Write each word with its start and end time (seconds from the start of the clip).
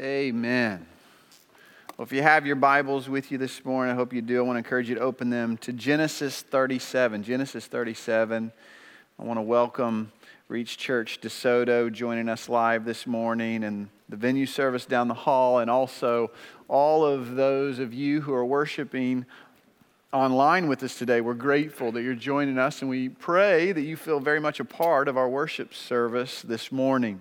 Amen. 0.00 0.86
Well, 1.98 2.06
if 2.06 2.12
you 2.12 2.22
have 2.22 2.46
your 2.46 2.56
Bibles 2.56 3.06
with 3.06 3.30
you 3.30 3.36
this 3.36 3.62
morning, 3.66 3.92
I 3.92 3.94
hope 3.94 4.14
you 4.14 4.22
do. 4.22 4.38
I 4.38 4.40
want 4.40 4.54
to 4.54 4.58
encourage 4.60 4.88
you 4.88 4.94
to 4.94 5.00
open 5.02 5.28
them 5.28 5.58
to 5.58 5.74
Genesis 5.74 6.40
37. 6.40 7.22
Genesis 7.22 7.66
37. 7.66 8.50
I 9.18 9.22
want 9.22 9.36
to 9.36 9.42
welcome 9.42 10.10
Reach 10.48 10.78
Church 10.78 11.20
DeSoto 11.20 11.92
joining 11.92 12.30
us 12.30 12.48
live 12.48 12.86
this 12.86 13.06
morning 13.06 13.62
and 13.62 13.90
the 14.08 14.16
venue 14.16 14.46
service 14.46 14.86
down 14.86 15.06
the 15.06 15.12
hall, 15.12 15.58
and 15.58 15.70
also 15.70 16.30
all 16.66 17.04
of 17.04 17.34
those 17.34 17.78
of 17.78 17.92
you 17.92 18.22
who 18.22 18.32
are 18.32 18.46
worshiping 18.46 19.26
online 20.14 20.66
with 20.66 20.82
us 20.82 20.96
today. 20.96 21.20
We're 21.20 21.34
grateful 21.34 21.92
that 21.92 22.00
you're 22.00 22.14
joining 22.14 22.56
us, 22.56 22.80
and 22.80 22.88
we 22.88 23.10
pray 23.10 23.70
that 23.72 23.82
you 23.82 23.96
feel 23.96 24.18
very 24.18 24.40
much 24.40 24.60
a 24.60 24.64
part 24.64 25.08
of 25.08 25.18
our 25.18 25.28
worship 25.28 25.74
service 25.74 26.40
this 26.40 26.72
morning. 26.72 27.20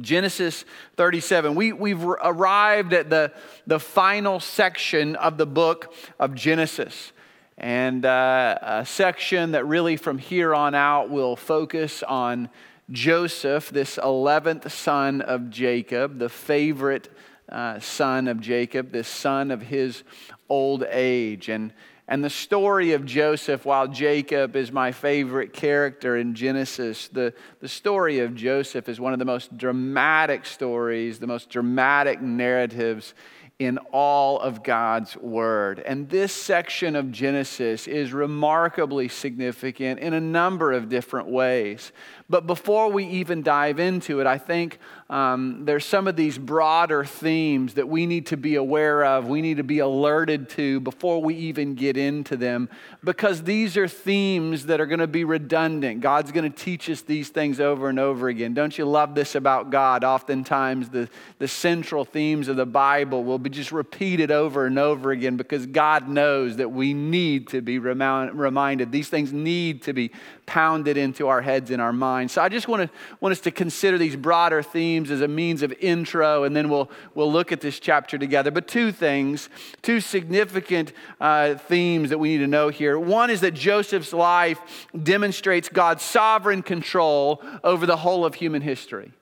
Genesis 0.00 0.64
37. 0.96 1.54
We, 1.54 1.72
we've 1.72 2.04
arrived 2.04 2.92
at 2.92 3.10
the, 3.10 3.32
the 3.66 3.80
final 3.80 4.40
section 4.40 5.16
of 5.16 5.38
the 5.38 5.46
book 5.46 5.94
of 6.18 6.34
Genesis. 6.34 7.12
And 7.56 8.06
uh, 8.06 8.58
a 8.62 8.86
section 8.86 9.52
that 9.52 9.66
really 9.66 9.96
from 9.96 10.18
here 10.18 10.54
on 10.54 10.74
out 10.74 11.10
will 11.10 11.34
focus 11.34 12.02
on 12.04 12.50
Joseph, 12.90 13.70
this 13.70 13.96
11th 13.96 14.70
son 14.70 15.20
of 15.20 15.50
Jacob, 15.50 16.18
the 16.18 16.28
favorite 16.28 17.10
uh, 17.48 17.80
son 17.80 18.28
of 18.28 18.40
Jacob, 18.40 18.92
this 18.92 19.08
son 19.08 19.50
of 19.50 19.62
his 19.62 20.04
old 20.48 20.84
age. 20.84 21.48
And 21.48 21.72
and 22.08 22.24
the 22.24 22.30
story 22.30 22.92
of 22.92 23.04
Joseph, 23.04 23.66
while 23.66 23.86
Jacob 23.86 24.56
is 24.56 24.72
my 24.72 24.92
favorite 24.92 25.52
character 25.52 26.16
in 26.16 26.34
Genesis, 26.34 27.08
the, 27.08 27.34
the 27.60 27.68
story 27.68 28.20
of 28.20 28.34
Joseph 28.34 28.88
is 28.88 28.98
one 28.98 29.12
of 29.12 29.18
the 29.18 29.26
most 29.26 29.56
dramatic 29.58 30.46
stories, 30.46 31.18
the 31.18 31.26
most 31.26 31.50
dramatic 31.50 32.22
narratives 32.22 33.12
in 33.58 33.76
all 33.92 34.38
of 34.38 34.62
God's 34.62 35.16
Word. 35.16 35.80
And 35.80 36.08
this 36.08 36.32
section 36.32 36.96
of 36.96 37.10
Genesis 37.10 37.86
is 37.86 38.12
remarkably 38.12 39.08
significant 39.08 40.00
in 40.00 40.14
a 40.14 40.20
number 40.20 40.72
of 40.72 40.88
different 40.88 41.28
ways. 41.28 41.92
But 42.30 42.46
before 42.46 42.90
we 42.90 43.04
even 43.06 43.42
dive 43.42 43.80
into 43.80 44.20
it, 44.20 44.26
I 44.26 44.38
think 44.38 44.78
um, 45.10 45.64
there's 45.64 45.86
some 45.86 46.06
of 46.06 46.16
these 46.16 46.36
broader 46.36 47.02
themes 47.02 47.74
that 47.74 47.88
we 47.88 48.04
need 48.04 48.26
to 48.26 48.36
be 48.36 48.56
aware 48.56 49.06
of, 49.06 49.26
we 49.26 49.40
need 49.40 49.56
to 49.56 49.64
be 49.64 49.78
alerted 49.78 50.50
to 50.50 50.80
before 50.80 51.22
we 51.22 51.34
even 51.34 51.74
get 51.74 51.96
into 51.96 52.36
them, 52.36 52.68
because 53.02 53.42
these 53.42 53.78
are 53.78 53.88
themes 53.88 54.66
that 54.66 54.82
are 54.82 54.86
going 54.86 54.98
to 54.98 55.06
be 55.06 55.24
redundant. 55.24 56.02
God's 56.02 56.30
going 56.30 56.50
to 56.50 56.54
teach 56.64 56.90
us 56.90 57.00
these 57.00 57.30
things 57.30 57.58
over 57.58 57.88
and 57.88 57.98
over 57.98 58.28
again. 58.28 58.52
Don't 58.52 58.76
you 58.76 58.84
love 58.84 59.14
this 59.14 59.34
about 59.34 59.70
God? 59.70 60.04
Oftentimes, 60.04 60.90
the, 60.90 61.08
the 61.38 61.48
central 61.48 62.04
themes 62.04 62.48
of 62.48 62.56
the 62.56 62.66
Bible 62.66 63.24
will 63.24 63.38
be 63.38 63.48
just 63.48 63.72
repeated 63.72 64.30
over 64.30 64.66
and 64.66 64.78
over 64.78 65.10
again 65.10 65.38
because 65.38 65.64
God 65.64 66.06
knows 66.06 66.56
that 66.56 66.68
we 66.68 66.92
need 66.92 67.48
to 67.48 67.62
be 67.62 67.78
reminded. 67.78 68.92
These 68.92 69.08
things 69.08 69.32
need 69.32 69.80
to 69.84 69.94
be 69.94 70.10
pounded 70.44 70.98
into 70.98 71.28
our 71.28 71.40
heads 71.40 71.70
and 71.70 71.80
our 71.80 71.92
minds. 71.92 72.34
So 72.34 72.42
I 72.42 72.50
just 72.50 72.68
want 72.68 72.82
to 72.82 72.90
want 73.20 73.32
us 73.32 73.40
to 73.40 73.50
consider 73.50 73.96
these 73.96 74.16
broader 74.16 74.62
themes 74.62 74.97
as 75.10 75.20
a 75.20 75.28
means 75.28 75.62
of 75.62 75.72
intro, 75.80 76.44
and 76.44 76.54
then 76.54 76.68
we'll 76.68 76.90
we'll 77.14 77.30
look 77.30 77.52
at 77.52 77.60
this 77.60 77.78
chapter 77.78 78.18
together. 78.18 78.50
But 78.50 78.66
two 78.66 78.90
things, 78.92 79.48
two 79.82 80.00
significant 80.00 80.92
uh, 81.20 81.54
themes 81.54 82.10
that 82.10 82.18
we 82.18 82.30
need 82.30 82.38
to 82.38 82.46
know 82.46 82.68
here. 82.68 82.98
One 82.98 83.30
is 83.30 83.40
that 83.42 83.54
Joseph's 83.54 84.12
life 84.12 84.88
demonstrates 85.00 85.68
God's 85.68 86.02
sovereign 86.02 86.62
control 86.62 87.42
over 87.62 87.86
the 87.86 87.96
whole 87.96 88.24
of 88.24 88.34
human 88.34 88.62
history. 88.62 89.12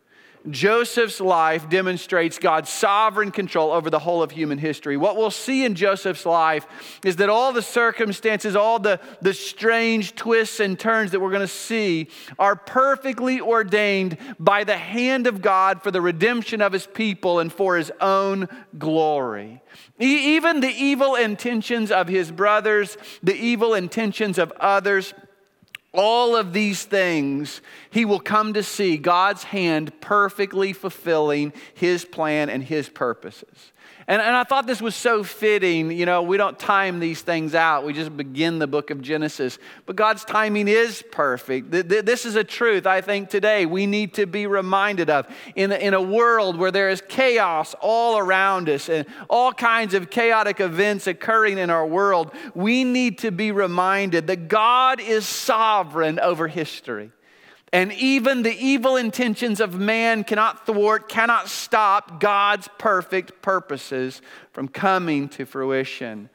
Joseph's 0.50 1.20
life 1.20 1.68
demonstrates 1.68 2.38
God's 2.38 2.70
sovereign 2.70 3.30
control 3.30 3.72
over 3.72 3.90
the 3.90 3.98
whole 3.98 4.22
of 4.22 4.30
human 4.30 4.58
history. 4.58 4.96
What 4.96 5.16
we'll 5.16 5.30
see 5.30 5.64
in 5.64 5.74
Joseph's 5.74 6.26
life 6.26 6.66
is 7.04 7.16
that 7.16 7.28
all 7.28 7.52
the 7.52 7.62
circumstances, 7.62 8.54
all 8.54 8.78
the, 8.78 9.00
the 9.20 9.34
strange 9.34 10.14
twists 10.14 10.60
and 10.60 10.78
turns 10.78 11.10
that 11.10 11.20
we're 11.20 11.30
going 11.30 11.40
to 11.40 11.48
see 11.48 12.08
are 12.38 12.56
perfectly 12.56 13.40
ordained 13.40 14.18
by 14.38 14.64
the 14.64 14.76
hand 14.76 15.26
of 15.26 15.42
God 15.42 15.82
for 15.82 15.90
the 15.90 16.00
redemption 16.00 16.60
of 16.60 16.72
his 16.72 16.86
people 16.86 17.38
and 17.38 17.52
for 17.52 17.76
his 17.76 17.92
own 18.00 18.48
glory. 18.78 19.62
Even 19.98 20.60
the 20.60 20.68
evil 20.68 21.14
intentions 21.14 21.90
of 21.90 22.08
his 22.08 22.30
brothers, 22.30 22.96
the 23.22 23.34
evil 23.34 23.74
intentions 23.74 24.38
of 24.38 24.52
others, 24.52 25.14
all 25.96 26.36
of 26.36 26.52
these 26.52 26.84
things, 26.84 27.60
he 27.90 28.04
will 28.04 28.20
come 28.20 28.54
to 28.54 28.62
see 28.62 28.96
God's 28.96 29.44
hand 29.44 30.00
perfectly 30.00 30.72
fulfilling 30.72 31.52
his 31.74 32.04
plan 32.04 32.48
and 32.50 32.62
his 32.62 32.88
purposes. 32.88 33.72
And, 34.08 34.22
and 34.22 34.36
I 34.36 34.44
thought 34.44 34.68
this 34.68 34.80
was 34.80 34.94
so 34.94 35.24
fitting. 35.24 35.90
You 35.90 36.06
know, 36.06 36.22
we 36.22 36.36
don't 36.36 36.56
time 36.58 37.00
these 37.00 37.22
things 37.22 37.54
out, 37.54 37.84
we 37.84 37.92
just 37.92 38.16
begin 38.16 38.58
the 38.58 38.66
book 38.66 38.90
of 38.90 39.02
Genesis. 39.02 39.58
But 39.84 39.96
God's 39.96 40.24
timing 40.24 40.68
is 40.68 41.02
perfect. 41.10 41.70
This 41.70 42.24
is 42.24 42.36
a 42.36 42.44
truth 42.44 42.86
I 42.86 43.00
think 43.00 43.30
today 43.30 43.66
we 43.66 43.86
need 43.86 44.14
to 44.14 44.26
be 44.26 44.46
reminded 44.46 45.10
of. 45.10 45.26
In, 45.56 45.72
in 45.72 45.94
a 45.94 46.02
world 46.02 46.56
where 46.56 46.70
there 46.70 46.88
is 46.88 47.02
chaos 47.08 47.74
all 47.80 48.18
around 48.18 48.68
us 48.68 48.88
and 48.88 49.06
all 49.28 49.52
kinds 49.52 49.94
of 49.94 50.08
chaotic 50.08 50.60
events 50.60 51.06
occurring 51.06 51.58
in 51.58 51.70
our 51.70 51.86
world, 51.86 52.32
we 52.54 52.84
need 52.84 53.18
to 53.18 53.32
be 53.32 53.50
reminded 53.50 54.28
that 54.28 54.48
God 54.48 55.00
is 55.00 55.26
sovereign 55.26 55.85
over 55.94 56.48
history. 56.48 57.10
And 57.72 57.92
even 57.92 58.42
the 58.42 58.56
evil 58.56 58.96
intentions 58.96 59.60
of 59.60 59.74
man 59.74 60.24
cannot 60.24 60.66
thwart, 60.66 61.08
cannot 61.08 61.48
stop 61.48 62.20
God's 62.20 62.68
perfect 62.78 63.42
purposes 63.42 64.22
from 64.52 64.68
coming 64.68 65.28
to 65.30 65.44
fruition. 65.44 66.30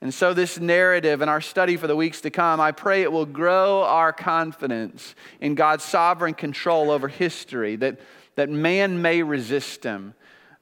And 0.00 0.14
so, 0.14 0.34
this 0.34 0.60
narrative 0.60 1.22
and 1.22 1.30
our 1.30 1.40
study 1.40 1.76
for 1.76 1.86
the 1.86 1.96
weeks 1.96 2.20
to 2.20 2.30
come, 2.30 2.60
I 2.60 2.70
pray 2.70 3.02
it 3.02 3.10
will 3.10 3.26
grow 3.26 3.82
our 3.82 4.12
confidence 4.12 5.14
in 5.40 5.54
God's 5.54 5.84
sovereign 5.84 6.34
control 6.34 6.90
over 6.90 7.08
history, 7.08 7.76
that, 7.76 7.98
that 8.36 8.50
man 8.50 9.02
may 9.02 9.22
resist 9.22 9.82
him, 9.82 10.14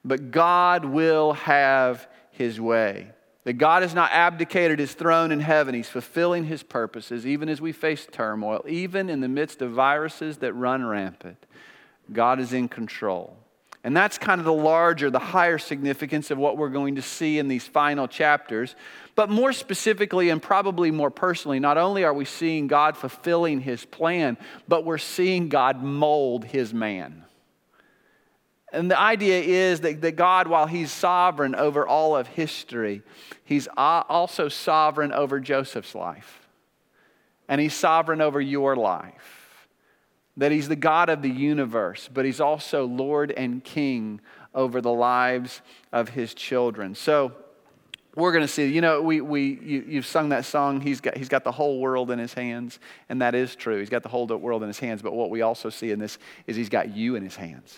but 0.03 0.31
God 0.31 0.85
will 0.85 1.33
have 1.33 2.07
his 2.31 2.59
way. 2.59 3.11
That 3.45 3.53
God 3.53 3.83
has 3.83 3.93
not 3.93 4.11
abdicated 4.11 4.79
his 4.79 4.93
throne 4.93 5.31
in 5.31 5.39
heaven. 5.39 5.73
He's 5.73 5.87
fulfilling 5.87 6.45
his 6.45 6.63
purposes, 6.63 7.25
even 7.25 7.47
as 7.47 7.61
we 7.61 7.71
face 7.71 8.07
turmoil, 8.11 8.65
even 8.67 9.09
in 9.09 9.21
the 9.21 9.27
midst 9.27 9.61
of 9.61 9.71
viruses 9.71 10.37
that 10.37 10.53
run 10.53 10.83
rampant. 10.83 11.37
God 12.11 12.39
is 12.39 12.53
in 12.53 12.67
control. 12.67 13.37
And 13.83 13.95
that's 13.95 14.17
kind 14.17 14.41
of 14.41 14.45
the 14.45 14.53
larger, 14.53 15.11
the 15.11 15.19
higher 15.19 15.59
significance 15.59 16.31
of 16.31 16.39
what 16.39 16.57
we're 16.57 16.69
going 16.69 16.95
to 16.95 17.03
see 17.03 17.37
in 17.37 17.47
these 17.47 17.67
final 17.67 18.07
chapters. 18.07 18.75
But 19.13 19.29
more 19.29 19.53
specifically, 19.53 20.31
and 20.31 20.41
probably 20.41 20.89
more 20.89 21.11
personally, 21.11 21.59
not 21.59 21.77
only 21.77 22.03
are 22.03 22.13
we 22.13 22.25
seeing 22.25 22.65
God 22.65 22.97
fulfilling 22.97 23.61
his 23.61 23.85
plan, 23.85 24.37
but 24.67 24.85
we're 24.85 24.97
seeing 24.97 25.49
God 25.49 25.83
mold 25.83 26.45
his 26.45 26.73
man. 26.73 27.24
And 28.75 28.91
the 28.91 28.99
idea 28.99 29.39
is 29.41 29.79
that, 29.81 30.01
that 30.01 30.17
God, 30.17 30.47
while 30.47 30.67
He's 30.67 30.91
sovereign 30.91 31.55
over 31.55 31.87
all 31.87 32.15
of 32.15 32.27
history, 32.27 33.01
He's 33.45 33.67
also 33.77 34.49
sovereign 34.49 35.13
over 35.13 35.39
Joseph's 35.39 35.95
life. 35.95 36.47
And 37.47 37.61
He's 37.61 37.73
sovereign 37.73 38.19
over 38.19 38.41
your 38.41 38.75
life. 38.75 39.67
That 40.35 40.51
He's 40.51 40.67
the 40.67 40.75
God 40.75 41.09
of 41.09 41.21
the 41.21 41.29
universe, 41.29 42.09
but 42.13 42.25
He's 42.25 42.41
also 42.41 42.85
Lord 42.85 43.31
and 43.31 43.63
King 43.63 44.19
over 44.53 44.81
the 44.81 44.91
lives 44.91 45.61
of 45.93 46.09
His 46.09 46.33
children. 46.33 46.95
So, 46.95 47.31
we're 48.15 48.31
going 48.31 48.43
to 48.43 48.47
see, 48.47 48.67
you 48.67 48.79
know, 48.79 49.01
we, 49.01 49.19
we, 49.19 49.59
you, 49.61 49.85
you've 49.89 50.05
sung 50.05 50.29
that 50.29 50.45
song, 50.45 50.79
he's 50.79 51.01
got, 51.01 51.17
he's 51.17 51.27
got 51.27 51.43
the 51.43 51.51
whole 51.51 51.81
world 51.81 52.11
in 52.11 52.17
his 52.17 52.33
hands, 52.33 52.79
and 53.09 53.21
that 53.21 53.35
is 53.35 53.57
true. 53.57 53.79
He's 53.79 53.89
got 53.89 54.03
the 54.03 54.09
whole 54.09 54.25
world 54.25 54.63
in 54.63 54.69
his 54.69 54.79
hands, 54.79 55.01
but 55.01 55.11
what 55.11 55.29
we 55.29 55.41
also 55.41 55.69
see 55.69 55.91
in 55.91 55.99
this 55.99 56.17
is 56.47 56.55
he's 56.55 56.69
got 56.69 56.95
you 56.95 57.17
in 57.17 57.23
his 57.23 57.35
hands. 57.35 57.77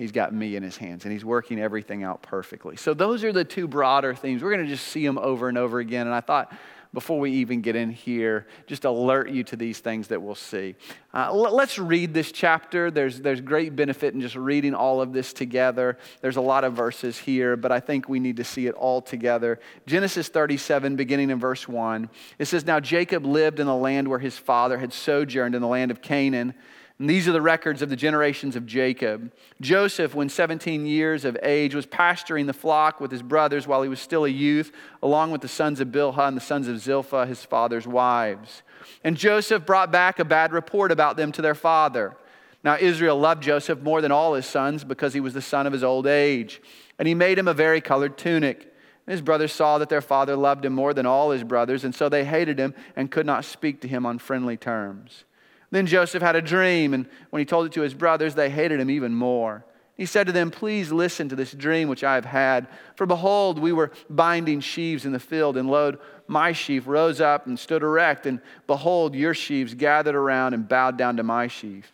He's 0.00 0.12
got 0.12 0.32
me 0.32 0.56
in 0.56 0.62
his 0.62 0.78
hands 0.78 1.04
and 1.04 1.12
he's 1.12 1.26
working 1.26 1.60
everything 1.60 2.04
out 2.04 2.22
perfectly. 2.22 2.76
So, 2.76 2.94
those 2.94 3.22
are 3.22 3.34
the 3.34 3.44
two 3.44 3.68
broader 3.68 4.14
themes. 4.14 4.42
We're 4.42 4.50
going 4.50 4.64
to 4.64 4.72
just 4.72 4.86
see 4.86 5.04
them 5.04 5.18
over 5.18 5.50
and 5.50 5.58
over 5.58 5.78
again. 5.78 6.06
And 6.06 6.16
I 6.16 6.22
thought 6.22 6.50
before 6.94 7.20
we 7.20 7.32
even 7.32 7.60
get 7.60 7.76
in 7.76 7.90
here, 7.90 8.46
just 8.66 8.86
alert 8.86 9.28
you 9.28 9.44
to 9.44 9.56
these 9.56 9.78
things 9.78 10.08
that 10.08 10.22
we'll 10.22 10.34
see. 10.34 10.74
Uh, 11.12 11.30
let's 11.34 11.78
read 11.78 12.14
this 12.14 12.32
chapter. 12.32 12.90
There's, 12.90 13.20
there's 13.20 13.42
great 13.42 13.76
benefit 13.76 14.14
in 14.14 14.22
just 14.22 14.36
reading 14.36 14.74
all 14.74 15.02
of 15.02 15.12
this 15.12 15.34
together. 15.34 15.98
There's 16.22 16.36
a 16.36 16.40
lot 16.40 16.64
of 16.64 16.72
verses 16.72 17.18
here, 17.18 17.58
but 17.58 17.70
I 17.70 17.78
think 17.78 18.08
we 18.08 18.20
need 18.20 18.38
to 18.38 18.44
see 18.44 18.68
it 18.68 18.74
all 18.76 19.02
together. 19.02 19.60
Genesis 19.86 20.30
37, 20.30 20.96
beginning 20.96 21.28
in 21.28 21.38
verse 21.38 21.68
1, 21.68 22.08
it 22.38 22.46
says, 22.46 22.64
Now 22.64 22.80
Jacob 22.80 23.26
lived 23.26 23.60
in 23.60 23.66
the 23.66 23.76
land 23.76 24.08
where 24.08 24.18
his 24.18 24.38
father 24.38 24.78
had 24.78 24.94
sojourned 24.94 25.54
in 25.54 25.60
the 25.60 25.68
land 25.68 25.90
of 25.90 26.00
Canaan. 26.00 26.54
And 27.00 27.08
these 27.08 27.26
are 27.26 27.32
the 27.32 27.40
records 27.40 27.80
of 27.80 27.88
the 27.88 27.96
generations 27.96 28.56
of 28.56 28.66
Jacob. 28.66 29.32
Joseph, 29.58 30.14
when 30.14 30.28
17 30.28 30.84
years 30.84 31.24
of 31.24 31.34
age, 31.42 31.74
was 31.74 31.86
pasturing 31.86 32.44
the 32.44 32.52
flock 32.52 33.00
with 33.00 33.10
his 33.10 33.22
brothers 33.22 33.66
while 33.66 33.80
he 33.80 33.88
was 33.88 34.00
still 34.00 34.26
a 34.26 34.28
youth, 34.28 34.70
along 35.02 35.30
with 35.30 35.40
the 35.40 35.48
sons 35.48 35.80
of 35.80 35.88
Bilhah 35.88 36.28
and 36.28 36.36
the 36.36 36.42
sons 36.42 36.68
of 36.68 36.78
Zilpah, 36.78 37.24
his 37.24 37.42
father's 37.42 37.86
wives. 37.86 38.62
And 39.02 39.16
Joseph 39.16 39.64
brought 39.64 39.90
back 39.90 40.18
a 40.18 40.26
bad 40.26 40.52
report 40.52 40.92
about 40.92 41.16
them 41.16 41.32
to 41.32 41.40
their 41.40 41.54
father. 41.54 42.18
Now, 42.62 42.76
Israel 42.78 43.18
loved 43.18 43.42
Joseph 43.42 43.80
more 43.80 44.02
than 44.02 44.12
all 44.12 44.34
his 44.34 44.44
sons 44.44 44.84
because 44.84 45.14
he 45.14 45.20
was 45.20 45.32
the 45.32 45.40
son 45.40 45.66
of 45.66 45.72
his 45.72 45.82
old 45.82 46.06
age. 46.06 46.60
And 46.98 47.08
he 47.08 47.14
made 47.14 47.38
him 47.38 47.48
a 47.48 47.54
vari-colored 47.54 48.18
tunic. 48.18 48.74
And 49.06 49.12
his 49.12 49.22
brothers 49.22 49.54
saw 49.54 49.78
that 49.78 49.88
their 49.88 50.02
father 50.02 50.36
loved 50.36 50.66
him 50.66 50.74
more 50.74 50.92
than 50.92 51.06
all 51.06 51.30
his 51.30 51.44
brothers, 51.44 51.82
and 51.82 51.94
so 51.94 52.10
they 52.10 52.26
hated 52.26 52.58
him 52.58 52.74
and 52.94 53.10
could 53.10 53.24
not 53.24 53.46
speak 53.46 53.80
to 53.80 53.88
him 53.88 54.04
on 54.04 54.18
friendly 54.18 54.58
terms. 54.58 55.24
Then 55.70 55.86
Joseph 55.86 56.22
had 56.22 56.36
a 56.36 56.42
dream, 56.42 56.94
and 56.94 57.06
when 57.30 57.40
he 57.40 57.46
told 57.46 57.66
it 57.66 57.72
to 57.72 57.82
his 57.82 57.94
brothers, 57.94 58.34
they 58.34 58.50
hated 58.50 58.80
him 58.80 58.90
even 58.90 59.14
more. 59.14 59.64
He 60.00 60.06
said 60.06 60.26
to 60.26 60.32
them, 60.32 60.50
Please 60.50 60.90
listen 60.90 61.28
to 61.28 61.36
this 61.36 61.52
dream 61.52 61.88
which 61.88 62.02
I 62.02 62.14
have 62.14 62.24
had. 62.24 62.68
For 62.96 63.06
behold, 63.06 63.58
we 63.58 63.72
were 63.72 63.92
binding 64.08 64.60
sheaves 64.60 65.04
in 65.04 65.12
the 65.12 65.20
field, 65.20 65.56
and 65.56 65.70
lo, 65.70 65.98
my 66.26 66.52
sheaf 66.52 66.86
rose 66.86 67.20
up 67.20 67.46
and 67.46 67.58
stood 67.58 67.82
erect, 67.82 68.26
and 68.26 68.40
behold, 68.66 69.14
your 69.14 69.34
sheaves 69.34 69.74
gathered 69.74 70.14
around 70.14 70.54
and 70.54 70.68
bowed 70.68 70.96
down 70.96 71.18
to 71.18 71.22
my 71.22 71.48
sheaf. 71.48 71.92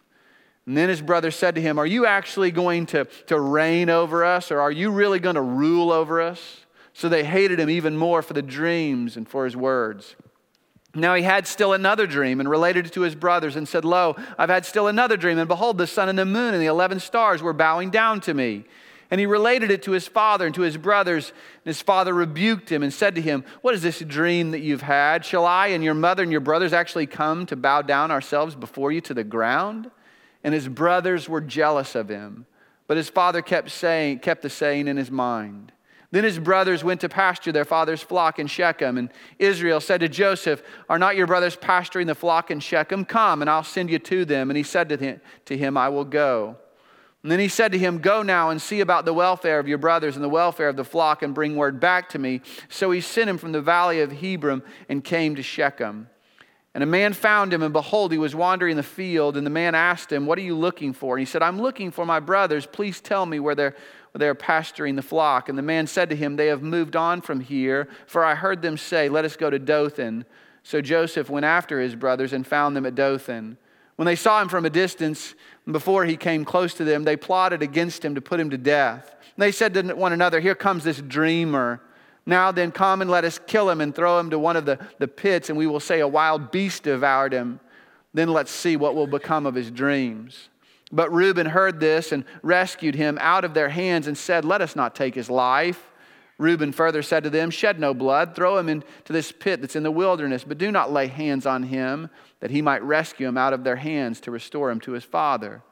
And 0.66 0.76
then 0.76 0.88
his 0.88 1.02
brother 1.02 1.30
said 1.30 1.54
to 1.56 1.60
him, 1.60 1.78
Are 1.78 1.86
you 1.86 2.06
actually 2.06 2.50
going 2.50 2.86
to, 2.86 3.04
to 3.26 3.40
reign 3.40 3.90
over 3.90 4.24
us, 4.24 4.50
or 4.50 4.60
are 4.60 4.70
you 4.70 4.90
really 4.90 5.18
going 5.18 5.34
to 5.34 5.42
rule 5.42 5.92
over 5.92 6.20
us? 6.20 6.64
So 6.92 7.08
they 7.08 7.24
hated 7.24 7.60
him 7.60 7.68
even 7.68 7.96
more 7.96 8.22
for 8.22 8.32
the 8.32 8.42
dreams 8.42 9.16
and 9.16 9.28
for 9.28 9.44
his 9.44 9.56
words. 9.56 10.16
Now 10.96 11.14
he 11.14 11.22
had 11.22 11.46
still 11.46 11.72
another 11.72 12.06
dream 12.06 12.40
and 12.40 12.48
related 12.48 12.86
it 12.86 12.92
to 12.94 13.02
his 13.02 13.14
brothers 13.14 13.56
and 13.56 13.68
said, 13.68 13.84
Lo, 13.84 14.16
I've 14.38 14.48
had 14.48 14.64
still 14.64 14.88
another 14.88 15.16
dream, 15.16 15.38
and 15.38 15.48
behold, 15.48 15.78
the 15.78 15.86
sun 15.86 16.08
and 16.08 16.18
the 16.18 16.24
moon 16.24 16.54
and 16.54 16.62
the 16.62 16.66
eleven 16.66 17.00
stars 17.00 17.42
were 17.42 17.52
bowing 17.52 17.90
down 17.90 18.20
to 18.22 18.34
me. 18.34 18.64
And 19.10 19.20
he 19.20 19.26
related 19.26 19.70
it 19.70 19.84
to 19.84 19.92
his 19.92 20.08
father 20.08 20.46
and 20.46 20.54
to 20.56 20.62
his 20.62 20.76
brothers. 20.76 21.28
And 21.28 21.66
his 21.66 21.80
father 21.80 22.12
rebuked 22.12 22.72
him 22.72 22.82
and 22.82 22.92
said 22.92 23.14
to 23.14 23.20
him, 23.20 23.44
What 23.62 23.74
is 23.74 23.82
this 23.82 24.00
dream 24.00 24.50
that 24.50 24.62
you've 24.62 24.82
had? 24.82 25.24
Shall 25.24 25.46
I 25.46 25.68
and 25.68 25.84
your 25.84 25.94
mother 25.94 26.24
and 26.24 26.32
your 26.32 26.40
brothers 26.40 26.72
actually 26.72 27.06
come 27.06 27.46
to 27.46 27.54
bow 27.54 27.82
down 27.82 28.10
ourselves 28.10 28.56
before 28.56 28.90
you 28.90 29.00
to 29.02 29.14
the 29.14 29.22
ground? 29.22 29.90
and 30.46 30.54
his 30.54 30.68
brothers 30.68 31.28
were 31.28 31.40
jealous 31.40 31.96
of 31.96 32.08
him. 32.08 32.46
But 32.86 32.96
his 32.96 33.10
father 33.10 33.42
kept 33.42 33.68
saying, 33.72 34.20
kept 34.20 34.42
the 34.42 34.48
saying 34.48 34.86
in 34.86 34.96
his 34.96 35.10
mind. 35.10 35.72
Then 36.16 36.24
his 36.24 36.38
brothers 36.38 36.82
went 36.82 37.02
to 37.02 37.10
pasture 37.10 37.52
their 37.52 37.66
father's 37.66 38.00
flock 38.00 38.38
in 38.38 38.46
Shechem. 38.46 38.96
And 38.96 39.10
Israel 39.38 39.80
said 39.80 40.00
to 40.00 40.08
Joseph, 40.08 40.62
Are 40.88 40.98
not 40.98 41.14
your 41.14 41.26
brothers 41.26 41.56
pasturing 41.56 42.06
the 42.06 42.14
flock 42.14 42.50
in 42.50 42.58
Shechem? 42.58 43.04
Come, 43.04 43.42
and 43.42 43.50
I'll 43.50 43.62
send 43.62 43.90
you 43.90 43.98
to 43.98 44.24
them. 44.24 44.48
And 44.48 44.56
he 44.56 44.62
said 44.62 44.88
to 44.88 45.56
him, 45.58 45.76
I 45.76 45.90
will 45.90 46.06
go. 46.06 46.56
And 47.22 47.30
then 47.30 47.38
he 47.38 47.48
said 47.48 47.70
to 47.72 47.78
him, 47.78 47.98
Go 47.98 48.22
now 48.22 48.48
and 48.48 48.62
see 48.62 48.80
about 48.80 49.04
the 49.04 49.12
welfare 49.12 49.58
of 49.58 49.68
your 49.68 49.76
brothers 49.76 50.14
and 50.14 50.24
the 50.24 50.30
welfare 50.30 50.70
of 50.70 50.76
the 50.76 50.86
flock, 50.86 51.20
and 51.22 51.34
bring 51.34 51.54
word 51.54 51.80
back 51.80 52.08
to 52.08 52.18
me. 52.18 52.40
So 52.70 52.92
he 52.92 53.02
sent 53.02 53.28
him 53.28 53.36
from 53.36 53.52
the 53.52 53.60
valley 53.60 54.00
of 54.00 54.10
Hebron 54.10 54.62
and 54.88 55.04
came 55.04 55.36
to 55.36 55.42
Shechem. 55.42 56.08
And 56.72 56.82
a 56.82 56.86
man 56.86 57.12
found 57.12 57.52
him, 57.52 57.62
and 57.62 57.74
behold, 57.74 58.12
he 58.12 58.16
was 58.16 58.34
wandering 58.34 58.72
in 58.72 58.76
the 58.78 58.82
field. 58.82 59.36
And 59.36 59.46
the 59.46 59.50
man 59.50 59.74
asked 59.74 60.10
him, 60.10 60.24
What 60.24 60.38
are 60.38 60.42
you 60.42 60.56
looking 60.56 60.94
for? 60.94 61.16
And 61.16 61.20
he 61.20 61.26
said, 61.26 61.42
I'm 61.42 61.60
looking 61.60 61.90
for 61.90 62.06
my 62.06 62.20
brothers. 62.20 62.64
Please 62.64 63.02
tell 63.02 63.26
me 63.26 63.38
where 63.38 63.54
they're, 63.54 63.76
where 64.16 64.20
they're 64.20 64.34
pasturing 64.34 64.96
the 64.96 65.02
flock. 65.02 65.50
And 65.50 65.58
the 65.58 65.62
man 65.62 65.86
said 65.86 66.08
to 66.08 66.16
him, 66.16 66.36
They 66.36 66.46
have 66.46 66.62
moved 66.62 66.96
on 66.96 67.20
from 67.20 67.40
here, 67.40 67.86
for 68.06 68.24
I 68.24 68.34
heard 68.34 68.62
them 68.62 68.78
say, 68.78 69.10
Let 69.10 69.26
us 69.26 69.36
go 69.36 69.50
to 69.50 69.58
Dothan. 69.58 70.24
So 70.62 70.80
Joseph 70.80 71.28
went 71.28 71.44
after 71.44 71.82
his 71.82 71.94
brothers 71.94 72.32
and 72.32 72.46
found 72.46 72.74
them 72.74 72.86
at 72.86 72.94
Dothan. 72.94 73.58
When 73.96 74.06
they 74.06 74.16
saw 74.16 74.40
him 74.40 74.48
from 74.48 74.64
a 74.64 74.70
distance, 74.70 75.34
before 75.70 76.06
he 76.06 76.16
came 76.16 76.46
close 76.46 76.72
to 76.74 76.84
them, 76.84 77.04
they 77.04 77.18
plotted 77.18 77.60
against 77.62 78.02
him 78.02 78.14
to 78.14 78.22
put 78.22 78.40
him 78.40 78.48
to 78.48 78.56
death. 78.56 79.14
And 79.20 79.42
they 79.42 79.52
said 79.52 79.74
to 79.74 79.82
one 79.92 80.14
another, 80.14 80.40
Here 80.40 80.54
comes 80.54 80.82
this 80.82 81.02
dreamer. 81.02 81.82
Now 82.24 82.52
then, 82.52 82.72
come 82.72 83.02
and 83.02 83.10
let 83.10 83.26
us 83.26 83.38
kill 83.46 83.68
him 83.68 83.82
and 83.82 83.94
throw 83.94 84.18
him 84.18 84.30
to 84.30 84.38
one 84.38 84.56
of 84.56 84.64
the, 84.64 84.78
the 84.98 85.08
pits, 85.08 85.50
and 85.50 85.58
we 85.58 85.66
will 85.66 85.78
say 85.78 86.00
a 86.00 86.08
wild 86.08 86.50
beast 86.50 86.84
devoured 86.84 87.34
him. 87.34 87.60
Then 88.14 88.30
let's 88.30 88.50
see 88.50 88.78
what 88.78 88.94
will 88.94 89.06
become 89.06 89.44
of 89.44 89.54
his 89.54 89.70
dreams. 89.70 90.48
But 90.92 91.12
Reuben 91.12 91.46
heard 91.46 91.80
this 91.80 92.12
and 92.12 92.24
rescued 92.42 92.94
him 92.94 93.18
out 93.20 93.44
of 93.44 93.54
their 93.54 93.68
hands 93.68 94.06
and 94.06 94.16
said, 94.16 94.44
Let 94.44 94.60
us 94.60 94.76
not 94.76 94.94
take 94.94 95.14
his 95.14 95.28
life. 95.28 95.90
Reuben 96.38 96.70
further 96.70 97.02
said 97.02 97.24
to 97.24 97.30
them, 97.30 97.50
Shed 97.50 97.80
no 97.80 97.94
blood, 97.94 98.34
throw 98.34 98.58
him 98.58 98.68
into 98.68 99.12
this 99.12 99.32
pit 99.32 99.60
that's 99.60 99.76
in 99.76 99.82
the 99.82 99.90
wilderness, 99.90 100.44
but 100.44 100.58
do 100.58 100.70
not 100.70 100.92
lay 100.92 101.06
hands 101.06 101.46
on 101.46 101.64
him, 101.64 102.10
that 102.40 102.50
he 102.50 102.60
might 102.60 102.82
rescue 102.82 103.26
him 103.26 103.38
out 103.38 103.54
of 103.54 103.64
their 103.64 103.76
hands 103.76 104.20
to 104.20 104.30
restore 104.30 104.70
him 104.70 104.80
to 104.80 104.92
his 104.92 105.04
father. 105.04 105.62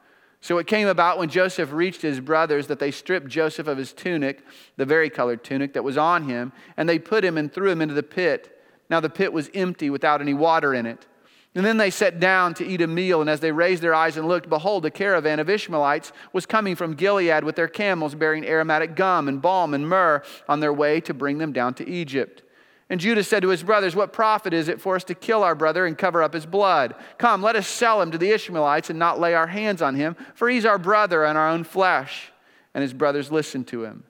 So 0.41 0.57
it 0.57 0.67
came 0.67 0.87
about 0.87 1.17
when 1.17 1.29
Joseph 1.29 1.71
reached 1.71 2.01
his 2.01 2.19
brothers 2.19 2.67
that 2.67 2.79
they 2.79 2.91
stripped 2.91 3.27
Joseph 3.27 3.67
of 3.67 3.77
his 3.77 3.93
tunic, 3.93 4.43
the 4.75 4.85
vari-colored 4.85 5.43
tunic 5.43 5.73
that 5.73 5.83
was 5.83 5.97
on 5.97 6.23
him, 6.23 6.51
and 6.77 6.89
they 6.89 6.99
put 6.99 7.23
him 7.23 7.37
and 7.37 7.51
threw 7.51 7.69
him 7.69 7.81
into 7.81 7.95
the 7.95 8.03
pit. 8.03 8.61
Now 8.89 8.99
the 8.99 9.09
pit 9.09 9.33
was 9.33 9.49
empty 9.53 9.89
without 9.89 10.21
any 10.21 10.33
water 10.33 10.73
in 10.73 10.85
it. 10.85 11.07
And 11.55 11.65
then 11.65 11.77
they 11.77 11.89
sat 11.89 12.19
down 12.19 12.53
to 12.55 12.65
eat 12.65 12.81
a 12.81 12.87
meal, 12.87 13.21
and 13.21 13.29
as 13.29 13.39
they 13.39 13.53
raised 13.53 13.81
their 13.81 13.95
eyes 13.95 14.17
and 14.17 14.27
looked, 14.27 14.49
behold, 14.49 14.85
a 14.85 14.91
caravan 14.91 15.39
of 15.39 15.49
Ishmaelites 15.49 16.11
was 16.33 16.45
coming 16.45 16.75
from 16.75 16.95
Gilead 16.95 17.45
with 17.45 17.55
their 17.55 17.69
camels 17.69 18.13
bearing 18.13 18.45
aromatic 18.45 18.93
gum 18.93 19.29
and 19.29 19.41
balm 19.41 19.73
and 19.73 19.87
myrrh 19.87 20.21
on 20.49 20.59
their 20.59 20.73
way 20.73 20.99
to 21.01 21.13
bring 21.13 21.37
them 21.37 21.53
down 21.53 21.73
to 21.75 21.89
Egypt. 21.89 22.43
And 22.89 22.99
Judah 22.99 23.23
said 23.23 23.41
to 23.41 23.49
his 23.49 23.63
brothers, 23.63 23.95
What 23.95 24.11
profit 24.11 24.53
is 24.53 24.67
it 24.67 24.81
for 24.81 24.97
us 24.97 25.05
to 25.05 25.15
kill 25.15 25.43
our 25.43 25.55
brother 25.55 25.85
and 25.85 25.97
cover 25.97 26.21
up 26.21 26.33
his 26.33 26.45
blood? 26.45 26.93
Come, 27.17 27.41
let 27.41 27.55
us 27.55 27.67
sell 27.67 28.01
him 28.01 28.11
to 28.11 28.17
the 28.17 28.31
Ishmaelites 28.31 28.89
and 28.89 28.99
not 28.99 29.19
lay 29.19 29.33
our 29.33 29.47
hands 29.47 29.81
on 29.81 29.95
him, 29.95 30.17
for 30.35 30.49
he's 30.49 30.65
our 30.65 30.77
brother 30.77 31.23
and 31.23 31.37
our 31.37 31.49
own 31.49 31.63
flesh. 31.63 32.31
And 32.73 32.81
his 32.81 32.93
brothers 32.93 33.31
listened 33.31 33.67
to 33.67 33.85
him. 33.85 34.03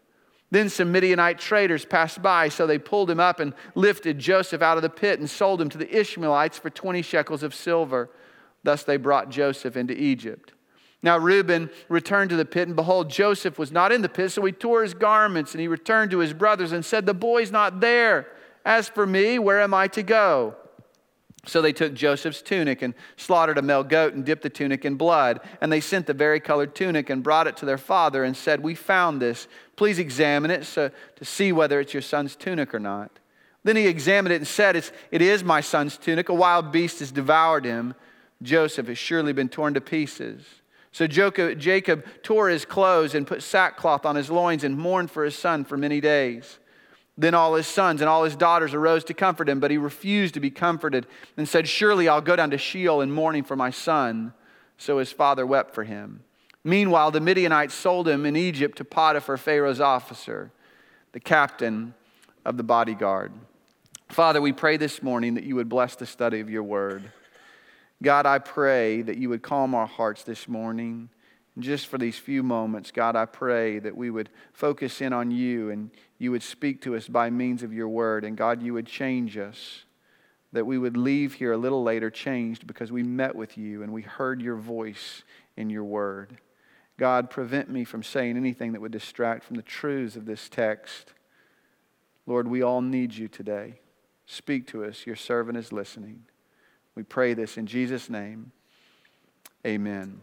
Then 0.51 0.69
some 0.69 0.91
Midianite 0.91 1.39
traders 1.39 1.85
passed 1.85 2.21
by, 2.21 2.49
so 2.49 2.67
they 2.67 2.77
pulled 2.77 3.09
him 3.09 3.19
up 3.19 3.39
and 3.39 3.53
lifted 3.73 4.19
Joseph 4.19 4.61
out 4.61 4.77
of 4.77 4.83
the 4.83 4.89
pit 4.89 5.19
and 5.19 5.29
sold 5.29 5.59
him 5.59 5.69
to 5.69 5.77
the 5.77 5.99
Ishmaelites 5.99 6.59
for 6.59 6.69
20 6.69 7.01
shekels 7.01 7.43
of 7.43 7.53
silver. 7.53 8.09
Thus 8.63 8.83
they 8.83 8.97
brought 8.97 9.29
Joseph 9.29 9.75
into 9.75 9.99
Egypt. 9.99 10.53
Now 11.01 11.17
Reuben 11.17 11.69
returned 11.89 12.31
to 12.31 12.35
the 12.35 12.45
pit, 12.45 12.67
and 12.67 12.75
behold, 12.75 13.09
Joseph 13.09 13.59
was 13.59 13.71
not 13.71 13.91
in 13.91 14.01
the 14.01 14.09
pit, 14.09 14.31
so 14.31 14.43
he 14.43 14.51
tore 14.51 14.81
his 14.81 14.93
garments, 14.93 15.53
and 15.53 15.61
he 15.61 15.67
returned 15.67 16.11
to 16.11 16.19
his 16.19 16.33
brothers 16.33 16.71
and 16.71 16.83
said, 16.83 17.05
The 17.05 17.13
boy's 17.13 17.51
not 17.51 17.79
there. 17.79 18.27
As 18.65 18.89
for 18.89 19.05
me, 19.05 19.37
where 19.37 19.61
am 19.61 19.73
I 19.73 19.87
to 19.89 20.01
go? 20.01 20.55
So 21.47 21.61
they 21.61 21.73
took 21.73 21.93
Joseph's 21.93 22.41
tunic 22.41 22.81
and 22.81 22.93
slaughtered 23.17 23.57
a 23.57 23.61
male 23.61 23.83
goat 23.83 24.13
and 24.13 24.25
dipped 24.25 24.41
the 24.41 24.49
tunic 24.49 24.83
in 24.83 24.95
blood. 24.95 25.41
And 25.61 25.71
they 25.71 25.79
sent 25.79 26.07
the 26.07 26.13
vari-colored 26.13 26.73
tunic 26.73 27.09
and 27.09 27.21
brought 27.21 27.47
it 27.47 27.57
to 27.57 27.65
their 27.65 27.77
father 27.77 28.23
and 28.23 28.35
said, 28.35 28.61
We 28.61 28.75
found 28.75 29.21
this. 29.21 29.47
Please 29.75 29.99
examine 29.99 30.51
it 30.51 30.65
so, 30.65 30.89
to 31.15 31.25
see 31.25 31.51
whether 31.51 31.79
it's 31.79 31.93
your 31.93 32.01
son's 32.01 32.35
tunic 32.35 32.73
or 32.73 32.79
not. 32.79 33.11
Then 33.63 33.75
he 33.75 33.87
examined 33.87 34.31
it 34.31 34.37
and 34.37 34.47
said, 34.47 34.75
it's, 34.75 34.91
It 35.11 35.21
is 35.21 35.43
my 35.43 35.61
son's 35.61 35.97
tunic. 35.97 36.29
A 36.29 36.33
wild 36.33 36.71
beast 36.71 36.99
has 36.99 37.11
devoured 37.11 37.65
him. 37.65 37.95
Joseph 38.41 38.87
has 38.87 38.97
surely 38.97 39.33
been 39.33 39.49
torn 39.49 39.73
to 39.73 39.81
pieces. 39.81 40.43
So 40.91 41.07
Jacob 41.07 42.05
tore 42.23 42.47
his 42.47 42.63
clothes 42.63 43.15
and 43.15 43.27
put 43.27 43.43
sackcloth 43.43 44.05
on 44.05 44.15
his 44.15 44.29
loins 44.29 44.63
and 44.63 44.77
mourned 44.77 45.11
for 45.11 45.25
his 45.25 45.35
son 45.35 45.65
for 45.65 45.75
many 45.75 45.99
days. 45.99 46.59
Then 47.17 47.33
all 47.33 47.55
his 47.55 47.67
sons 47.67 48.01
and 48.01 48.09
all 48.09 48.23
his 48.23 48.35
daughters 48.35 48.73
arose 48.73 49.03
to 49.05 49.13
comfort 49.13 49.49
him, 49.49 49.59
but 49.59 49.71
he 49.71 49.77
refused 49.77 50.33
to 50.35 50.39
be 50.39 50.51
comforted 50.51 51.07
and 51.35 51.49
said, 51.49 51.67
Surely 51.67 52.07
I'll 52.07 52.21
go 52.21 52.35
down 52.35 52.51
to 52.51 52.57
Sheol 52.57 53.01
in 53.01 53.11
mourning 53.11 53.43
for 53.43 53.55
my 53.55 53.71
son. 53.71 54.33
So 54.77 54.99
his 54.99 55.11
father 55.11 55.45
wept 55.45 55.73
for 55.73 55.83
him. 55.83 56.23
Meanwhile, 56.67 57.11
the 57.11 57.21
Midianites 57.21 57.75
sold 57.75 58.07
him 58.07 58.25
in 58.25 58.35
Egypt 58.35 58.79
to 58.79 58.83
Potiphar, 58.83 59.37
Pharaoh's 59.37 59.79
officer, 59.79 60.51
the 61.11 61.19
captain 61.19 61.93
of 62.43 62.57
the 62.57 62.63
bodyguard. 62.63 63.31
Father, 64.09 64.41
we 64.41 64.51
pray 64.51 64.75
this 64.75 65.03
morning 65.03 65.35
that 65.35 65.43
you 65.43 65.55
would 65.55 65.69
bless 65.69 65.95
the 65.95 66.07
study 66.07 66.39
of 66.39 66.49
your 66.49 66.63
word. 66.63 67.11
God, 68.01 68.25
I 68.25 68.39
pray 68.39 69.03
that 69.03 69.17
you 69.17 69.29
would 69.29 69.43
calm 69.43 69.75
our 69.75 69.85
hearts 69.85 70.23
this 70.23 70.47
morning. 70.47 71.09
just 71.59 71.85
for 71.85 71.99
these 71.99 72.17
few 72.17 72.41
moments, 72.41 72.91
God, 72.91 73.15
I 73.15 73.25
pray 73.25 73.77
that 73.79 73.95
we 73.95 74.09
would 74.09 74.29
focus 74.51 75.01
in 75.01 75.13
on 75.13 75.29
you 75.29 75.69
and 75.69 75.91
you 76.17 76.31
would 76.31 76.43
speak 76.43 76.81
to 76.81 76.95
us 76.95 77.07
by 77.07 77.29
means 77.29 77.61
of 77.61 77.73
your 77.73 77.87
word. 77.87 78.25
And 78.25 78.35
God, 78.35 78.63
you 78.63 78.73
would 78.73 78.87
change 78.87 79.37
us. 79.37 79.83
That 80.51 80.65
we 80.65 80.79
would 80.79 80.97
leave 80.97 81.35
here 81.35 81.53
a 81.53 81.57
little 81.57 81.83
later 81.83 82.09
changed 82.09 82.65
because 82.65 82.91
we 82.91 83.03
met 83.03 83.35
with 83.35 83.55
you 83.55 83.83
and 83.83 83.93
we 83.93 84.01
heard 84.01 84.41
your 84.41 84.55
voice 84.55 85.23
in 85.55 85.69
your 85.69 85.83
word. 85.83 86.39
God, 86.97 87.29
prevent 87.29 87.69
me 87.69 87.83
from 87.83 88.03
saying 88.03 88.37
anything 88.37 88.71
that 88.71 88.81
would 88.81 88.91
distract 88.91 89.43
from 89.43 89.55
the 89.57 89.61
truths 89.61 90.15
of 90.15 90.25
this 90.25 90.47
text. 90.47 91.13
Lord, 92.25 92.47
we 92.47 92.61
all 92.61 92.81
need 92.81 93.13
you 93.13 93.27
today. 93.27 93.79
Speak 94.25 94.67
to 94.67 94.85
us. 94.85 95.05
Your 95.05 95.15
servant 95.15 95.57
is 95.57 95.71
listening. 95.71 96.23
We 96.95 97.03
pray 97.03 97.33
this 97.33 97.57
in 97.57 97.67
Jesus' 97.67 98.09
name. 98.09 98.51
Amen. 99.65 100.21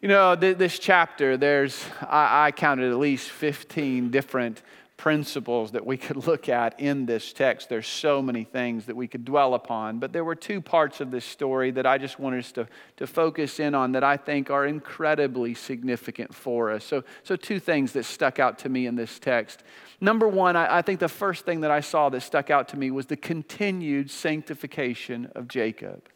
You 0.00 0.08
know, 0.08 0.36
this 0.36 0.78
chapter, 0.78 1.36
there's, 1.36 1.84
I, 2.00 2.46
I 2.46 2.52
counted 2.52 2.90
at 2.90 2.98
least 2.98 3.30
15 3.30 4.10
different 4.10 4.62
principles 4.98 5.70
that 5.70 5.86
we 5.86 5.96
could 5.96 6.16
look 6.26 6.50
at 6.50 6.78
in 6.78 7.06
this 7.06 7.32
text. 7.32 7.70
There's 7.70 7.86
so 7.86 8.20
many 8.20 8.44
things 8.44 8.84
that 8.84 8.96
we 8.96 9.08
could 9.08 9.24
dwell 9.24 9.54
upon, 9.54 9.98
but 9.98 10.12
there 10.12 10.24
were 10.24 10.34
two 10.34 10.60
parts 10.60 11.00
of 11.00 11.10
this 11.10 11.24
story 11.24 11.70
that 11.70 11.86
I 11.86 11.96
just 11.96 12.18
wanted 12.18 12.40
us 12.40 12.52
to, 12.52 12.68
to 12.98 13.06
focus 13.06 13.58
in 13.58 13.74
on 13.74 13.92
that 13.92 14.04
I 14.04 14.18
think 14.18 14.50
are 14.50 14.66
incredibly 14.66 15.54
significant 15.54 16.34
for 16.34 16.70
us. 16.70 16.84
So, 16.84 17.04
so 17.22 17.36
two 17.36 17.60
things 17.60 17.92
that 17.92 18.04
stuck 18.04 18.38
out 18.38 18.58
to 18.58 18.68
me 18.68 18.86
in 18.86 18.96
this 18.96 19.18
text. 19.18 19.62
Number 20.00 20.28
one, 20.28 20.56
I, 20.56 20.78
I 20.78 20.82
think 20.82 21.00
the 21.00 21.08
first 21.08 21.46
thing 21.46 21.60
that 21.62 21.70
I 21.70 21.80
saw 21.80 22.10
that 22.10 22.20
stuck 22.20 22.50
out 22.50 22.68
to 22.68 22.76
me 22.76 22.90
was 22.90 23.06
the 23.06 23.16
continued 23.16 24.10
sanctification 24.10 25.30
of 25.34 25.48
Jacob 25.48 26.08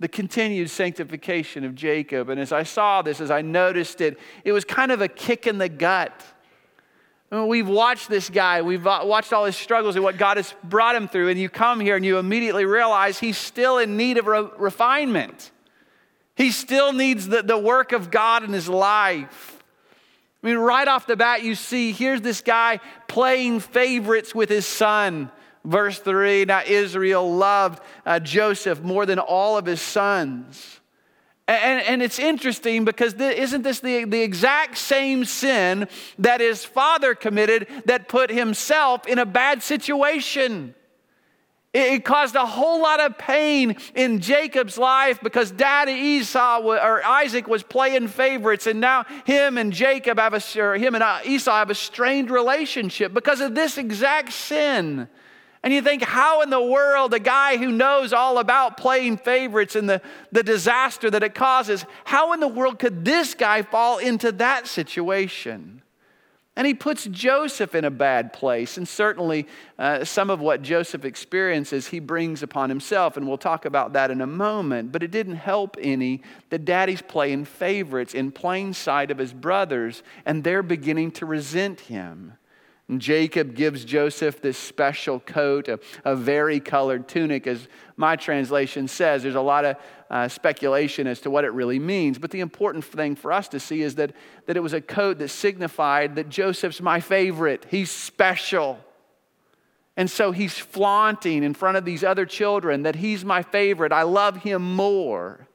the 0.00 0.08
continued 0.08 0.70
sanctification 0.70 1.62
of 1.62 1.74
Jacob. 1.74 2.30
And 2.30 2.40
as 2.40 2.52
I 2.52 2.62
saw 2.62 3.02
this, 3.02 3.20
as 3.20 3.30
I 3.30 3.42
noticed 3.42 4.00
it, 4.00 4.18
it 4.44 4.52
was 4.52 4.64
kind 4.64 4.90
of 4.90 5.02
a 5.02 5.08
kick 5.08 5.46
in 5.46 5.58
the 5.58 5.68
gut. 5.68 6.24
We've 7.30 7.68
watched 7.68 8.08
this 8.08 8.28
guy, 8.28 8.62
we've 8.62 8.84
watched 8.84 9.32
all 9.32 9.44
his 9.44 9.56
struggles 9.56 9.94
and 9.94 10.02
what 10.02 10.18
God 10.18 10.36
has 10.36 10.52
brought 10.64 10.96
him 10.96 11.06
through, 11.06 11.28
and 11.28 11.38
you 11.38 11.48
come 11.48 11.78
here 11.78 11.94
and 11.94 12.04
you 12.04 12.18
immediately 12.18 12.64
realize 12.64 13.20
he's 13.20 13.38
still 13.38 13.78
in 13.78 13.96
need 13.96 14.18
of 14.18 14.26
re- 14.26 14.48
refinement. 14.58 15.52
He 16.34 16.50
still 16.50 16.92
needs 16.92 17.28
the, 17.28 17.42
the 17.42 17.58
work 17.58 17.92
of 17.92 18.10
God 18.10 18.42
in 18.42 18.52
his 18.52 18.68
life. 18.68 19.62
I 20.42 20.46
mean, 20.46 20.56
right 20.56 20.88
off 20.88 21.06
the 21.06 21.16
bat, 21.16 21.44
you 21.44 21.54
see 21.54 21.92
here's 21.92 22.20
this 22.20 22.40
guy 22.40 22.80
playing 23.06 23.60
favorites 23.60 24.34
with 24.34 24.48
his 24.48 24.66
son. 24.66 25.30
Verse 25.64 25.98
3 26.00 26.46
Now 26.46 26.62
Israel 26.66 27.36
loved 27.36 27.80
uh, 28.04 28.18
Joseph 28.18 28.82
more 28.82 29.06
than 29.06 29.20
all 29.20 29.56
of 29.56 29.66
his 29.66 29.80
sons. 29.80 30.79
And, 31.50 31.82
and 31.82 32.02
it's 32.02 32.20
interesting 32.20 32.84
because 32.84 33.14
is 33.14 33.50
isn't 33.50 33.62
this 33.62 33.80
the, 33.80 34.04
the 34.04 34.22
exact 34.22 34.78
same 34.78 35.24
sin 35.24 35.88
that 36.20 36.40
his 36.40 36.64
father 36.64 37.16
committed 37.16 37.66
that 37.86 38.06
put 38.06 38.30
himself 38.30 39.04
in 39.08 39.18
a 39.18 39.26
bad 39.26 39.60
situation? 39.60 40.76
It 41.72 42.04
caused 42.04 42.36
a 42.36 42.46
whole 42.46 42.80
lot 42.80 43.00
of 43.00 43.18
pain 43.18 43.76
in 43.96 44.20
Jacob's 44.20 44.78
life 44.78 45.20
because 45.22 45.50
daddy 45.50 45.92
Esau 45.92 46.60
or 46.62 47.04
Isaac 47.04 47.48
was 47.48 47.64
playing 47.64 48.08
favorites, 48.08 48.68
and 48.68 48.80
now 48.80 49.04
him 49.24 49.58
and 49.58 49.72
Jacob 49.72 50.20
have 50.20 50.34
a, 50.34 50.78
him 50.78 50.94
and 50.94 51.02
uh, 51.02 51.18
Esau 51.24 51.52
have 51.52 51.70
a 51.70 51.74
strained 51.74 52.30
relationship 52.30 53.12
because 53.12 53.40
of 53.40 53.56
this 53.56 53.76
exact 53.76 54.32
sin. 54.32 55.08
And 55.62 55.74
you 55.74 55.82
think, 55.82 56.02
how 56.02 56.40
in 56.40 56.48
the 56.48 56.62
world, 56.62 57.12
a 57.12 57.18
guy 57.18 57.58
who 57.58 57.70
knows 57.70 58.14
all 58.14 58.38
about 58.38 58.78
playing 58.78 59.18
favorites 59.18 59.76
and 59.76 59.90
the, 59.90 60.00
the 60.32 60.42
disaster 60.42 61.10
that 61.10 61.22
it 61.22 61.34
causes, 61.34 61.84
how 62.04 62.32
in 62.32 62.40
the 62.40 62.48
world 62.48 62.78
could 62.78 63.04
this 63.04 63.34
guy 63.34 63.60
fall 63.60 63.98
into 63.98 64.32
that 64.32 64.66
situation? 64.66 65.82
And 66.56 66.66
he 66.66 66.74
puts 66.74 67.06
Joseph 67.06 67.74
in 67.74 67.84
a 67.84 67.90
bad 67.90 68.32
place. 68.32 68.76
And 68.76 68.88
certainly, 68.88 69.46
uh, 69.78 70.04
some 70.04 70.30
of 70.30 70.40
what 70.40 70.62
Joseph 70.62 71.04
experiences, 71.04 71.86
he 71.88 72.00
brings 72.00 72.42
upon 72.42 72.70
himself. 72.70 73.16
And 73.16 73.28
we'll 73.28 73.38
talk 73.38 73.64
about 73.64 73.92
that 73.92 74.10
in 74.10 74.20
a 74.20 74.26
moment. 74.26 74.92
But 74.92 75.02
it 75.02 75.10
didn't 75.10 75.36
help 75.36 75.76
any 75.80 76.22
that 76.48 76.64
daddy's 76.64 77.02
playing 77.02 77.44
favorites 77.44 78.14
in 78.14 78.32
plain 78.32 78.74
sight 78.74 79.10
of 79.10 79.18
his 79.18 79.32
brothers, 79.32 80.02
and 80.26 80.42
they're 80.42 80.62
beginning 80.62 81.12
to 81.12 81.26
resent 81.26 81.80
him. 81.80 82.34
Jacob 82.98 83.54
gives 83.54 83.84
Joseph 83.84 84.40
this 84.40 84.58
special 84.58 85.20
coat, 85.20 85.68
a, 85.68 85.78
a 86.04 86.16
vari-colored 86.16 87.06
tunic, 87.06 87.46
as 87.46 87.68
my 87.96 88.16
translation 88.16 88.88
says. 88.88 89.22
There's 89.22 89.34
a 89.34 89.40
lot 89.40 89.64
of 89.64 89.76
uh, 90.10 90.28
speculation 90.28 91.06
as 91.06 91.20
to 91.20 91.30
what 91.30 91.44
it 91.44 91.52
really 91.52 91.78
means. 91.78 92.18
But 92.18 92.30
the 92.30 92.40
important 92.40 92.84
thing 92.84 93.14
for 93.14 93.32
us 93.32 93.48
to 93.48 93.60
see 93.60 93.82
is 93.82 93.94
that, 93.94 94.12
that 94.46 94.56
it 94.56 94.60
was 94.60 94.72
a 94.72 94.80
coat 94.80 95.18
that 95.18 95.28
signified 95.28 96.16
that 96.16 96.28
Joseph's 96.28 96.80
my 96.80 96.98
favorite, 96.98 97.66
he's 97.70 97.90
special. 97.90 98.80
And 99.96 100.10
so 100.10 100.32
he's 100.32 100.58
flaunting 100.58 101.44
in 101.44 101.54
front 101.54 101.76
of 101.76 101.84
these 101.84 102.02
other 102.02 102.24
children 102.24 102.84
that 102.84 102.96
he's 102.96 103.24
my 103.24 103.42
favorite, 103.42 103.92
I 103.92 104.02
love 104.02 104.38
him 104.38 104.62
more. 104.62 105.46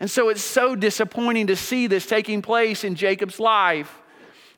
And 0.00 0.10
so 0.10 0.28
it's 0.28 0.42
so 0.42 0.74
disappointing 0.74 1.46
to 1.46 1.56
see 1.56 1.86
this 1.86 2.06
taking 2.06 2.42
place 2.42 2.84
in 2.84 2.94
Jacob's 2.94 3.38
life. 3.38 4.02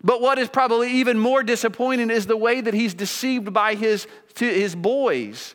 But 0.02 0.20
what 0.20 0.38
is 0.38 0.48
probably 0.48 0.92
even 0.92 1.18
more 1.18 1.42
disappointing 1.42 2.10
is 2.10 2.26
the 2.26 2.36
way 2.36 2.60
that 2.60 2.74
he's 2.74 2.94
deceived 2.94 3.52
by 3.52 3.74
his, 3.74 4.06
his 4.36 4.74
boys. 4.74 5.54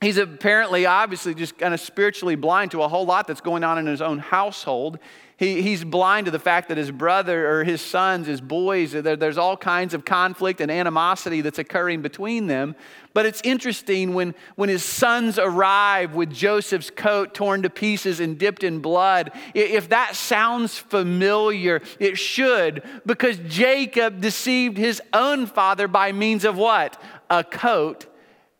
He's 0.00 0.16
apparently, 0.16 0.86
obviously, 0.86 1.34
just 1.34 1.58
kind 1.58 1.74
of 1.74 1.80
spiritually 1.80 2.36
blind 2.36 2.70
to 2.70 2.82
a 2.82 2.88
whole 2.88 3.04
lot 3.04 3.26
that's 3.26 3.40
going 3.40 3.64
on 3.64 3.78
in 3.78 3.86
his 3.86 4.00
own 4.00 4.20
household. 4.20 5.00
He, 5.38 5.62
he's 5.62 5.84
blind 5.84 6.24
to 6.24 6.32
the 6.32 6.40
fact 6.40 6.66
that 6.68 6.76
his 6.76 6.90
brother 6.90 7.48
or 7.48 7.62
his 7.62 7.80
sons, 7.80 8.26
his 8.26 8.40
boys, 8.40 8.90
there, 8.90 9.14
there's 9.14 9.38
all 9.38 9.56
kinds 9.56 9.94
of 9.94 10.04
conflict 10.04 10.60
and 10.60 10.68
animosity 10.68 11.42
that's 11.42 11.60
occurring 11.60 12.02
between 12.02 12.48
them. 12.48 12.74
But 13.14 13.24
it's 13.24 13.40
interesting 13.44 14.14
when, 14.14 14.34
when 14.56 14.68
his 14.68 14.82
sons 14.82 15.38
arrive 15.38 16.16
with 16.16 16.32
Joseph's 16.32 16.90
coat 16.90 17.34
torn 17.34 17.62
to 17.62 17.70
pieces 17.70 18.18
and 18.18 18.36
dipped 18.36 18.64
in 18.64 18.80
blood. 18.80 19.30
If 19.54 19.90
that 19.90 20.16
sounds 20.16 20.76
familiar, 20.76 21.82
it 22.00 22.18
should, 22.18 22.82
because 23.06 23.38
Jacob 23.46 24.20
deceived 24.20 24.76
his 24.76 25.00
own 25.12 25.46
father 25.46 25.86
by 25.86 26.10
means 26.10 26.44
of 26.44 26.56
what? 26.56 27.00
A 27.30 27.44
coat 27.44 28.06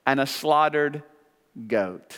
and 0.06 0.20
a 0.20 0.26
slaughtered 0.26 1.02
goat. 1.66 2.16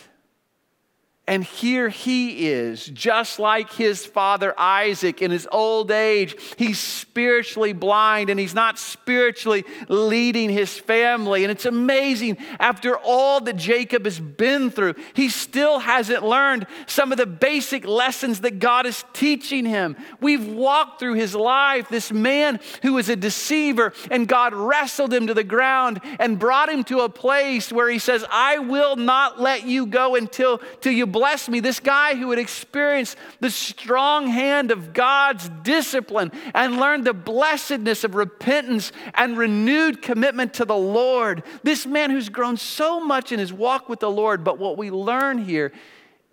And 1.30 1.44
here 1.44 1.88
he 1.88 2.48
is, 2.48 2.86
just 2.86 3.38
like 3.38 3.72
his 3.72 4.04
father 4.04 4.52
Isaac 4.58 5.22
in 5.22 5.30
his 5.30 5.46
old 5.52 5.92
age. 5.92 6.34
He's 6.56 6.80
spiritually 6.80 7.72
blind 7.72 8.30
and 8.30 8.40
he's 8.40 8.52
not 8.52 8.80
spiritually 8.80 9.64
leading 9.88 10.50
his 10.50 10.76
family. 10.76 11.44
And 11.44 11.52
it's 11.52 11.66
amazing, 11.66 12.38
after 12.58 12.98
all 12.98 13.40
that 13.42 13.54
Jacob 13.54 14.06
has 14.06 14.18
been 14.18 14.72
through, 14.72 14.96
he 15.14 15.28
still 15.28 15.78
hasn't 15.78 16.24
learned 16.24 16.66
some 16.88 17.12
of 17.12 17.18
the 17.18 17.26
basic 17.26 17.86
lessons 17.86 18.40
that 18.40 18.58
God 18.58 18.84
is 18.84 19.04
teaching 19.12 19.64
him. 19.64 19.96
We've 20.20 20.48
walked 20.48 20.98
through 20.98 21.14
his 21.14 21.36
life, 21.36 21.88
this 21.88 22.10
man 22.10 22.58
who 22.82 22.94
was 22.94 23.08
a 23.08 23.14
deceiver, 23.14 23.92
and 24.10 24.26
God 24.26 24.52
wrestled 24.52 25.14
him 25.14 25.28
to 25.28 25.34
the 25.34 25.44
ground 25.44 26.00
and 26.18 26.40
brought 26.40 26.70
him 26.70 26.82
to 26.84 27.02
a 27.02 27.08
place 27.08 27.70
where 27.70 27.88
he 27.88 28.00
says, 28.00 28.24
I 28.32 28.58
will 28.58 28.96
not 28.96 29.40
let 29.40 29.64
you 29.64 29.86
go 29.86 30.16
until, 30.16 30.60
until 30.74 30.92
you 30.92 31.06
blessed 31.20 31.50
me. 31.50 31.60
This 31.60 31.80
guy 31.80 32.14
who 32.14 32.30
had 32.30 32.38
experienced 32.38 33.18
the 33.40 33.50
strong 33.50 34.26
hand 34.26 34.70
of 34.70 34.94
God's 34.94 35.50
discipline 35.62 36.32
and 36.54 36.78
learned 36.78 37.04
the 37.04 37.12
blessedness 37.12 38.04
of 38.04 38.14
repentance 38.14 38.90
and 39.12 39.36
renewed 39.36 40.00
commitment 40.00 40.54
to 40.54 40.64
the 40.64 40.74
Lord. 40.74 41.42
This 41.62 41.84
man 41.84 42.10
who's 42.10 42.30
grown 42.30 42.56
so 42.56 43.00
much 43.00 43.32
in 43.32 43.38
his 43.38 43.52
walk 43.52 43.86
with 43.86 44.00
the 44.00 44.10
Lord. 44.10 44.44
But 44.44 44.58
what 44.58 44.78
we 44.78 44.90
learn 44.90 45.44
here 45.44 45.72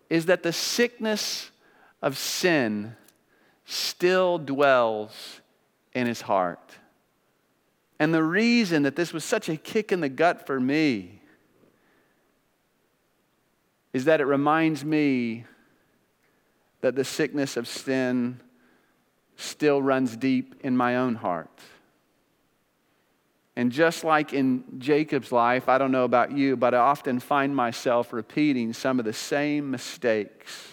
is 0.10 0.28
that 0.28 0.42
the 0.42 0.54
sickness 0.54 1.52
of 2.02 2.18
sin 2.18 2.96
still 3.66 4.38
dwells 4.38 5.42
in 5.94 6.08
his 6.08 6.22
heart. 6.22 6.78
And 8.00 8.14
the 8.14 8.24
reason 8.24 8.84
that 8.84 8.96
this 8.96 9.12
was 9.12 9.26
such 9.26 9.50
a 9.50 9.58
kick 9.58 9.92
in 9.92 10.00
the 10.00 10.08
gut 10.08 10.48
for 10.48 10.62
me 10.62 11.17
is 13.98 14.06
that 14.06 14.22
it 14.22 14.26
reminds 14.26 14.86
me 14.86 15.44
that 16.82 16.96
the 16.96 17.04
sickness 17.04 17.58
of 17.58 17.68
sin 17.68 18.40
still 19.38 19.82
runs 19.82 20.16
deep 20.16 20.54
in 20.62 20.78
my 20.78 20.98
own 20.98 21.16
heart. 21.16 21.60
And 23.56 23.72
just 23.72 24.04
like 24.04 24.34
in 24.34 24.64
Jacob's 24.78 25.32
life, 25.32 25.68
I 25.68 25.80
don't 25.80 25.92
know 25.92 26.04
about 26.04 26.32
you, 26.32 26.56
but 26.56 26.76
I 26.76 26.78
often 26.78 27.20
find 27.20 27.56
myself 27.56 28.14
repeating 28.14 28.72
some 28.72 29.00
of 29.00 29.06
the 29.06 29.14
same 29.14 29.72
mistakes. 29.72 30.68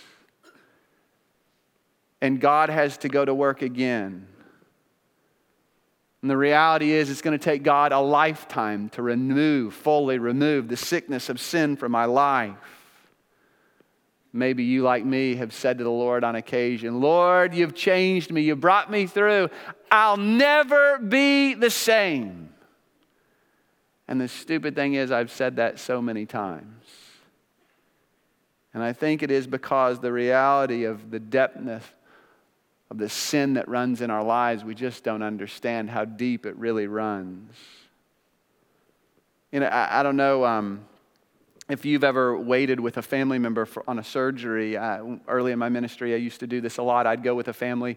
And 2.21 2.39
God 2.39 2.69
has 2.69 2.99
to 2.99 3.09
go 3.09 3.25
to 3.25 3.33
work 3.33 3.63
again. 3.63 4.27
And 6.21 6.31
the 6.31 6.37
reality 6.37 6.93
is, 6.93 7.09
it's 7.09 7.23
going 7.23 7.39
to 7.39 7.43
take 7.43 7.63
God 7.63 7.93
a 7.93 8.01
lifetime 8.01 8.91
to 8.91 9.01
remove, 9.01 9.73
fully 9.73 10.19
remove 10.19 10.69
the 10.69 10.77
sickness 10.77 11.31
of 11.31 11.41
sin 11.41 11.77
from 11.77 11.91
my 11.91 12.05
life. 12.05 12.84
Maybe 14.37 14.65
you, 14.65 14.83
like 14.83 15.05
me, 15.05 15.37
have 15.37 15.53
said 15.53 15.79
to 15.79 15.85
the 15.85 15.91
Lord 15.91 16.25
on 16.25 16.35
occasion, 16.35 17.01
Lord, 17.01 17.55
you've 17.55 17.73
changed 17.73 18.33
me. 18.33 18.43
You 18.43 18.57
brought 18.57 18.91
me 18.91 19.07
through. 19.07 19.49
I'll 19.93 20.17
never 20.17 20.99
be 20.99 21.55
the 21.55 21.71
same. 21.71 22.49
And 24.09 24.21
the 24.21 24.27
stupid 24.27 24.75
thing 24.75 24.95
is, 24.95 25.13
I've 25.13 25.31
said 25.31 25.57
that 25.57 25.79
so 25.79 26.03
many 26.03 26.27
times. 26.27 26.85
And 28.75 28.83
I 28.83 28.93
think 28.93 29.23
it 29.23 29.31
is 29.31 29.47
because 29.47 30.01
the 30.01 30.13
reality 30.13 30.83
of 30.83 31.13
the 31.13 31.21
depthness 31.21 31.85
of 32.91 32.99
the 32.99 33.09
sin 33.09 33.55
that 33.55 33.69
runs 33.69 34.01
in 34.01 34.11
our 34.11 34.25
lives, 34.25 34.65
we 34.65 34.75
just 34.75 35.05
don't 35.05 35.23
understand 35.23 35.91
how 35.91 36.05
deep 36.05 36.45
it 36.45 36.57
really 36.57 36.89
runs. 36.89 37.55
You 39.53 39.61
know, 39.61 39.67
I, 39.67 40.01
I 40.01 40.03
don't 40.03 40.17
know. 40.17 40.45
Um, 40.45 40.85
if 41.69 41.85
you've 41.85 42.05
ever 42.05 42.39
waited 42.39 42.79
with 42.79 42.99
a 42.99 43.03
family 43.03 43.39
member 43.39 43.65
for, 43.65 43.89
on 43.89 43.99
a 43.99 44.05
surgery, 44.05 44.77
uh, 44.77 45.03
early 45.27 45.53
in 45.53 45.59
my 45.59 45.69
ministry, 45.69 46.13
I 46.13 46.19
used 46.19 46.41
to 46.41 46.47
do 46.47 46.61
this 46.61 46.79
a 46.79 46.83
lot. 46.83 47.07
I'd 47.07 47.23
go 47.23 47.35
with 47.35 47.49
a 47.49 47.53
family, 47.53 47.97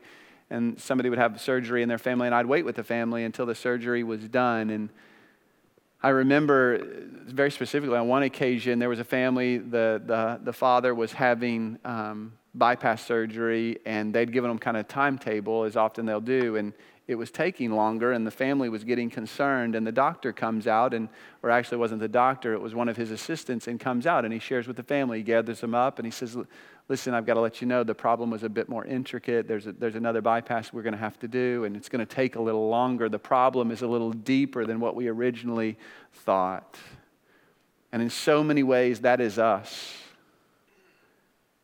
and 0.50 0.80
somebody 0.80 1.10
would 1.10 1.20
have 1.20 1.40
surgery 1.42 1.84
in 1.84 1.90
their 1.90 1.98
family, 1.98 2.28
and 2.28 2.36
I'd 2.36 2.46
wait 2.46 2.64
with 2.64 2.78
the 2.78 2.84
family 2.84 3.26
until 3.26 3.46
the 3.46 3.56
surgery 3.56 4.04
was 4.04 4.28
done. 4.30 4.70
And 4.70 4.90
I 6.02 6.10
remember 6.10 6.80
very 7.26 7.52
specifically 7.52 7.98
on 7.98 8.08
one 8.08 8.24
occasion, 8.24 8.80
there 8.80 8.90
was 8.90 9.00
a 9.00 9.04
family, 9.04 9.58
the, 9.58 10.02
the, 10.06 10.40
the 10.42 10.54
father 10.54 10.96
was 10.96 11.12
having 11.12 11.78
um, 11.84 12.34
bypass 12.56 13.06
surgery, 13.06 13.80
and 13.86 14.14
they'd 14.14 14.32
given 14.32 14.50
him 14.50 14.60
kind 14.60 14.78
of 14.78 14.88
timetable, 14.88 15.64
as 15.64 15.76
often 15.76 16.06
they'll 16.06 16.22
do. 16.22 16.56
And 16.56 16.72
it 17.08 17.16
was 17.16 17.32
taking 17.32 17.72
longer 17.72 18.12
and 18.12 18.28
the 18.28 18.32
family 18.32 18.68
was 18.68 18.84
getting 18.84 19.10
concerned 19.10 19.76
and 19.76 19.88
the 19.88 19.92
doctor 19.92 20.34
comes 20.34 20.68
out 20.68 20.94
and 20.94 21.08
or 21.42 21.50
actually 21.50 21.78
wasn't 21.78 22.00
the 22.02 22.08
doctor 22.08 22.54
it 22.54 22.62
was 22.62 22.76
one 22.76 22.90
of 22.90 22.98
his 22.98 23.12
assistants 23.12 23.68
and 23.68 23.80
comes 23.80 24.06
out 24.06 24.26
and 24.26 24.34
he 24.34 24.40
shares 24.40 24.68
with 24.68 24.76
the 24.76 24.84
family. 24.84 25.20
He 25.20 25.24
gathers 25.24 25.62
them 25.62 25.74
up 25.74 26.00
and 26.00 26.06
he 26.06 26.12
says 26.12 26.38
listen 26.90 27.14
i've 27.14 27.26
got 27.26 27.36
to 27.36 27.40
let 27.40 27.62
you 27.62 27.68
know 27.68 27.84
the 27.84 27.96
problem 27.96 28.30
was 28.30 28.44
a 28.44 28.50
bit 28.50 28.68
more 28.68 28.86
intricate. 28.86 29.48
There's, 29.48 29.68
a, 29.68 29.72
there's 29.72 29.96
another 29.96 30.22
bypass 30.22 30.74
we're 30.74 30.84
going 30.84 30.94
to 30.94 31.00
have 31.00 31.18
to 31.20 31.28
do 31.28 31.64
and 31.64 31.76
it's 31.78 31.90
going 31.90 32.06
to 32.06 32.16
take 32.16 32.36
a 32.36 32.42
little 32.42 32.68
longer. 32.70 33.08
The 33.10 33.20
problem 33.20 33.72
is 33.72 33.82
a 33.82 33.88
little 33.88 34.12
deeper 34.12 34.66
than 34.66 34.80
what 34.80 34.96
we 34.96 35.08
originally 35.08 35.78
thought. 36.12 36.78
And 37.92 38.02
in 38.02 38.10
so 38.10 38.44
many 38.44 38.64
ways 38.64 39.02
that 39.02 39.22
is 39.22 39.40
us 39.40 39.96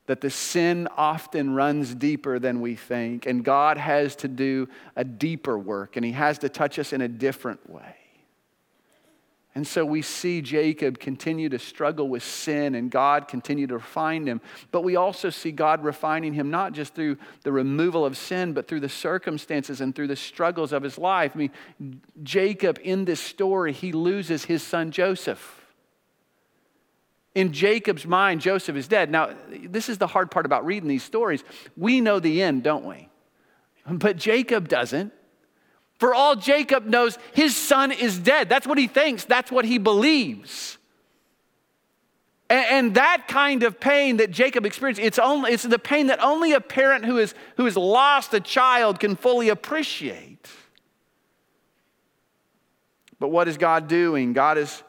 that 0.05 0.21
the 0.21 0.29
sin 0.29 0.87
often 0.97 1.53
runs 1.53 1.95
deeper 1.95 2.39
than 2.39 2.59
we 2.61 2.75
think, 2.75 3.25
and 3.25 3.43
God 3.43 3.77
has 3.77 4.15
to 4.17 4.27
do 4.27 4.67
a 4.95 5.03
deeper 5.03 5.57
work, 5.57 5.95
and 5.95 6.05
He 6.05 6.11
has 6.11 6.39
to 6.39 6.49
touch 6.49 6.77
us 6.77 6.93
in 6.93 7.01
a 7.01 7.07
different 7.07 7.69
way. 7.69 7.95
And 9.55 9.67
so 9.67 9.85
we 9.85 10.01
see 10.01 10.41
Jacob 10.41 10.97
continue 10.97 11.47
to 11.49 11.59
struggle 11.59 12.09
with 12.09 12.23
sin 12.23 12.73
and 12.73 12.89
God 12.89 13.27
continue 13.27 13.67
to 13.67 13.75
refine 13.75 14.25
him. 14.25 14.41
But 14.71 14.81
we 14.81 14.95
also 14.95 15.29
see 15.29 15.51
God 15.51 15.83
refining 15.83 16.33
him 16.33 16.49
not 16.49 16.73
just 16.73 16.95
through 16.95 17.17
the 17.43 17.51
removal 17.51 18.03
of 18.03 18.17
sin, 18.17 18.53
but 18.53 18.67
through 18.67 18.79
the 18.79 18.89
circumstances 18.89 19.79
and 19.79 19.95
through 19.95 20.07
the 20.07 20.15
struggles 20.15 20.73
of 20.73 20.81
his 20.81 20.97
life. 20.97 21.33
I 21.35 21.37
mean, 21.37 22.01
Jacob 22.23 22.79
in 22.81 23.05
this 23.05 23.19
story, 23.19 23.73
he 23.73 23.91
loses 23.91 24.45
his 24.45 24.63
son 24.63 24.89
Joseph. 24.89 25.62
In 27.35 27.51
Jacob's 27.51 28.05
mind, 28.05 28.41
Joseph 28.41 28.75
is 28.75 28.87
dead. 28.87 29.09
Now, 29.09 29.31
this 29.49 29.89
is 29.89 29.97
the 29.97 30.07
hard 30.07 30.29
part 30.29 30.45
about 30.45 30.65
reading 30.65 30.87
these 30.87 31.03
stories. 31.03 31.43
We 31.75 31.99
know 31.99 32.19
the 32.19 32.43
end, 32.43 32.63
don't 32.63 32.85
we? 32.85 33.09
But 33.89 34.17
Jacob 34.17 34.67
doesn't. 34.67 35.11
For 35.99 36.13
all 36.13 36.35
Jacob 36.35 36.85
knows, 36.85 37.17
his 37.33 37.55
son 37.55 37.91
is 37.91 38.19
dead. 38.19 38.49
That's 38.49 38.67
what 38.67 38.77
he 38.77 38.87
thinks, 38.87 39.25
that's 39.25 39.51
what 39.51 39.65
he 39.65 39.77
believes. 39.77 40.77
And, 42.49 42.93
that 42.95 43.27
kind 43.27 43.63
of 43.63 43.79
pain 43.79 44.17
that 44.17 44.29
Jacob 44.29 44.65
experienced, 44.65 45.01
it's, 45.01 45.17
only, 45.17 45.53
it's 45.53 45.63
the 45.63 45.79
pain 45.79 46.07
that 46.07 46.21
only 46.21 46.53
a 46.53 46.61
parent 46.61 47.03
who, 47.03 47.17
is, 47.17 47.33
who 47.57 47.65
has 47.65 47.75
lost 47.75 48.31
a 48.35 48.39
child 48.39 48.99
can 48.99 49.15
fully 49.15 49.49
appreciate. 49.49 50.47
But 53.19 53.29
what 53.29 53.47
is 53.47 53.57
God 53.57 53.87
doing? 53.87 54.33
God 54.33 54.59
is 54.59 54.83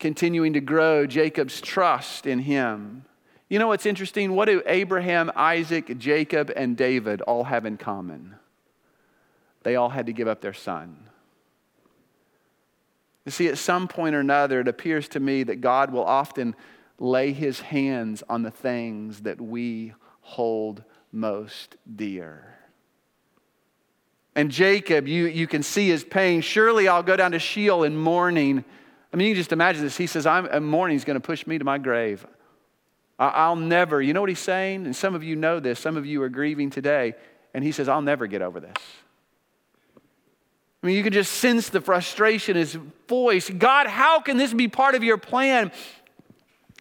continuing 0.00 0.54
to 0.54 0.60
grow 0.60 1.06
Jacob's 1.06 1.60
trust 1.60 2.26
in 2.26 2.40
him. 2.40 3.04
You 3.48 3.58
know 3.58 3.68
what's 3.68 3.86
interesting? 3.86 4.34
What 4.34 4.46
do 4.46 4.62
Abraham, 4.66 5.30
Isaac, 5.36 5.98
Jacob, 5.98 6.50
and 6.56 6.76
David 6.76 7.20
all 7.22 7.44
have 7.44 7.66
in 7.66 7.76
common? 7.76 8.36
They 9.62 9.76
all 9.76 9.90
had 9.90 10.06
to 10.06 10.12
give 10.12 10.26
up 10.26 10.40
their 10.40 10.54
son. 10.54 10.96
You 13.26 13.32
see, 13.32 13.48
at 13.48 13.58
some 13.58 13.86
point 13.86 14.14
or 14.14 14.20
another, 14.20 14.60
it 14.60 14.68
appears 14.68 15.08
to 15.08 15.20
me 15.20 15.42
that 15.42 15.60
God 15.60 15.92
will 15.92 16.04
often 16.04 16.56
lay 16.98 17.32
his 17.32 17.60
hands 17.60 18.22
on 18.28 18.42
the 18.42 18.50
things 18.50 19.20
that 19.20 19.40
we 19.40 19.92
hold 20.22 20.82
most 21.12 21.76
dear. 21.96 22.54
And 24.34 24.50
Jacob, 24.50 25.06
you, 25.06 25.26
you 25.26 25.46
can 25.46 25.62
see 25.62 25.88
his 25.88 26.04
pain. 26.04 26.40
Surely 26.40 26.88
I'll 26.88 27.02
go 27.02 27.16
down 27.16 27.32
to 27.32 27.38
Sheol 27.38 27.82
in 27.84 27.96
mourning 27.96 28.64
I 29.12 29.16
mean, 29.16 29.28
you 29.28 29.34
can 29.34 29.40
just 29.40 29.52
imagine 29.52 29.82
this. 29.82 29.96
He 29.96 30.06
says, 30.06 30.26
I'm, 30.26 30.64
mourning's 30.64 31.04
going 31.04 31.16
to 31.16 31.20
push 31.20 31.46
me 31.46 31.58
to 31.58 31.64
my 31.64 31.78
grave. 31.78 32.26
I'll 33.18 33.56
never, 33.56 34.00
you 34.00 34.14
know 34.14 34.20
what 34.20 34.30
he's 34.30 34.38
saying? 34.38 34.86
And 34.86 34.96
some 34.96 35.14
of 35.14 35.22
you 35.22 35.36
know 35.36 35.60
this, 35.60 35.78
some 35.78 35.98
of 35.98 36.06
you 36.06 36.22
are 36.22 36.30
grieving 36.30 36.70
today. 36.70 37.14
And 37.52 37.62
he 37.62 37.72
says, 37.72 37.88
I'll 37.88 38.00
never 38.00 38.26
get 38.26 38.40
over 38.40 38.60
this. 38.60 38.76
I 40.82 40.86
mean, 40.86 40.96
you 40.96 41.02
can 41.02 41.12
just 41.12 41.32
sense 41.32 41.68
the 41.68 41.82
frustration 41.82 42.56
in 42.56 42.60
his 42.60 42.78
voice. 43.08 43.50
God, 43.50 43.86
how 43.86 44.20
can 44.20 44.38
this 44.38 44.54
be 44.54 44.68
part 44.68 44.94
of 44.94 45.04
your 45.04 45.18
plan? 45.18 45.70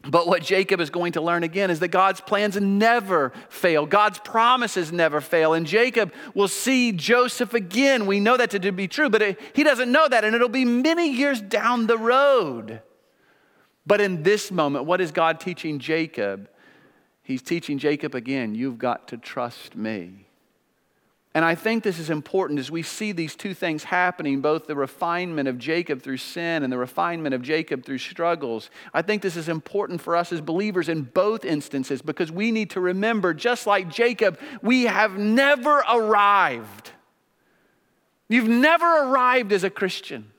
But 0.03 0.27
what 0.27 0.41
Jacob 0.41 0.79
is 0.79 0.89
going 0.89 1.12
to 1.13 1.22
learn 1.22 1.44
again 1.44 1.70
is 1.70 1.79
that 1.82 1.89
God's 1.89 2.22
plans 2.22 2.56
never 2.56 3.34
fail. 3.50 3.86
God's 3.86 4.18
promises 4.20 4.94
never 4.94 5.20
fail. 5.20 5.53
And 5.53 5.68
Jacob 5.68 6.13
will 6.34 6.48
see 6.48 6.94
Joseph 6.94 7.53
again. 7.53 8.06
We 8.06 8.22
know 8.22 8.38
that 8.38 8.51
to 8.51 8.72
be 8.72 8.88
true, 8.88 9.10
but 9.10 9.22
it, 9.22 9.39
he 9.53 9.63
doesn't 9.63 9.91
know 9.91 10.08
that. 10.08 10.24
And 10.24 10.34
it'll 10.34 10.48
be 10.48 10.63
many 10.63 11.12
years 11.12 11.41
down 11.41 11.88
the 11.88 11.98
road. 11.98 12.82
But 13.86 14.00
in 14.00 14.23
this 14.23 14.52
moment, 14.52 14.86
what 14.86 15.02
is 15.02 15.12
God 15.12 15.39
teaching 15.39 15.80
Jacob? 15.80 16.50
He's 17.21 17.41
teaching 17.41 17.78
Jacob 17.78 18.15
again, 18.15 18.56
you've 18.56 18.78
got 18.78 19.10
to 19.10 19.17
trust 19.17 19.76
me. 19.76 20.29
And 21.39 21.45
I 21.45 21.56
think 21.56 21.86
this 21.86 21.99
is 21.99 22.10
important 22.10 22.60
as 22.60 22.69
we 22.69 22.84
see 22.84 23.13
these 23.13 23.34
two 23.34 23.54
things 23.54 23.86
happening 23.86 24.41
both 24.41 24.67
the 24.67 24.75
refinement 24.75 25.47
of 25.47 25.58
Jacob 25.58 26.02
through 26.02 26.17
sin 26.17 26.63
and 26.63 26.73
the 26.73 26.78
refinement 26.78 27.34
of 27.34 27.41
Jacob 27.41 27.86
through 27.86 27.99
struggles. 27.99 28.69
I 28.93 29.04
think 29.04 29.21
this 29.21 29.38
is 29.38 29.47
important 29.47 30.02
for 30.02 30.17
us 30.17 30.34
as 30.34 30.41
believers 30.41 30.89
in 30.89 31.04
both 31.04 31.45
instances 31.45 32.02
because 32.02 32.30
we 32.30 32.52
need 32.52 32.71
to 32.71 32.82
remember, 32.82 33.34
just 33.34 33.65
like 33.65 33.89
Jacob, 33.89 34.38
we 34.62 34.84
have 34.84 35.17
never 35.17 35.78
arrived. 35.89 36.91
You've 38.28 38.49
never 38.49 38.86
arrived 38.86 39.54
as 39.54 39.63
a 39.63 39.69
Christian. 39.69 40.34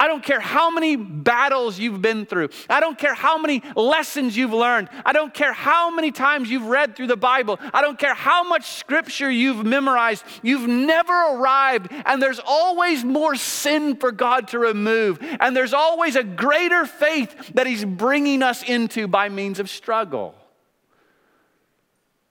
I 0.00 0.06
don't 0.06 0.24
care 0.24 0.40
how 0.40 0.70
many 0.70 0.96
battles 0.96 1.78
you've 1.78 2.00
been 2.00 2.24
through. 2.24 2.48
I 2.70 2.80
don't 2.80 2.98
care 2.98 3.12
how 3.12 3.36
many 3.36 3.62
lessons 3.76 4.34
you've 4.34 4.54
learned. 4.54 4.88
I 5.04 5.12
don't 5.12 5.34
care 5.34 5.52
how 5.52 5.94
many 5.94 6.10
times 6.10 6.50
you've 6.50 6.64
read 6.64 6.96
through 6.96 7.08
the 7.08 7.18
Bible. 7.18 7.60
I 7.74 7.82
don't 7.82 7.98
care 7.98 8.14
how 8.14 8.42
much 8.42 8.72
scripture 8.72 9.30
you've 9.30 9.64
memorized. 9.66 10.24
You've 10.42 10.66
never 10.66 11.12
arrived, 11.12 11.92
and 12.06 12.22
there's 12.22 12.40
always 12.42 13.04
more 13.04 13.34
sin 13.36 13.96
for 13.96 14.10
God 14.10 14.48
to 14.48 14.58
remove. 14.58 15.18
And 15.38 15.54
there's 15.54 15.74
always 15.74 16.16
a 16.16 16.24
greater 16.24 16.86
faith 16.86 17.52
that 17.52 17.66
He's 17.66 17.84
bringing 17.84 18.42
us 18.42 18.62
into 18.62 19.06
by 19.06 19.28
means 19.28 19.60
of 19.60 19.68
struggle. 19.68 20.34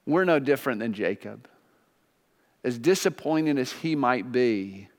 We're 0.08 0.26
no 0.26 0.40
different 0.40 0.80
than 0.80 0.94
Jacob. 0.94 1.48
As 2.64 2.80
disappointing 2.80 3.60
as 3.60 3.72
he 3.72 3.96
might 3.96 4.32
be, 4.32 4.90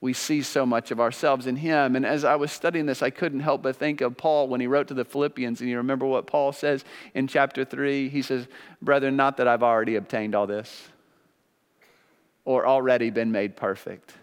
we 0.00 0.14
see 0.14 0.42
so 0.42 0.64
much 0.64 0.90
of 0.90 0.98
ourselves 0.98 1.46
in 1.46 1.56
him. 1.56 1.94
And 1.94 2.06
as 2.06 2.24
I 2.24 2.36
was 2.36 2.50
studying 2.50 2.86
this, 2.86 3.02
I 3.02 3.10
couldn't 3.10 3.40
help 3.40 3.62
but 3.62 3.76
think 3.76 4.00
of 4.00 4.16
Paul 4.16 4.48
when 4.48 4.60
he 4.60 4.66
wrote 4.66 4.88
to 4.88 4.94
the 4.94 5.04
Philippians. 5.04 5.60
And 5.60 5.68
you 5.68 5.76
remember 5.76 6.06
what 6.06 6.26
Paul 6.26 6.52
says 6.52 6.84
in 7.12 7.26
chapter 7.26 7.64
3? 7.64 8.08
He 8.08 8.22
says, 8.22 8.48
Brethren, 8.80 9.16
not 9.16 9.36
that 9.36 9.46
I've 9.46 9.62
already 9.62 9.96
obtained 9.96 10.34
all 10.34 10.46
this 10.46 10.88
or 12.46 12.66
already 12.66 13.10
been 13.10 13.30
made 13.30 13.56
perfect. 13.56 14.14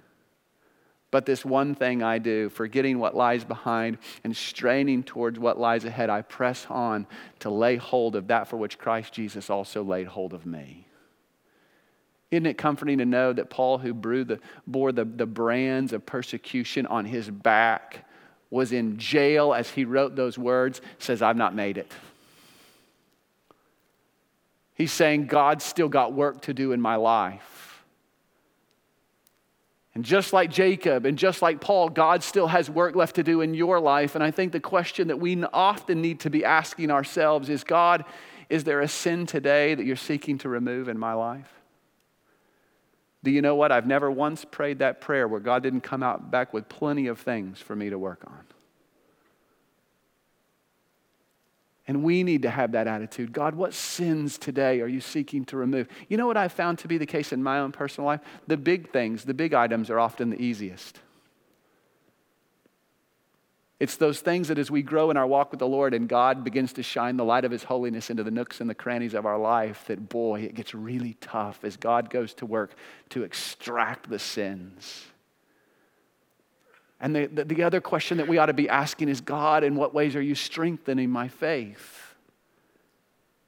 But 1.11 1.25
this 1.25 1.45
one 1.45 1.75
thing 1.75 2.03
I 2.03 2.17
do, 2.17 2.49
forgetting 2.49 2.99
what 2.99 3.15
lies 3.15 3.43
behind 3.43 3.99
and 4.23 4.35
straining 4.35 5.03
towards 5.03 5.39
what 5.39 5.59
lies 5.59 5.85
ahead, 5.85 6.09
I 6.09 6.23
press 6.23 6.65
on 6.69 7.07
to 7.39 7.49
lay 7.49 7.77
hold 7.77 8.15
of 8.15 8.27
that 8.27 8.47
for 8.47 8.57
which 8.57 8.77
Christ 8.79 9.13
Jesus 9.13 9.49
also 9.49 9.83
laid 9.83 10.07
hold 10.07 10.33
of 10.33 10.45
me. 10.45 10.86
Isn't 12.29 12.45
it 12.45 12.57
comforting 12.57 12.97
to 12.97 13.05
know 13.05 13.31
that 13.33 13.49
Paul, 13.49 13.77
who 13.77 13.93
the, 13.93 14.39
bore 14.65 14.91
the, 14.91 15.05
the 15.05 15.25
brands 15.25 15.93
of 15.93 16.05
persecution 16.05 16.85
on 16.85 17.05
his 17.05 17.29
back, 17.29 18.05
was 18.49 18.71
in 18.71 18.97
jail 18.97 19.53
as 19.53 19.69
he 19.69 19.85
wrote 19.85 20.15
those 20.15 20.37
words, 20.37 20.81
says, 20.99 21.21
I've 21.21 21.37
not 21.37 21.53
made 21.53 21.77
it. 21.77 21.91
He's 24.73 24.91
saying, 24.91 25.27
God's 25.27 25.65
still 25.65 25.89
got 25.89 26.13
work 26.13 26.41
to 26.43 26.53
do 26.53 26.71
in 26.71 26.79
my 26.79 26.95
life. 26.95 27.83
And 29.95 30.05
just 30.05 30.31
like 30.31 30.51
Jacob 30.51 31.05
and 31.05 31.17
just 31.17 31.41
like 31.41 31.59
Paul, 31.59 31.89
God 31.89 32.21
still 32.21 32.45
has 32.47 32.69
work 32.69 32.95
left 32.95 33.15
to 33.15 33.23
do 33.23 33.41
in 33.41 33.55
your 33.55 33.79
life. 33.79 34.13
And 34.13 34.23
I 34.23 34.29
think 34.29 34.51
the 34.51 34.59
question 34.59 35.07
that 35.07 35.19
we 35.19 35.43
often 35.45 36.01
need 36.03 36.19
to 36.19 36.29
be 36.29 36.45
asking 36.45 36.91
ourselves 36.91 37.49
is 37.49 37.63
God, 37.63 38.05
is 38.47 38.63
there 38.63 38.81
a 38.81 38.87
sin 38.87 39.25
today 39.25 39.73
that 39.73 39.85
you're 39.85 39.95
seeking 39.95 40.37
to 40.39 40.49
remove 40.49 40.87
in 40.87 40.99
my 40.99 41.13
life? 41.13 41.56
Do 43.23 43.31
you 43.31 43.41
know 43.41 43.55
what? 43.55 43.71
I've 43.71 43.87
never 43.87 44.09
once 44.11 44.45
prayed 44.45 44.79
that 44.79 45.01
prayer 45.01 45.27
where 45.27 45.39
God 45.39 45.63
didn't 45.63 45.81
come 45.81 46.03
out 46.03 46.31
back 46.31 46.53
with 46.53 46.69
plenty 46.69 47.07
of 47.07 47.19
things 47.19 47.59
for 47.59 47.75
me 47.75 47.89
to 47.89 47.97
work 47.97 48.23
on. 48.27 48.43
And 51.87 52.03
we 52.03 52.23
need 52.23 52.41
to 52.41 52.49
have 52.49 52.73
that 52.73 52.85
attitude. 52.85 53.31
God, 53.31 53.55
what 53.55 53.73
sins 53.73 54.37
today 54.37 54.81
are 54.81 54.87
you 54.87 54.99
seeking 54.99 55.45
to 55.45 55.57
remove? 55.57 55.87
You 56.09 56.17
know 56.17 56.27
what 56.27 56.35
I've 56.35 56.51
found 56.51 56.79
to 56.79 56.87
be 56.87 56.97
the 56.97 57.05
case 57.05 57.31
in 57.31 57.41
my 57.41 57.59
own 57.59 57.71
personal 57.71 58.05
life? 58.05 58.19
The 58.45 58.57
big 58.57 58.91
things, 58.91 59.23
the 59.23 59.33
big 59.33 59.53
items 59.53 59.89
are 59.89 59.99
often 59.99 60.29
the 60.29 60.41
easiest. 60.41 60.99
It's 63.79 63.97
those 63.97 64.21
things 64.21 64.47
that 64.47 64.57
as 64.57 64.71
we 64.71 64.81
grow 64.81 65.11
in 65.11 65.17
our 65.17 65.27
walk 65.27 65.51
with 65.51 65.59
the 65.59 65.67
Lord 65.67 65.93
and 65.93 66.09
God 66.09 66.43
begins 66.43 66.73
to 66.73 66.83
shine 66.83 67.15
the 67.15 67.23
light 67.23 67.45
of 67.45 67.51
His 67.51 67.63
holiness 67.63 68.09
into 68.09 68.23
the 68.23 68.31
nooks 68.31 68.59
and 68.59 68.67
the 68.69 68.75
crannies 68.75 69.13
of 69.13 69.25
our 69.25 69.37
life, 69.37 69.85
that 69.85 70.09
boy, 70.09 70.41
it 70.41 70.55
gets 70.55 70.73
really 70.73 71.15
tough 71.21 71.63
as 71.63 71.77
God 71.77 72.09
goes 72.09 72.33
to 72.35 72.45
work 72.45 72.73
to 73.09 73.23
extract 73.23 74.09
the 74.09 74.17
sins. 74.17 75.05
And 76.99 77.15
the, 77.15 77.27
the, 77.27 77.45
the 77.45 77.63
other 77.63 77.79
question 77.79 78.17
that 78.17 78.27
we 78.27 78.39
ought 78.39 78.47
to 78.47 78.53
be 78.53 78.67
asking 78.67 79.09
is 79.09 79.21
God, 79.21 79.63
in 79.63 79.75
what 79.75 79.93
ways 79.93 80.15
are 80.15 80.21
you 80.21 80.33
strengthening 80.33 81.11
my 81.11 81.27
faith? 81.27 82.06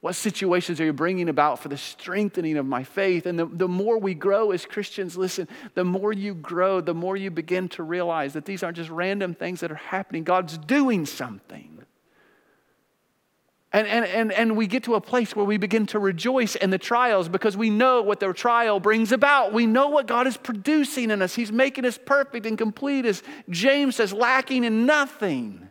What 0.01 0.15
situations 0.15 0.79
are 0.79 0.85
you 0.85 0.93
bringing 0.93 1.27
about 1.27 1.59
for 1.59 1.67
the 1.67 1.77
strengthening 1.77 2.57
of 2.57 2.65
my 2.65 2.83
faith? 2.83 3.25
And 3.25 3.37
the, 3.37 3.45
the 3.45 3.67
more 3.67 3.97
we 3.97 4.13
grow 4.13 4.51
as 4.51 4.65
Christians, 4.65 5.17
listen, 5.17 5.49
the 5.73 5.83
more 5.83 6.13
you 6.13 6.33
grow, 6.33 6.79
the 6.79 6.93
more 6.93 7.17
you 7.17 7.29
begin 7.31 7.67
to 7.69 7.83
realize 7.83 8.33
that 8.33 8.45
these 8.45 8.63
aren't 8.63 8.77
just 8.77 8.89
random 8.89 9.33
things 9.33 9.59
that 9.59 9.71
are 9.71 9.75
happening. 9.75 10.23
God's 10.23 10.57
doing 10.57 11.05
something. 11.05 11.79
And, 13.71 13.87
and, 13.87 14.05
and, 14.05 14.31
and 14.31 14.57
we 14.57 14.67
get 14.67 14.83
to 14.85 14.95
a 14.95 15.01
place 15.01 15.35
where 15.35 15.45
we 15.45 15.57
begin 15.57 15.85
to 15.87 15.99
rejoice 15.99 16.55
in 16.55 16.71
the 16.71 16.79
trials 16.79 17.29
because 17.29 17.55
we 17.55 17.69
know 17.69 18.01
what 18.01 18.19
the 18.19 18.33
trial 18.33 18.79
brings 18.79 19.11
about. 19.11 19.53
We 19.53 19.67
know 19.67 19.89
what 19.89 20.07
God 20.07 20.25
is 20.25 20.37
producing 20.37 21.11
in 21.11 21.21
us. 21.21 21.35
He's 21.35 21.51
making 21.51 21.85
us 21.85 21.99
perfect 22.03 22.47
and 22.47 22.57
complete, 22.57 23.05
as 23.05 23.21
James 23.49 23.97
says, 23.97 24.11
lacking 24.11 24.63
in 24.63 24.87
nothing. 24.87 25.68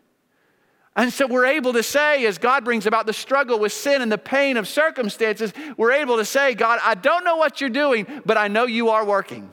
And 0.99 1.13
so 1.13 1.29
we're 1.29 1.47
able 1.47 1.75
to 1.75 1.83
say, 1.85 2.27
as 2.27 2.39
God 2.39 2.65
brings 2.65 2.85
about 2.85 3.07
the 3.07 3.13
struggle 3.13 3.61
with 3.61 3.73
sin 3.73 4.03
and 4.03 4.11
the 4.11 4.19
pain 4.19 4.57
of 4.57 4.67
circumstances, 4.67 5.53
we're 5.77 5.93
able 5.93 6.17
to 6.17 6.25
say, 6.25 6.55
God, 6.55 6.81
I 6.83 6.97
don't 6.97 7.25
know 7.25 7.37
what 7.37 7.61
you're 7.61 7.71
doing, 7.71 8.05
but 8.27 8.37
I 8.37 8.49
know 8.49 8.67
you 8.67 8.89
are 8.89 9.05
working. 9.05 9.49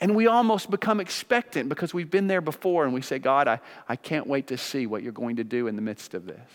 And 0.00 0.14
we 0.14 0.28
almost 0.28 0.70
become 0.70 1.00
expectant 1.00 1.68
because 1.68 1.92
we've 1.92 2.12
been 2.12 2.28
there 2.28 2.40
before 2.40 2.84
and 2.84 2.94
we 2.94 3.02
say, 3.02 3.18
God, 3.18 3.48
I, 3.48 3.58
I 3.88 3.96
can't 3.96 4.28
wait 4.28 4.46
to 4.46 4.56
see 4.56 4.86
what 4.86 5.02
you're 5.02 5.10
going 5.10 5.34
to 5.36 5.44
do 5.44 5.66
in 5.66 5.74
the 5.74 5.82
midst 5.82 6.14
of 6.14 6.26
this. 6.26 6.48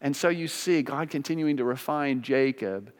And 0.00 0.14
so 0.14 0.28
you 0.28 0.46
see 0.46 0.82
God 0.82 1.10
continuing 1.10 1.56
to 1.56 1.64
refine 1.64 2.22
Jacob. 2.22 2.92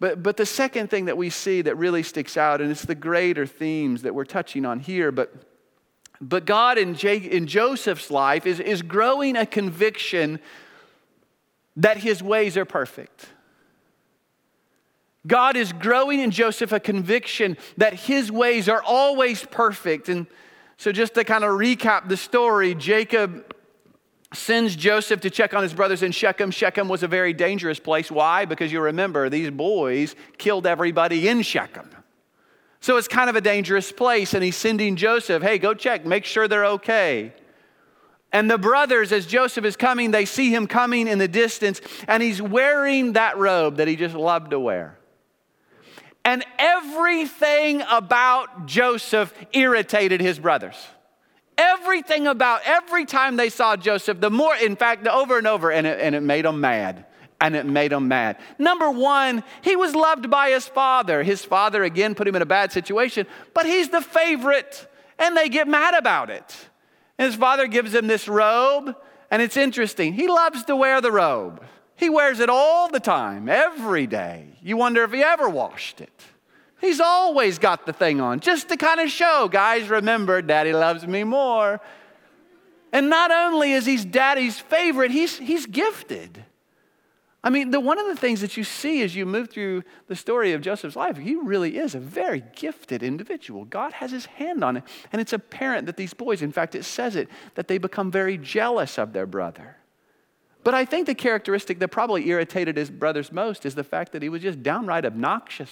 But, 0.00 0.24
but 0.24 0.36
the 0.36 0.46
second 0.46 0.90
thing 0.90 1.04
that 1.04 1.16
we 1.16 1.30
see 1.30 1.62
that 1.62 1.76
really 1.76 2.02
sticks 2.02 2.36
out, 2.36 2.60
and 2.60 2.68
it's 2.68 2.84
the 2.84 2.96
greater 2.96 3.46
themes 3.46 4.02
that 4.02 4.12
we're 4.12 4.24
touching 4.24 4.66
on 4.66 4.80
here, 4.80 5.12
but 5.12 5.51
but 6.22 6.44
God 6.44 6.78
in, 6.78 6.94
J- 6.94 7.16
in 7.16 7.48
Joseph's 7.48 8.10
life 8.10 8.46
is, 8.46 8.60
is 8.60 8.80
growing 8.80 9.36
a 9.36 9.44
conviction 9.44 10.38
that 11.76 11.96
his 11.96 12.22
ways 12.22 12.56
are 12.56 12.64
perfect. 12.64 13.26
God 15.26 15.56
is 15.56 15.72
growing 15.72 16.20
in 16.20 16.30
Joseph 16.30 16.72
a 16.72 16.80
conviction 16.80 17.56
that 17.76 17.94
his 17.94 18.30
ways 18.30 18.68
are 18.68 18.82
always 18.82 19.44
perfect. 19.44 20.08
And 20.08 20.26
so, 20.76 20.92
just 20.92 21.14
to 21.14 21.24
kind 21.24 21.44
of 21.44 21.50
recap 21.50 22.08
the 22.08 22.16
story, 22.16 22.74
Jacob 22.74 23.54
sends 24.32 24.74
Joseph 24.76 25.20
to 25.20 25.30
check 25.30 25.54
on 25.54 25.62
his 25.62 25.74
brothers 25.74 26.02
in 26.02 26.12
Shechem. 26.12 26.50
Shechem 26.50 26.88
was 26.88 27.02
a 27.02 27.08
very 27.08 27.32
dangerous 27.32 27.78
place. 27.78 28.10
Why? 28.10 28.44
Because 28.44 28.72
you 28.72 28.80
remember, 28.80 29.28
these 29.28 29.50
boys 29.50 30.14
killed 30.38 30.66
everybody 30.66 31.28
in 31.28 31.42
Shechem. 31.42 31.88
So 32.82 32.96
it's 32.96 33.06
kind 33.06 33.30
of 33.30 33.36
a 33.36 33.40
dangerous 33.40 33.92
place, 33.92 34.34
and 34.34 34.42
he's 34.42 34.56
sending 34.56 34.96
Joseph, 34.96 35.40
hey, 35.40 35.58
go 35.58 35.72
check, 35.72 36.04
make 36.04 36.24
sure 36.24 36.48
they're 36.48 36.66
okay. 36.66 37.32
And 38.32 38.50
the 38.50 38.58
brothers, 38.58 39.12
as 39.12 39.24
Joseph 39.24 39.64
is 39.64 39.76
coming, 39.76 40.10
they 40.10 40.24
see 40.24 40.52
him 40.52 40.66
coming 40.66 41.06
in 41.06 41.18
the 41.18 41.28
distance, 41.28 41.80
and 42.08 42.20
he's 42.20 42.42
wearing 42.42 43.12
that 43.12 43.38
robe 43.38 43.76
that 43.76 43.86
he 43.86 43.94
just 43.94 44.16
loved 44.16 44.50
to 44.50 44.58
wear. 44.58 44.98
And 46.24 46.44
everything 46.58 47.84
about 47.88 48.66
Joseph 48.66 49.32
irritated 49.52 50.20
his 50.20 50.40
brothers. 50.40 50.76
Everything 51.56 52.26
about, 52.26 52.62
every 52.64 53.04
time 53.04 53.36
they 53.36 53.48
saw 53.48 53.76
Joseph, 53.76 54.20
the 54.20 54.30
more, 54.30 54.56
in 54.56 54.74
fact, 54.74 55.04
the 55.04 55.12
over 55.12 55.38
and 55.38 55.46
over, 55.46 55.70
and 55.70 55.86
it, 55.86 56.00
and 56.00 56.16
it 56.16 56.22
made 56.22 56.44
them 56.44 56.60
mad 56.60 57.06
and 57.42 57.56
it 57.56 57.66
made 57.66 57.92
him 57.92 58.06
mad. 58.06 58.38
Number 58.56 58.88
one, 58.88 59.42
he 59.62 59.74
was 59.74 59.96
loved 59.96 60.30
by 60.30 60.50
his 60.50 60.68
father. 60.68 61.24
His 61.24 61.44
father, 61.44 61.82
again, 61.82 62.14
put 62.14 62.28
him 62.28 62.36
in 62.36 62.42
a 62.42 62.46
bad 62.46 62.70
situation, 62.70 63.26
but 63.52 63.66
he's 63.66 63.88
the 63.88 64.00
favorite, 64.00 64.88
and 65.18 65.36
they 65.36 65.48
get 65.48 65.66
mad 65.66 65.94
about 65.94 66.30
it. 66.30 66.68
And 67.18 67.26
his 67.26 67.34
father 67.34 67.66
gives 67.66 67.92
him 67.92 68.06
this 68.06 68.28
robe, 68.28 68.94
and 69.28 69.42
it's 69.42 69.56
interesting. 69.56 70.12
He 70.12 70.28
loves 70.28 70.62
to 70.66 70.76
wear 70.76 71.00
the 71.00 71.10
robe, 71.10 71.62
he 71.96 72.08
wears 72.08 72.38
it 72.38 72.48
all 72.48 72.88
the 72.88 73.00
time, 73.00 73.48
every 73.48 74.06
day. 74.06 74.56
You 74.62 74.76
wonder 74.76 75.02
if 75.02 75.12
he 75.12 75.22
ever 75.22 75.48
washed 75.48 76.00
it. 76.00 76.22
He's 76.80 77.00
always 77.00 77.58
got 77.58 77.86
the 77.86 77.92
thing 77.92 78.20
on, 78.20 78.38
just 78.38 78.68
to 78.68 78.76
kind 78.76 79.00
of 79.00 79.10
show, 79.10 79.48
guys, 79.48 79.88
remember, 79.88 80.42
daddy 80.42 80.72
loves 80.72 81.06
me 81.06 81.24
more. 81.24 81.80
And 82.92 83.10
not 83.10 83.32
only 83.32 83.72
is 83.72 83.84
he 83.86 83.96
daddy's 83.96 84.60
favorite, 84.60 85.10
he's, 85.10 85.38
he's 85.38 85.66
gifted. 85.66 86.41
I 87.44 87.50
mean, 87.50 87.72
the, 87.72 87.80
one 87.80 87.98
of 87.98 88.06
the 88.06 88.14
things 88.14 88.40
that 88.40 88.56
you 88.56 88.62
see 88.62 89.02
as 89.02 89.16
you 89.16 89.26
move 89.26 89.50
through 89.50 89.82
the 90.06 90.14
story 90.14 90.52
of 90.52 90.60
Joseph's 90.60 90.94
life, 90.94 91.16
he 91.16 91.34
really 91.34 91.76
is 91.76 91.94
a 91.94 91.98
very 91.98 92.44
gifted 92.54 93.02
individual. 93.02 93.64
God 93.64 93.94
has 93.94 94.12
his 94.12 94.26
hand 94.26 94.62
on 94.62 94.76
it. 94.76 94.84
And 95.12 95.20
it's 95.20 95.32
apparent 95.32 95.86
that 95.86 95.96
these 95.96 96.14
boys, 96.14 96.40
in 96.40 96.52
fact, 96.52 96.76
it 96.76 96.84
says 96.84 97.16
it, 97.16 97.28
that 97.56 97.66
they 97.66 97.78
become 97.78 98.12
very 98.12 98.38
jealous 98.38 98.96
of 98.96 99.12
their 99.12 99.26
brother. 99.26 99.76
But 100.62 100.74
I 100.74 100.84
think 100.84 101.08
the 101.08 101.16
characteristic 101.16 101.80
that 101.80 101.88
probably 101.88 102.28
irritated 102.28 102.76
his 102.76 102.90
brothers 102.90 103.32
most 103.32 103.66
is 103.66 103.74
the 103.74 103.82
fact 103.82 104.12
that 104.12 104.22
he 104.22 104.28
was 104.28 104.42
just 104.42 104.62
downright 104.62 105.04
obnoxious. 105.04 105.70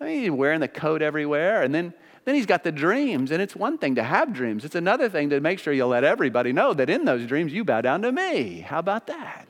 I 0.00 0.04
mean, 0.06 0.20
he's 0.22 0.30
wearing 0.30 0.60
the 0.60 0.68
coat 0.68 1.02
everywhere, 1.02 1.62
and 1.62 1.74
then 1.74 1.92
then 2.24 2.34
he's 2.34 2.46
got 2.46 2.64
the 2.64 2.72
dreams, 2.72 3.30
and 3.30 3.42
it's 3.42 3.54
one 3.54 3.78
thing 3.78 3.96
to 3.96 4.02
have 4.02 4.32
dreams, 4.32 4.64
it's 4.64 4.74
another 4.74 5.08
thing 5.08 5.30
to 5.30 5.40
make 5.40 5.58
sure 5.58 5.72
you 5.72 5.86
let 5.86 6.04
everybody 6.04 6.52
know 6.52 6.72
that 6.74 6.88
in 6.88 7.04
those 7.04 7.26
dreams 7.26 7.52
you 7.52 7.64
bow 7.64 7.80
down 7.80 8.02
to 8.02 8.12
me. 8.12 8.60
How 8.60 8.78
about 8.78 9.06
that? 9.08 9.48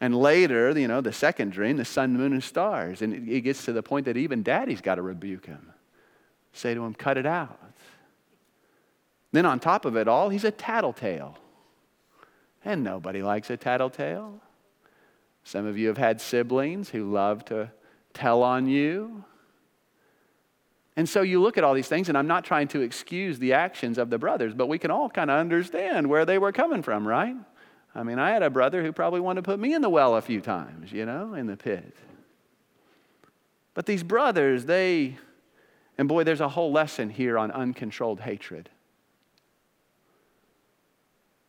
And 0.00 0.14
later, 0.14 0.78
you 0.78 0.88
know, 0.88 1.00
the 1.00 1.12
second 1.12 1.52
dream, 1.52 1.78
the 1.78 1.84
sun, 1.84 2.12
moon, 2.12 2.32
and 2.32 2.44
stars. 2.44 3.00
And 3.00 3.28
it 3.28 3.40
gets 3.40 3.64
to 3.64 3.72
the 3.72 3.82
point 3.82 4.04
that 4.04 4.16
even 4.16 4.42
daddy's 4.42 4.82
got 4.82 4.96
to 4.96 5.02
rebuke 5.02 5.46
him. 5.46 5.72
Say 6.52 6.74
to 6.74 6.84
him, 6.84 6.94
cut 6.94 7.16
it 7.16 7.26
out. 7.26 7.58
Then 9.32 9.46
on 9.46 9.60
top 9.60 9.84
of 9.84 9.96
it 9.96 10.06
all, 10.06 10.28
he's 10.28 10.44
a 10.44 10.50
tattletale. 10.50 11.38
And 12.64 12.84
nobody 12.84 13.22
likes 13.22 13.50
a 13.50 13.56
tattletale. 13.56 14.40
Some 15.42 15.66
of 15.66 15.78
you 15.78 15.88
have 15.88 15.98
had 15.98 16.20
siblings 16.20 16.90
who 16.90 17.10
love 17.10 17.44
to 17.46 17.70
tell 18.12 18.42
on 18.42 18.66
you. 18.66 19.24
And 20.96 21.08
so 21.08 21.22
you 21.22 21.42
look 21.42 21.58
at 21.58 21.64
all 21.64 21.74
these 21.74 21.88
things, 21.88 22.08
and 22.08 22.16
I'm 22.16 22.28
not 22.28 22.44
trying 22.44 22.68
to 22.68 22.80
excuse 22.80 23.38
the 23.38 23.52
actions 23.52 23.98
of 23.98 24.10
the 24.10 24.18
brothers, 24.18 24.54
but 24.54 24.68
we 24.68 24.78
can 24.78 24.90
all 24.90 25.10
kind 25.10 25.30
of 25.30 25.38
understand 25.38 26.08
where 26.08 26.24
they 26.24 26.38
were 26.38 26.52
coming 26.52 26.82
from, 26.82 27.06
right? 27.06 27.34
I 27.94 28.02
mean, 28.02 28.18
I 28.18 28.30
had 28.30 28.42
a 28.42 28.50
brother 28.50 28.82
who 28.82 28.92
probably 28.92 29.20
wanted 29.20 29.42
to 29.42 29.50
put 29.50 29.58
me 29.58 29.74
in 29.74 29.82
the 29.82 29.88
well 29.88 30.16
a 30.16 30.22
few 30.22 30.40
times, 30.40 30.92
you 30.92 31.04
know, 31.04 31.34
in 31.34 31.46
the 31.46 31.56
pit. 31.56 31.96
But 33.74 33.86
these 33.86 34.04
brothers, 34.04 34.64
they, 34.66 35.16
and 35.98 36.08
boy, 36.08 36.22
there's 36.22 36.40
a 36.40 36.48
whole 36.48 36.70
lesson 36.70 37.10
here 37.10 37.38
on 37.38 37.50
uncontrolled 37.50 38.20
hatred. 38.20 38.68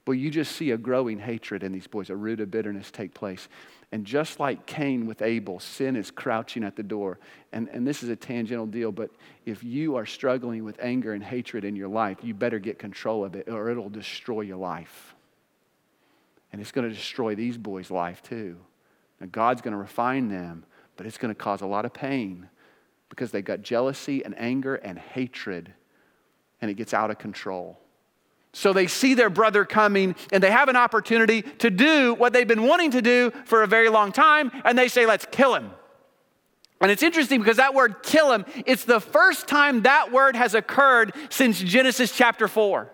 But 0.05 0.13
you 0.13 0.29
just 0.29 0.55
see 0.55 0.71
a 0.71 0.77
growing 0.77 1.19
hatred 1.19 1.63
in 1.63 1.71
these 1.71 1.87
boys, 1.87 2.09
a 2.09 2.15
root 2.15 2.39
of 2.39 2.51
bitterness 2.51 2.91
take 2.91 3.13
place. 3.13 3.47
And 3.95 4.03
just 4.03 4.41
like 4.41 4.65
Cain 4.65 5.05
with 5.05 5.21
Abel, 5.21 5.57
sin 5.61 5.95
is 5.95 6.11
crouching 6.11 6.65
at 6.65 6.75
the 6.75 6.83
door. 6.83 7.17
And, 7.53 7.69
and 7.69 7.87
this 7.87 8.03
is 8.03 8.09
a 8.09 8.15
tangential 8.17 8.65
deal, 8.65 8.91
but 8.91 9.09
if 9.45 9.63
you 9.63 9.95
are 9.95 10.05
struggling 10.05 10.65
with 10.65 10.77
anger 10.81 11.13
and 11.13 11.23
hatred 11.23 11.63
in 11.63 11.77
your 11.77 11.87
life, 11.87 12.17
you 12.21 12.33
better 12.33 12.59
get 12.59 12.77
control 12.77 13.23
of 13.23 13.35
it 13.35 13.47
or 13.47 13.69
it'll 13.69 13.87
destroy 13.87 14.41
your 14.41 14.57
life. 14.57 15.15
And 16.51 16.59
it's 16.59 16.73
going 16.73 16.89
to 16.89 16.93
destroy 16.93 17.35
these 17.35 17.57
boys' 17.57 17.89
life 17.89 18.21
too. 18.21 18.57
Now, 19.21 19.27
God's 19.31 19.61
going 19.61 19.71
to 19.71 19.77
refine 19.77 20.27
them, 20.27 20.65
but 20.97 21.05
it's 21.05 21.17
going 21.17 21.33
to 21.33 21.39
cause 21.39 21.61
a 21.61 21.65
lot 21.65 21.85
of 21.85 21.93
pain 21.93 22.49
because 23.07 23.31
they've 23.31 23.45
got 23.45 23.61
jealousy 23.61 24.25
and 24.25 24.37
anger 24.37 24.75
and 24.75 24.99
hatred, 24.99 25.71
and 26.59 26.69
it 26.69 26.73
gets 26.73 26.93
out 26.93 27.11
of 27.11 27.17
control. 27.17 27.79
So 28.55 28.71
they 28.71 28.87
see 28.87 29.15
their 29.15 29.29
brother 29.29 29.65
coming 29.65 30.15
and 30.31 30.41
they 30.41 30.49
have 30.49 30.69
an 30.69 30.77
opportunity 30.77 31.41
to 31.41 31.69
do 31.69 32.13
what 32.13 32.31
they've 32.31 32.47
been 32.47 32.63
wanting 32.63 32.91
to 32.91 33.01
do 33.01 33.31
for 33.43 33.63
a 33.63 33.67
very 33.67 33.89
long 33.89 34.13
time, 34.13 34.49
and 34.63 34.77
they 34.77 34.87
say, 34.87 35.05
Let's 35.05 35.25
kill 35.29 35.55
him. 35.55 35.71
And 36.79 36.89
it's 36.89 37.03
interesting 37.03 37.41
because 37.41 37.57
that 37.57 37.73
word 37.73 38.01
kill 38.01 38.31
him, 38.31 38.45
it's 38.65 38.85
the 38.85 39.01
first 39.01 39.49
time 39.49 39.81
that 39.81 40.13
word 40.13 40.37
has 40.37 40.55
occurred 40.55 41.13
since 41.29 41.59
Genesis 41.59 42.15
chapter 42.15 42.47
4. 42.47 42.89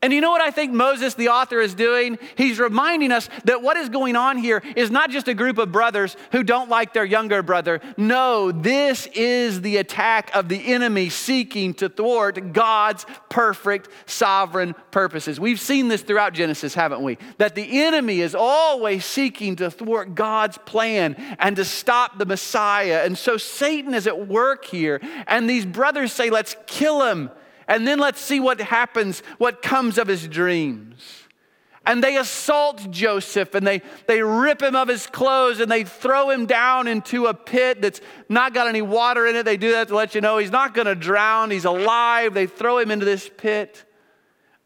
And 0.00 0.12
you 0.12 0.20
know 0.20 0.30
what 0.30 0.40
I 0.40 0.52
think 0.52 0.72
Moses, 0.72 1.14
the 1.14 1.30
author, 1.30 1.60
is 1.60 1.74
doing? 1.74 2.20
He's 2.36 2.60
reminding 2.60 3.10
us 3.10 3.28
that 3.44 3.62
what 3.62 3.76
is 3.76 3.88
going 3.88 4.14
on 4.14 4.38
here 4.38 4.62
is 4.76 4.92
not 4.92 5.10
just 5.10 5.26
a 5.26 5.34
group 5.34 5.58
of 5.58 5.72
brothers 5.72 6.16
who 6.30 6.44
don't 6.44 6.68
like 6.68 6.92
their 6.92 7.04
younger 7.04 7.42
brother. 7.42 7.80
No, 7.96 8.52
this 8.52 9.08
is 9.08 9.60
the 9.60 9.78
attack 9.78 10.30
of 10.36 10.48
the 10.48 10.72
enemy 10.72 11.08
seeking 11.08 11.74
to 11.74 11.88
thwart 11.88 12.52
God's 12.52 13.06
perfect 13.28 13.88
sovereign 14.06 14.76
purposes. 14.92 15.40
We've 15.40 15.58
seen 15.58 15.88
this 15.88 16.02
throughout 16.02 16.32
Genesis, 16.32 16.74
haven't 16.74 17.02
we? 17.02 17.18
That 17.38 17.56
the 17.56 17.82
enemy 17.82 18.20
is 18.20 18.36
always 18.36 19.04
seeking 19.04 19.56
to 19.56 19.68
thwart 19.68 20.14
God's 20.14 20.58
plan 20.58 21.16
and 21.40 21.56
to 21.56 21.64
stop 21.64 22.18
the 22.18 22.26
Messiah. 22.26 23.02
And 23.04 23.18
so 23.18 23.36
Satan 23.36 23.94
is 23.94 24.06
at 24.06 24.28
work 24.28 24.64
here. 24.64 25.00
And 25.26 25.50
these 25.50 25.66
brothers 25.66 26.12
say, 26.12 26.30
let's 26.30 26.54
kill 26.68 27.04
him 27.04 27.30
and 27.68 27.86
then 27.86 27.98
let's 27.98 28.20
see 28.20 28.40
what 28.40 28.60
happens, 28.60 29.22
what 29.36 29.62
comes 29.62 29.98
of 29.98 30.08
his 30.08 30.26
dreams. 30.26 31.24
And 31.86 32.04
they 32.04 32.16
assault 32.18 32.90
Joseph 32.90 33.54
and 33.54 33.66
they, 33.66 33.80
they 34.06 34.22
rip 34.22 34.62
him 34.62 34.76
of 34.76 34.88
his 34.88 35.06
clothes 35.06 35.58
and 35.60 35.70
they 35.70 35.84
throw 35.84 36.28
him 36.28 36.44
down 36.44 36.86
into 36.86 37.26
a 37.26 37.32
pit 37.32 37.80
that's 37.80 38.02
not 38.28 38.52
got 38.52 38.68
any 38.68 38.82
water 38.82 39.26
in 39.26 39.36
it. 39.36 39.44
They 39.44 39.56
do 39.56 39.72
that 39.72 39.88
to 39.88 39.94
let 39.94 40.14
you 40.14 40.20
know 40.20 40.36
he's 40.36 40.50
not 40.50 40.74
to 40.86 40.94
drown, 40.94 41.50
he's 41.50 41.64
alive. 41.64 42.34
They 42.34 42.46
throw 42.46 42.78
him 42.78 42.90
into 42.90 43.06
this 43.06 43.30
pit. 43.34 43.84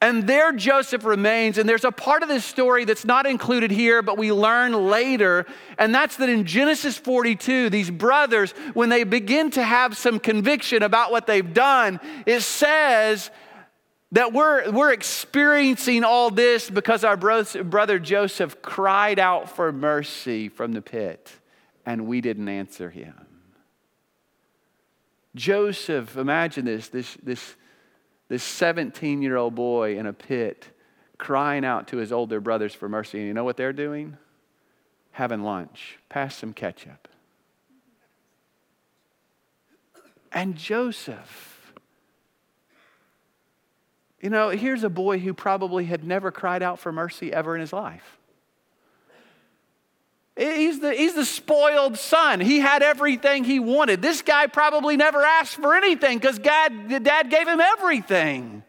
And 0.02 0.26
there 0.26 0.50
Joseph 0.50 1.04
remains. 1.04 1.58
And 1.58 1.68
there's 1.68 1.84
a 1.84 1.92
part 1.92 2.24
of 2.24 2.28
this 2.28 2.44
story 2.44 2.84
that's 2.84 3.04
not 3.04 3.24
included 3.24 3.70
here, 3.70 4.02
but 4.02 4.18
we 4.18 4.32
learn 4.32 4.72
later. 4.90 5.46
And 5.78 5.94
that's 5.94 6.16
that 6.16 6.28
in 6.28 6.44
Genesis 6.44 6.98
42, 6.98 7.70
these 7.70 7.88
brothers, 7.88 8.50
when 8.74 8.88
they 8.88 9.04
begin 9.04 9.52
to 9.52 9.62
have 9.62 9.96
some 9.96 10.18
conviction 10.18 10.82
about 10.82 11.12
what 11.12 11.28
they've 11.28 11.54
done, 11.54 12.00
it 12.26 12.40
says 12.40 13.30
that 14.10 14.32
we're, 14.32 14.72
we're 14.72 14.92
experiencing 14.92 16.02
all 16.02 16.30
this 16.30 16.68
because 16.68 17.04
our 17.04 17.16
brother 17.16 18.00
Joseph 18.00 18.60
cried 18.60 19.20
out 19.20 19.50
for 19.54 19.70
mercy 19.70 20.48
from 20.48 20.72
the 20.72 20.82
pit, 20.82 21.30
and 21.86 22.08
we 22.08 22.20
didn't 22.20 22.48
answer 22.48 22.90
him. 22.90 23.14
Joseph, 25.36 26.16
imagine 26.16 26.64
this, 26.64 26.88
this, 26.88 27.16
this 27.22 27.54
this 28.32 28.42
17 28.42 29.20
year 29.20 29.36
old 29.36 29.54
boy 29.54 29.98
in 29.98 30.06
a 30.06 30.12
pit 30.14 30.70
crying 31.18 31.66
out 31.66 31.88
to 31.88 31.98
his 31.98 32.10
older 32.10 32.40
brothers 32.40 32.74
for 32.74 32.88
mercy. 32.88 33.18
And 33.18 33.26
you 33.26 33.34
know 33.34 33.44
what 33.44 33.58
they're 33.58 33.74
doing? 33.74 34.16
Having 35.10 35.42
lunch. 35.42 35.98
Pass 36.08 36.34
some 36.36 36.54
ketchup. 36.54 37.08
And 40.32 40.56
Joseph, 40.56 41.74
you 44.18 44.30
know, 44.30 44.48
here's 44.48 44.82
a 44.82 44.88
boy 44.88 45.18
who 45.18 45.34
probably 45.34 45.84
had 45.84 46.02
never 46.02 46.30
cried 46.30 46.62
out 46.62 46.78
for 46.78 46.90
mercy 46.90 47.34
ever 47.34 47.54
in 47.54 47.60
his 47.60 47.74
life. 47.74 48.16
He's 50.42 50.80
the, 50.80 50.92
he's 50.92 51.14
the 51.14 51.24
spoiled 51.24 51.98
son. 51.98 52.40
He 52.40 52.58
had 52.58 52.82
everything 52.82 53.44
he 53.44 53.60
wanted. 53.60 54.02
This 54.02 54.22
guy 54.22 54.46
probably 54.46 54.96
never 54.96 55.22
asked 55.22 55.56
for 55.56 55.74
anything 55.74 56.18
because 56.18 56.38
God, 56.38 56.88
dad 57.02 57.30
gave 57.30 57.46
him 57.46 57.60
everything. 57.60 58.62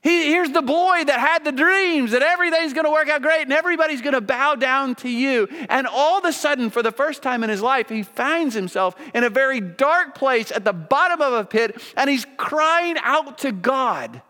He, 0.00 0.30
here's 0.30 0.50
the 0.50 0.62
boy 0.62 1.04
that 1.04 1.18
had 1.18 1.44
the 1.44 1.52
dreams 1.52 2.12
that 2.12 2.22
everything's 2.22 2.72
going 2.72 2.84
to 2.84 2.90
work 2.90 3.08
out 3.08 3.20
great 3.20 3.42
and 3.42 3.52
everybody's 3.52 4.00
going 4.00 4.14
to 4.14 4.20
bow 4.20 4.54
down 4.54 4.94
to 4.96 5.08
you. 5.08 5.48
And 5.68 5.86
all 5.86 6.18
of 6.18 6.24
a 6.24 6.32
sudden, 6.32 6.70
for 6.70 6.82
the 6.82 6.92
first 6.92 7.22
time 7.22 7.44
in 7.44 7.50
his 7.50 7.60
life, 7.60 7.88
he 7.88 8.02
finds 8.02 8.54
himself 8.54 8.94
in 9.12 9.24
a 9.24 9.30
very 9.30 9.60
dark 9.60 10.14
place 10.14 10.52
at 10.52 10.64
the 10.64 10.72
bottom 10.72 11.20
of 11.20 11.32
a 11.32 11.44
pit 11.44 11.80
and 11.96 12.08
he's 12.08 12.26
crying 12.36 12.96
out 13.02 13.38
to 13.38 13.52
God. 13.52 14.22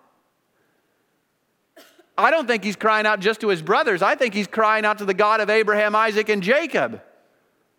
I 2.18 2.32
don't 2.32 2.48
think 2.48 2.64
he's 2.64 2.76
crying 2.76 3.06
out 3.06 3.20
just 3.20 3.40
to 3.42 3.48
his 3.48 3.62
brothers. 3.62 4.02
I 4.02 4.16
think 4.16 4.34
he's 4.34 4.48
crying 4.48 4.84
out 4.84 4.98
to 4.98 5.04
the 5.04 5.14
God 5.14 5.40
of 5.40 5.48
Abraham, 5.48 5.94
Isaac, 5.94 6.28
and 6.28 6.42
Jacob, 6.42 7.00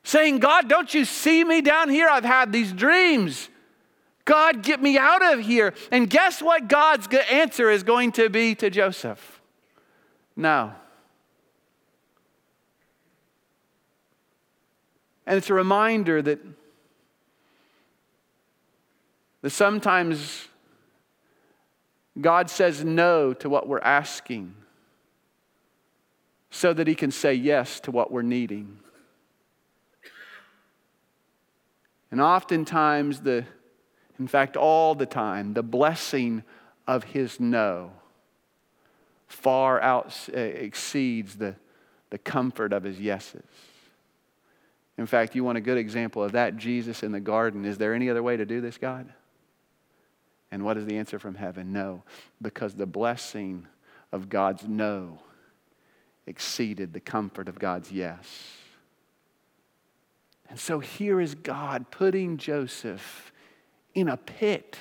saying, 0.04 0.40
God, 0.40 0.70
don't 0.70 0.94
you 0.94 1.04
see 1.04 1.44
me 1.44 1.60
down 1.60 1.90
here? 1.90 2.08
I've 2.08 2.24
had 2.24 2.54
these 2.54 2.72
dreams. 2.72 3.50
God, 4.24 4.64
get 4.64 4.82
me 4.82 4.98
out 4.98 5.34
of 5.34 5.42
here. 5.42 5.74
And 5.92 6.10
guess 6.10 6.42
what 6.42 6.70
God's 6.70 7.08
answer 7.30 7.70
is 7.70 7.84
going 7.84 8.14
to 8.14 8.30
be 8.30 8.56
to 8.56 8.70
Joseph? 8.70 9.42
No. 10.36 10.72
And 15.26 15.38
it's 15.38 15.50
a 15.50 15.54
reminder 15.54 16.22
that, 16.22 16.40
that 19.42 19.50
sometimes 19.50 20.49
God 22.20 22.50
says 22.50 22.84
no 22.84 23.34
to 23.34 23.50
what 23.50 23.68
we're 23.68 23.80
asking 23.80 24.56
so 26.50 26.74
that 26.74 26.88
He 26.88 26.96
can 26.96 27.12
say 27.12 27.34
yes 27.34 27.80
to 27.82 27.92
what 27.92 28.12
we're 28.12 28.22
needing. 28.22 28.80
And 32.12 32.20
oftentimes, 32.20 33.22
the, 33.22 33.46
in 34.18 34.28
fact, 34.28 34.58
all 34.58 34.96
the 34.96 35.06
time, 35.06 35.54
the 35.54 35.64
blessing 35.64 36.44
of 36.88 37.04
His 37.04 37.40
no 37.40 37.92
far 39.28 39.80
out 39.80 40.28
uh, 40.36 40.40
exceeds 40.40 41.36
the, 41.36 41.56
the 42.10 42.18
comfort 42.18 42.74
of 42.74 42.84
His 42.84 43.00
yeses. 43.00 43.46
In 44.98 45.06
fact, 45.06 45.36
you 45.36 45.44
want 45.44 45.58
a 45.58 45.62
good 45.62 45.78
example 45.78 46.24
of 46.24 46.34
that? 46.34 46.58
Jesus 46.58 47.04
in 47.04 47.12
the 47.14 47.22
garden. 47.22 47.64
Is 47.64 47.78
there 47.78 47.94
any 47.94 48.10
other 48.10 48.24
way 48.24 48.36
to 48.36 48.46
do 48.46 48.60
this, 48.60 48.78
God? 48.78 49.08
And 50.52 50.64
what 50.64 50.78
is 50.78 50.86
the 50.86 50.98
answer 50.98 51.20
from 51.20 51.36
heaven? 51.36 51.72
No, 51.72 52.04
because 52.42 52.76
the 52.76 52.86
blessing 52.86 53.68
of 54.12 54.30
God's 54.30 54.68
no 54.68 55.20
exceeded 56.26 56.94
the 56.94 57.00
comfort 57.00 57.48
of 57.48 57.60
God's 57.60 57.92
yes. 57.92 58.26
And 60.50 60.60
so 60.60 60.80
here 60.80 61.22
is 61.22 61.36
God 61.36 61.92
putting 61.92 62.38
Joseph 62.38 63.32
in 63.94 64.08
a 64.08 64.18
pit 64.18 64.78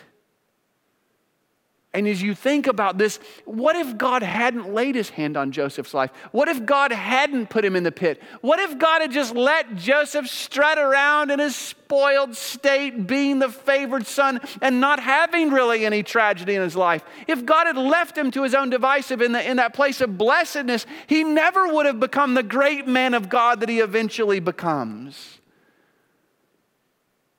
and 1.99 2.07
as 2.07 2.23
you 2.23 2.33
think 2.33 2.69
about 2.69 2.97
this, 2.97 3.19
what 3.45 3.75
if 3.75 3.99
God 3.99 4.23
hadn't 4.23 4.73
laid 4.73 4.95
his 4.95 5.11
hand 5.11 5.37
on 5.37 5.51
Joseph's 5.51 5.93
life? 5.93 6.13
What 6.31 6.47
if 6.47 6.65
God 6.65 6.93
hadn't 6.93 7.51
put 7.51 7.65
him 7.65 7.75
in 7.75 7.83
the 7.83 7.91
pit? 7.91 8.23
What 8.41 8.61
if 8.61 8.79
God 8.79 9.03
had 9.03 9.11
just 9.11 9.35
let 9.35 9.75
Joseph 9.75 10.29
strut 10.29 10.79
around 10.79 11.33
in 11.33 11.41
his 11.41 11.57
spoiled 11.57 12.37
state, 12.37 13.09
being 13.09 13.41
the 13.41 13.49
favored 13.49 14.07
son 14.07 14.41
and 14.63 14.81
not 14.81 15.01
having 15.01 15.51
really 15.51 15.85
any 15.85 16.05
tragedy 16.05 16.55
in 16.55 16.63
his 16.63 16.77
life? 16.77 17.03
If 17.27 17.45
God 17.45 17.67
had 17.67 17.77
left 17.77 18.17
him 18.17 18.31
to 18.31 18.45
his 18.45 18.55
own 18.55 18.71
devices 18.71 19.21
in, 19.21 19.33
the, 19.33 19.51
in 19.51 19.57
that 19.57 19.75
place 19.75 20.01
of 20.01 20.17
blessedness, 20.17 20.87
he 21.09 21.25
never 21.25 21.67
would 21.67 21.87
have 21.87 21.99
become 21.99 22.35
the 22.35 22.45
great 22.45 22.87
man 22.87 23.13
of 23.13 23.29
God 23.29 23.59
that 23.59 23.69
he 23.69 23.81
eventually 23.81 24.39
becomes. 24.39 25.41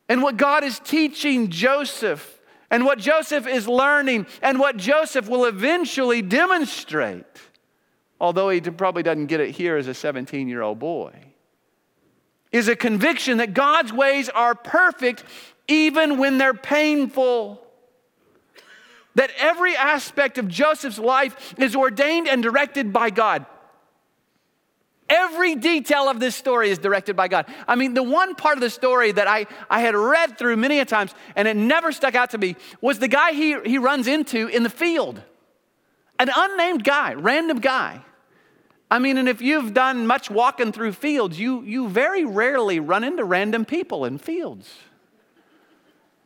And 0.09 0.21
what 0.21 0.35
God 0.35 0.65
is 0.65 0.79
teaching 0.79 1.49
Joseph 1.49 2.38
and 2.71 2.85
what 2.85 2.99
Joseph 2.99 3.47
is 3.47 3.67
learning 3.67 4.27
and 4.41 4.59
what 4.59 4.77
Joseph 4.77 5.27
will 5.27 5.45
eventually 5.45 6.21
demonstrate, 6.21 7.25
although 8.19 8.49
he 8.49 8.61
probably 8.61 9.03
doesn't 9.03 9.27
get 9.27 9.39
it 9.39 9.51
here 9.51 9.77
as 9.77 9.87
a 9.87 9.93
17 9.93 10.47
year 10.47 10.61
old 10.61 10.79
boy, 10.79 11.13
is 12.51 12.67
a 12.67 12.75
conviction 12.75 13.37
that 13.37 13.53
God's 13.53 13.93
ways 13.93 14.29
are 14.29 14.55
perfect 14.55 15.23
even 15.67 16.17
when 16.17 16.37
they're 16.37 16.53
painful. 16.53 17.63
That 19.15 19.31
every 19.37 19.75
aspect 19.75 20.37
of 20.37 20.47
Joseph's 20.47 20.99
life 20.99 21.53
is 21.57 21.75
ordained 21.75 22.27
and 22.27 22.41
directed 22.41 22.93
by 22.93 23.09
God. 23.09 23.45
Every 25.09 25.55
detail 25.55 26.07
of 26.07 26.19
this 26.19 26.35
story 26.35 26.69
is 26.69 26.77
directed 26.77 27.15
by 27.15 27.27
God. 27.27 27.47
I 27.67 27.75
mean, 27.75 27.95
the 27.95 28.03
one 28.03 28.35
part 28.35 28.57
of 28.57 28.61
the 28.61 28.69
story 28.69 29.11
that 29.11 29.27
I, 29.27 29.47
I 29.69 29.79
had 29.81 29.95
read 29.95 30.37
through 30.37 30.57
many 30.57 30.79
a 30.79 30.85
times 30.85 31.13
and 31.35 31.47
it 31.47 31.55
never 31.55 31.91
stuck 31.91 32.13
out 32.13 32.29
to 32.31 32.37
me 32.37 32.55
was 32.79 32.99
the 32.99 33.07
guy 33.07 33.31
he, 33.31 33.59
he 33.65 33.79
runs 33.79 34.05
into 34.07 34.47
in 34.47 34.63
the 34.63 34.69
field. 34.69 35.21
An 36.19 36.29
unnamed 36.35 36.83
guy, 36.83 37.13
random 37.13 37.59
guy. 37.59 38.01
I 38.91 38.99
mean, 38.99 39.17
and 39.17 39.29
if 39.29 39.41
you've 39.41 39.73
done 39.73 40.05
much 40.05 40.29
walking 40.29 40.71
through 40.71 40.93
fields, 40.93 41.39
you, 41.39 41.61
you 41.61 41.89
very 41.89 42.25
rarely 42.25 42.79
run 42.79 43.03
into 43.03 43.23
random 43.23 43.65
people 43.65 44.05
in 44.05 44.17
fields. 44.17 44.69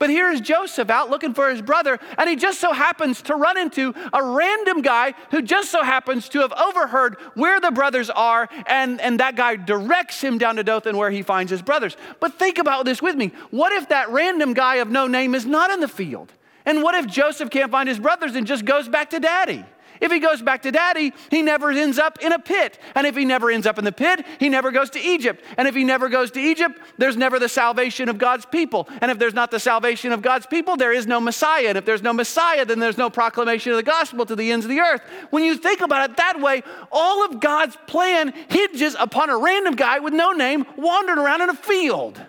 But 0.03 0.09
here 0.09 0.29
is 0.29 0.41
Joseph 0.41 0.89
out 0.89 1.09
looking 1.09 1.33
for 1.33 1.49
his 1.49 1.61
brother, 1.61 1.97
and 2.17 2.29
he 2.29 2.35
just 2.35 2.59
so 2.59 2.73
happens 2.73 3.21
to 3.21 3.35
run 3.35 3.57
into 3.57 3.93
a 4.11 4.21
random 4.21 4.81
guy 4.81 5.13
who 5.31 5.41
just 5.41 5.71
so 5.71 5.81
happens 5.81 6.27
to 6.27 6.41
have 6.41 6.51
overheard 6.51 7.15
where 7.35 7.61
the 7.61 7.71
brothers 7.71 8.09
are, 8.09 8.49
and, 8.67 8.99
and 8.99 9.21
that 9.21 9.37
guy 9.37 9.55
directs 9.55 10.19
him 10.19 10.37
down 10.37 10.57
to 10.57 10.63
Dothan 10.65 10.97
where 10.97 11.09
he 11.09 11.21
finds 11.21 11.49
his 11.49 11.61
brothers. 11.61 11.95
But 12.19 12.33
think 12.33 12.57
about 12.57 12.83
this 12.83 13.01
with 13.01 13.15
me. 13.15 13.31
What 13.49 13.71
if 13.71 13.87
that 13.87 14.09
random 14.09 14.53
guy 14.53 14.75
of 14.75 14.89
no 14.89 15.07
name 15.07 15.33
is 15.33 15.45
not 15.45 15.71
in 15.71 15.79
the 15.79 15.87
field? 15.87 16.33
And 16.65 16.83
what 16.83 16.95
if 16.95 17.07
Joseph 17.07 17.49
can't 17.49 17.71
find 17.71 17.87
his 17.87 17.97
brothers 17.97 18.35
and 18.35 18.45
just 18.45 18.65
goes 18.65 18.89
back 18.89 19.11
to 19.11 19.21
daddy? 19.21 19.63
If 20.03 20.11
he 20.11 20.19
goes 20.19 20.41
back 20.41 20.63
to 20.63 20.71
daddy, 20.71 21.13
he 21.31 21.41
never 21.41 21.71
ends 21.71 21.97
up 21.97 22.19
in 22.21 22.33
a 22.33 22.37
pit. 22.37 22.77
And 22.93 23.07
if 23.07 23.15
he 23.15 23.23
never 23.23 23.49
ends 23.49 23.65
up 23.65 23.79
in 23.79 23.85
the 23.85 23.91
pit, 23.93 24.25
he 24.37 24.49
never 24.49 24.69
goes 24.69 24.89
to 24.89 24.99
Egypt. 24.99 25.41
And 25.55 25.65
if 25.65 25.73
he 25.73 25.85
never 25.85 26.09
goes 26.09 26.29
to 26.31 26.41
Egypt, 26.41 26.77
there's 26.97 27.15
never 27.15 27.39
the 27.39 27.47
salvation 27.47 28.09
of 28.09 28.17
God's 28.17 28.45
people. 28.45 28.89
And 28.99 29.09
if 29.09 29.17
there's 29.17 29.33
not 29.33 29.49
the 29.49 29.61
salvation 29.61 30.11
of 30.11 30.21
God's 30.21 30.45
people, 30.45 30.75
there 30.75 30.91
is 30.91 31.07
no 31.07 31.21
Messiah. 31.21 31.69
And 31.69 31.77
if 31.77 31.85
there's 31.85 32.01
no 32.01 32.11
Messiah, 32.11 32.65
then 32.65 32.79
there's 32.79 32.97
no 32.97 33.09
proclamation 33.09 33.71
of 33.71 33.77
the 33.77 33.83
gospel 33.83 34.25
to 34.25 34.35
the 34.35 34.51
ends 34.51 34.65
of 34.65 34.69
the 34.69 34.81
earth. 34.81 35.01
When 35.29 35.45
you 35.45 35.55
think 35.55 35.79
about 35.79 36.09
it 36.09 36.17
that 36.17 36.41
way, 36.41 36.63
all 36.91 37.23
of 37.23 37.39
God's 37.39 37.77
plan 37.87 38.33
hinges 38.49 38.97
upon 38.99 39.29
a 39.29 39.37
random 39.37 39.75
guy 39.75 39.99
with 39.99 40.13
no 40.13 40.33
name 40.33 40.65
wandering 40.75 41.19
around 41.19 41.43
in 41.43 41.49
a 41.49 41.55
field. 41.55 42.21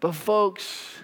But, 0.00 0.12
folks, 0.12 0.96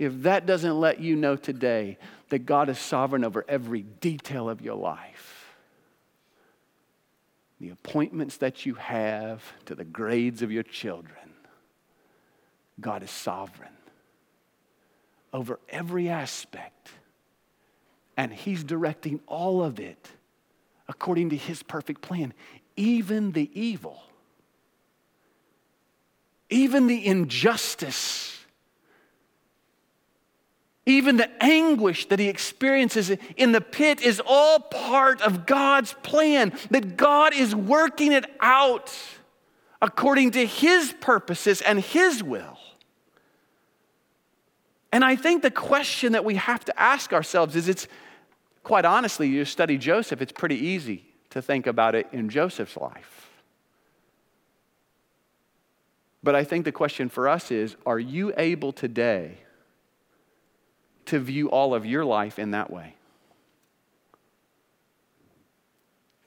if 0.00 0.22
that 0.22 0.46
doesn't 0.46 0.80
let 0.80 0.98
you 0.98 1.14
know 1.14 1.36
today 1.36 1.98
that 2.30 2.46
God 2.46 2.70
is 2.70 2.78
sovereign 2.78 3.22
over 3.22 3.44
every 3.46 3.82
detail 3.82 4.48
of 4.48 4.62
your 4.62 4.74
life, 4.74 5.54
the 7.60 7.68
appointments 7.68 8.38
that 8.38 8.64
you 8.64 8.76
have 8.76 9.44
to 9.66 9.74
the 9.74 9.84
grades 9.84 10.40
of 10.40 10.50
your 10.50 10.62
children, 10.62 11.34
God 12.80 13.02
is 13.02 13.10
sovereign 13.10 13.76
over 15.34 15.60
every 15.68 16.08
aspect. 16.08 16.88
And 18.16 18.32
He's 18.32 18.64
directing 18.64 19.20
all 19.26 19.62
of 19.62 19.78
it 19.78 20.08
according 20.88 21.28
to 21.28 21.36
His 21.36 21.62
perfect 21.62 22.00
plan, 22.00 22.32
even 22.74 23.32
the 23.32 23.50
evil, 23.52 24.02
even 26.48 26.86
the 26.86 27.04
injustice 27.06 28.39
even 30.86 31.18
the 31.18 31.30
anguish 31.42 32.06
that 32.06 32.18
he 32.18 32.28
experiences 32.28 33.10
in 33.36 33.52
the 33.52 33.60
pit 33.60 34.00
is 34.00 34.20
all 34.24 34.58
part 34.58 35.20
of 35.20 35.46
God's 35.46 35.92
plan, 36.02 36.52
that 36.70 36.96
God 36.96 37.34
is 37.34 37.54
working 37.54 38.12
it 38.12 38.24
out 38.40 38.92
according 39.82 40.32
to 40.32 40.46
his 40.46 40.94
purposes 41.00 41.60
and 41.60 41.80
his 41.80 42.22
will. 42.22 42.58
And 44.92 45.04
I 45.04 45.16
think 45.16 45.42
the 45.42 45.50
question 45.50 46.12
that 46.12 46.24
we 46.24 46.34
have 46.34 46.64
to 46.64 46.80
ask 46.80 47.12
ourselves 47.12 47.54
is 47.56 47.68
it's 47.68 47.86
quite 48.62 48.84
honestly, 48.84 49.28
you 49.28 49.44
study 49.44 49.78
Joseph, 49.78 50.20
it's 50.20 50.32
pretty 50.32 50.56
easy 50.56 51.04
to 51.30 51.40
think 51.40 51.66
about 51.66 51.94
it 51.94 52.08
in 52.12 52.28
Joseph's 52.28 52.76
life. 52.76 53.28
But 56.22 56.34
I 56.34 56.44
think 56.44 56.64
the 56.64 56.72
question 56.72 57.08
for 57.08 57.28
us 57.28 57.50
is 57.50 57.76
are 57.86 57.98
you 57.98 58.32
able 58.36 58.72
today 58.72 59.38
to 61.06 61.18
view 61.18 61.50
all 61.50 61.74
of 61.74 61.86
your 61.86 62.04
life 62.04 62.38
in 62.38 62.52
that 62.52 62.70
way? 62.70 62.94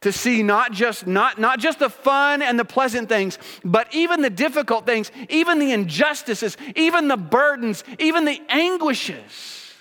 to 0.04 0.12
see 0.12 0.44
not 0.44 0.74
just 0.74 1.08
not, 1.08 1.40
not 1.40 1.60
just 1.60 1.80
the 1.80 1.90
fun 1.90 2.42
and 2.42 2.60
the 2.60 2.66
pleasant 2.66 3.10
things 3.10 3.40
but 3.64 3.88
even 3.94 4.22
the 4.22 4.30
difficult 4.30 4.86
things 4.86 5.12
even 5.30 5.60
the 5.60 5.72
injustices 5.72 6.58
even 6.76 7.08
the 7.08 7.18
burdens 7.18 7.84
even 8.00 8.26
the 8.26 8.40
anguishes. 8.50 9.72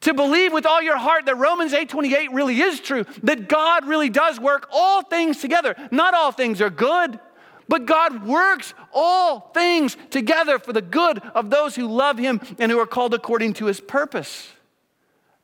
To 0.00 0.14
believe 0.14 0.52
with 0.52 0.66
all 0.66 0.80
your 0.80 0.96
heart 0.96 1.26
that 1.26 1.36
romans 1.36 1.72
8.28 1.72 2.28
really 2.32 2.60
is 2.60 2.80
true 2.80 3.04
that 3.22 3.48
god 3.48 3.86
really 3.86 4.08
does 4.08 4.40
work 4.40 4.68
all 4.72 5.02
things 5.02 5.40
together. 5.40 5.76
Not 5.90 6.14
all 6.14 6.32
things 6.32 6.60
are 6.60 6.70
good 6.70 7.20
but 7.68 7.86
God 7.86 8.26
works 8.26 8.74
all 8.92 9.50
things 9.54 9.96
together 10.10 10.58
for 10.58 10.72
the 10.72 10.82
good 10.82 11.18
of 11.34 11.50
those 11.50 11.74
who 11.74 11.86
love 11.86 12.18
him 12.18 12.40
and 12.58 12.70
who 12.70 12.78
are 12.78 12.86
called 12.86 13.14
according 13.14 13.54
to 13.54 13.66
his 13.66 13.80
purpose. 13.80 14.48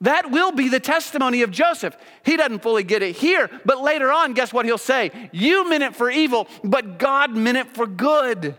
That 0.02 0.32
will 0.32 0.50
be 0.50 0.68
the 0.68 0.80
testimony 0.80 1.42
of 1.42 1.52
Joseph. 1.52 1.96
He 2.24 2.37
doesn't 2.37 2.62
fully 2.62 2.82
get 2.82 3.02
it 3.02 3.16
here, 3.16 3.48
but 3.64 3.80
later 3.80 4.11
on, 4.11 4.32
guess 4.32 4.52
what 4.52 4.64
he'll 4.64 4.76
say? 4.76 5.30
You 5.32 5.68
meant 5.68 5.85
it 5.85 5.94
for 5.94 6.11
evil, 6.11 6.48
but 6.64 6.98
God 6.98 7.37
meant 7.37 7.58
it 7.58 7.68
for 7.68 7.87
good. 7.87 8.56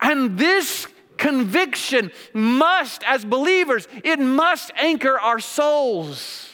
And 0.00 0.38
this 0.38 0.86
conviction 1.18 2.12
must, 2.32 3.02
as 3.04 3.24
believers, 3.24 3.88
it 4.04 4.18
must 4.18 4.70
anchor 4.74 5.18
our 5.18 5.38
souls. 5.38 6.50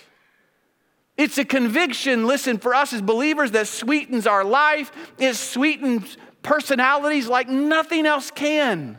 It's 1.22 1.38
a 1.38 1.44
conviction, 1.44 2.26
listen, 2.26 2.58
for 2.58 2.74
us 2.74 2.92
as 2.92 3.00
believers 3.00 3.52
that 3.52 3.68
sweetens 3.68 4.26
our 4.26 4.42
life, 4.42 4.90
it 5.18 5.34
sweetens 5.34 6.16
personalities 6.42 7.28
like 7.28 7.48
nothing 7.48 8.06
else 8.06 8.32
can. 8.32 8.98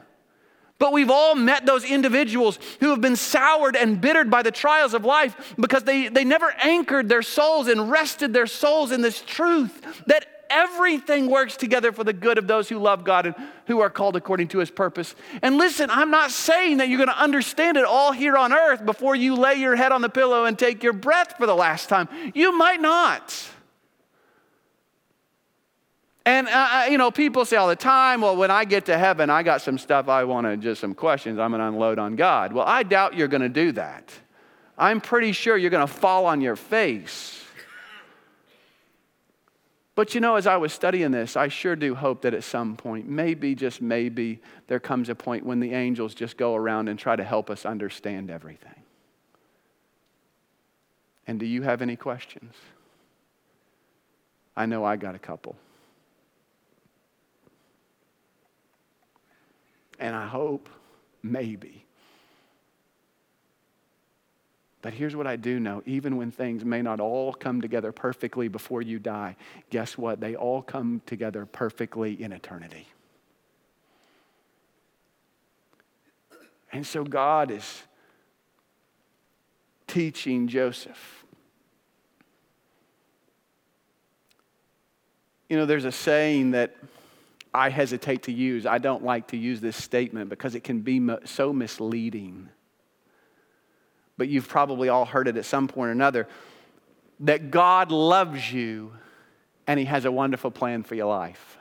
But 0.80 0.94
we've 0.94 1.10
all 1.10 1.36
met 1.36 1.66
those 1.66 1.84
individuals 1.84 2.60
who 2.80 2.92
have 2.92 3.02
been 3.02 3.18
soured 3.18 3.76
and 3.76 4.00
bittered 4.00 4.32
by 4.32 4.42
the 4.42 4.52
trials 4.52 4.94
of 4.94 5.04
life 5.04 5.54
because 5.60 5.84
they, 5.84 6.08
they 6.08 6.24
never 6.24 6.50
anchored 6.64 7.10
their 7.10 7.24
souls 7.24 7.68
and 7.68 7.92
rested 7.92 8.32
their 8.32 8.48
souls 8.48 8.94
in 8.94 9.02
this 9.02 9.22
truth 9.22 9.82
that 10.08 10.26
everything 10.54 11.30
works 11.30 11.58
together 11.58 11.92
for 11.92 12.04
the 12.04 12.14
good 12.14 12.38
of 12.38 12.48
those 12.48 12.70
who 12.70 12.78
love 12.78 13.04
God 13.04 13.26
and 13.26 13.36
who 13.68 13.82
are 13.82 13.90
called 13.90 14.16
according 14.16 14.50
to 14.50 14.60
his 14.60 14.70
purpose. 14.70 15.16
And 15.42 15.58
listen, 15.58 15.90
I'm 15.90 16.12
not 16.12 16.32
saying 16.32 16.78
that 16.78 16.88
you're 16.88 16.98
going 16.98 17.10
to 17.10 17.20
understand 17.20 17.78
it 17.78 17.86
all 17.86 18.12
here 18.12 18.38
on 18.38 18.54
earth 18.54 18.86
before 18.86 19.16
you 19.16 19.36
lay 19.36 19.56
your 19.56 19.76
head 19.76 19.92
on 19.92 20.02
the 20.02 20.10
pillow 20.10 20.46
and 20.46 20.58
take 20.58 20.84
your 20.84 20.94
breath 20.94 21.36
for 21.38 21.46
the 21.46 21.56
last 21.56 21.90
time. 21.90 22.08
You 22.34 22.58
might 22.58 22.80
not. 22.80 23.50
And, 26.26 26.48
uh, 26.48 26.86
you 26.90 26.98
know, 26.98 27.12
people 27.12 27.44
say 27.44 27.58
all 27.58 27.68
the 27.68 27.76
time, 27.76 28.22
well, 28.22 28.38
when 28.38 28.50
I 28.50 28.64
get 28.64 28.86
to 28.86 28.98
heaven, 28.98 29.30
I 29.30 29.44
got 29.44 29.62
some 29.62 29.78
stuff 29.78 30.08
I 30.08 30.24
want 30.24 30.48
to, 30.48 30.56
just 30.56 30.80
some 30.80 30.94
questions 30.94 31.38
I'm 31.38 31.52
going 31.52 31.60
to 31.60 31.68
unload 31.68 32.00
on 32.00 32.16
God. 32.16 32.54
Well, 32.54 32.66
I 32.66 32.84
doubt 32.84 33.18
you're 33.18 33.28
going 33.28 33.42
to 33.42 33.50
do 33.50 33.74
that. 33.74 34.14
I'm 34.78 35.02
pretty 35.02 35.34
sure 35.34 35.58
you're 35.58 35.70
going 35.70 35.86
to 35.86 35.94
fall 35.94 36.26
on 36.26 36.40
your 36.40 36.56
face 36.56 37.43
but 39.96 40.16
you 40.16 40.22
know, 40.22 40.36
as 40.36 40.48
I 40.48 40.58
was 40.58 40.74
studying 40.74 41.12
this, 41.12 41.38
I 41.38 41.50
sure 41.50 41.76
do 41.76 41.94
hope 41.94 42.24
that 42.24 42.34
at 42.34 42.44
some 42.44 42.76
point, 42.76 43.08
maybe, 43.08 43.54
just 43.54 43.82
maybe, 43.82 44.42
there 44.68 44.80
comes 44.80 45.08
a 45.10 45.16
point 45.16 45.46
when 45.46 45.60
the 45.60 45.74
angels 45.74 46.16
just 46.16 46.36
go 46.36 46.56
around 46.56 46.88
and 46.88 46.98
try 46.98 47.16
to 47.16 47.24
help 47.24 47.50
us 47.50 47.66
understand 47.66 48.32
everything. 48.32 48.84
And 51.28 51.40
do 51.40 51.46
you 51.46 51.62
have 51.62 51.82
any 51.82 51.96
questions? 51.96 52.56
I 54.56 54.66
know 54.66 54.84
I 54.84 54.96
got 54.96 55.16
a 55.16 55.20
couple. 55.20 55.56
And 60.00 60.16
I 60.16 60.28
hope, 60.28 60.70
maybe, 61.22 61.83
but 64.84 64.94
here's 64.94 65.16
what 65.16 65.26
I 65.26 65.38
do 65.38 65.60
know 65.62 65.82
even 65.86 66.18
when 66.18 66.30
things 66.30 66.64
may 66.64 66.84
not 66.84 67.00
all 67.00 67.34
come 67.34 67.62
together 67.62 67.92
perfectly 67.92 68.50
before 68.50 68.84
you 68.84 69.00
die, 69.00 69.38
guess 69.72 69.98
what? 69.98 70.20
They 70.20 70.36
all 70.36 70.62
come 70.62 71.02
together 71.06 71.48
perfectly 71.48 72.22
in 72.22 72.34
eternity. 72.34 72.86
And 76.72 76.86
so 76.86 77.06
God 77.06 77.50
is 77.50 77.84
teaching 79.88 80.50
Joseph. 80.50 81.24
You 85.48 85.56
know, 85.56 85.66
there's 85.66 85.86
a 85.86 85.92
saying 85.94 86.52
that 86.52 86.76
I 87.54 87.70
hesitate 87.70 88.24
to 88.24 88.34
use. 88.34 88.66
I 88.66 88.80
don't 88.80 89.04
like 89.04 89.28
to 89.28 89.38
use 89.38 89.62
this 89.62 89.78
statement 89.78 90.30
because 90.30 90.56
it 90.56 90.64
can 90.66 90.82
be 90.82 91.00
so 91.24 91.54
misleading 91.54 92.50
but 94.18 94.28
you've 94.28 94.48
probably 94.48 94.90
all 94.90 95.06
heard 95.06 95.28
it 95.28 95.38
at 95.38 95.46
some 95.46 95.68
point 95.68 95.90
or 95.90 95.92
another 95.92 96.28
that 97.22 97.52
God 97.52 97.92
loves 97.92 98.52
you 98.52 98.94
and 99.68 99.80
He 99.80 99.86
has 99.86 100.06
a 100.06 100.12
wonderful 100.12 100.52
plan 100.52 100.84
for 100.84 100.96
your 100.96 101.08
life. 101.08 101.58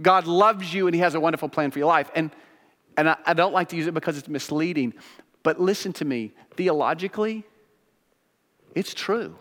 God 0.00 0.26
loves 0.26 0.72
you 0.74 0.86
and 0.86 0.94
He 0.94 1.00
has 1.00 1.14
a 1.14 1.20
wonderful 1.20 1.48
plan 1.48 1.70
for 1.70 1.78
your 1.78 1.88
life. 1.88 2.10
And, 2.14 2.30
and 2.96 3.08
I, 3.08 3.16
I 3.26 3.34
don't 3.34 3.52
like 3.52 3.68
to 3.68 3.76
use 3.76 3.86
it 3.86 3.94
because 3.94 4.18
it's 4.18 4.28
misleading, 4.28 4.94
but 5.42 5.60
listen 5.60 5.92
to 5.94 6.04
me 6.04 6.32
theologically, 6.56 7.44
it's 8.74 8.94
true. 8.94 9.36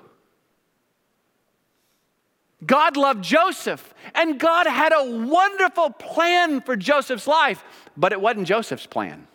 God 2.64 2.96
loved 2.96 3.24
Joseph, 3.24 3.94
and 4.14 4.40
God 4.40 4.68
had 4.68 4.94
a 4.96 5.26
wonderful 5.26 5.90
plan 5.90 6.62
for 6.62 6.76
Joseph's 6.76 7.26
life, 7.26 7.64
but 7.98 8.12
it 8.12 8.22
wasn't 8.22 8.48
Joseph's 8.48 8.86
plan. 8.86 9.28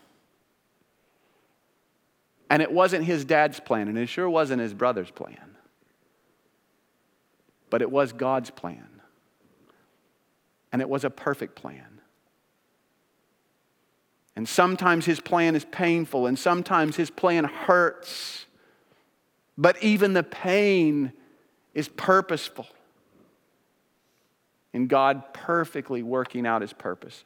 And 2.48 2.62
it 2.62 2.70
wasn't 2.70 3.04
his 3.04 3.24
dad's 3.24 3.60
plan, 3.60 3.88
and 3.88 3.98
it 3.98 4.06
sure 4.06 4.28
wasn't 4.30 4.60
his 4.60 4.72
brother's 4.72 5.10
plan. 5.10 5.56
But 7.70 7.82
it 7.82 7.90
was 7.90 8.12
God's 8.12 8.50
plan. 8.50 8.88
And 10.72 10.80
it 10.80 10.88
was 10.88 11.04
a 11.04 11.10
perfect 11.10 11.56
plan. 11.56 12.00
And 14.36 14.48
sometimes 14.48 15.06
his 15.06 15.18
plan 15.18 15.56
is 15.56 15.64
painful, 15.64 16.26
and 16.26 16.38
sometimes 16.38 16.96
his 16.96 17.10
plan 17.10 17.44
hurts. 17.44 18.46
But 19.58 19.82
even 19.82 20.12
the 20.12 20.22
pain 20.22 21.12
is 21.74 21.88
purposeful. 21.88 22.68
And 24.72 24.88
God 24.88 25.32
perfectly 25.32 26.02
working 26.02 26.46
out 26.46 26.60
his 26.60 26.74
purposes 26.74 27.24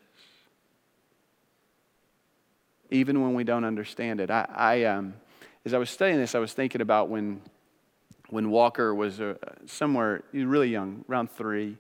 even 2.91 3.23
when 3.23 3.35
we 3.35 3.45
don't 3.45 3.65
understand 3.65 4.21
it. 4.21 4.31
I, 4.31 4.47
I 4.55 4.85
um, 4.85 5.15
as 5.65 5.75
I 5.75 5.79
was 5.79 5.91
studying 5.91 6.19
this, 6.19 6.35
I 6.35 6.39
was 6.39 6.53
thinking 6.53 6.81
about 6.81 7.09
when, 7.09 7.43
when 8.31 8.51
Walker 8.51 8.95
was 8.95 9.21
uh, 9.21 9.35
somewhere 9.67 10.23
really 10.33 10.69
young, 10.69 11.05
around 11.09 11.31
three, 11.31 11.77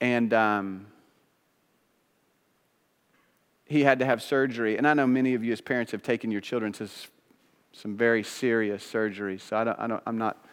and 0.00 0.34
um, 0.34 0.86
he 3.66 3.84
had 3.84 4.00
to 4.00 4.04
have 4.04 4.20
surgery. 4.20 4.76
And 4.76 4.86
I 4.86 4.94
know 4.94 5.06
many 5.06 5.34
of 5.34 5.44
you 5.44 5.52
as 5.52 5.60
parents 5.60 5.92
have 5.92 6.02
taken 6.02 6.32
your 6.32 6.40
children 6.40 6.72
to 6.74 6.88
some 7.72 7.96
very 7.96 8.24
serious 8.24 8.84
surgeries. 8.84 9.42
So 9.42 9.56
I 9.56 9.64
don't, 9.64 9.78
I 9.78 9.86
don't, 9.86 10.02
I'm 10.06 10.18
not. 10.18 10.44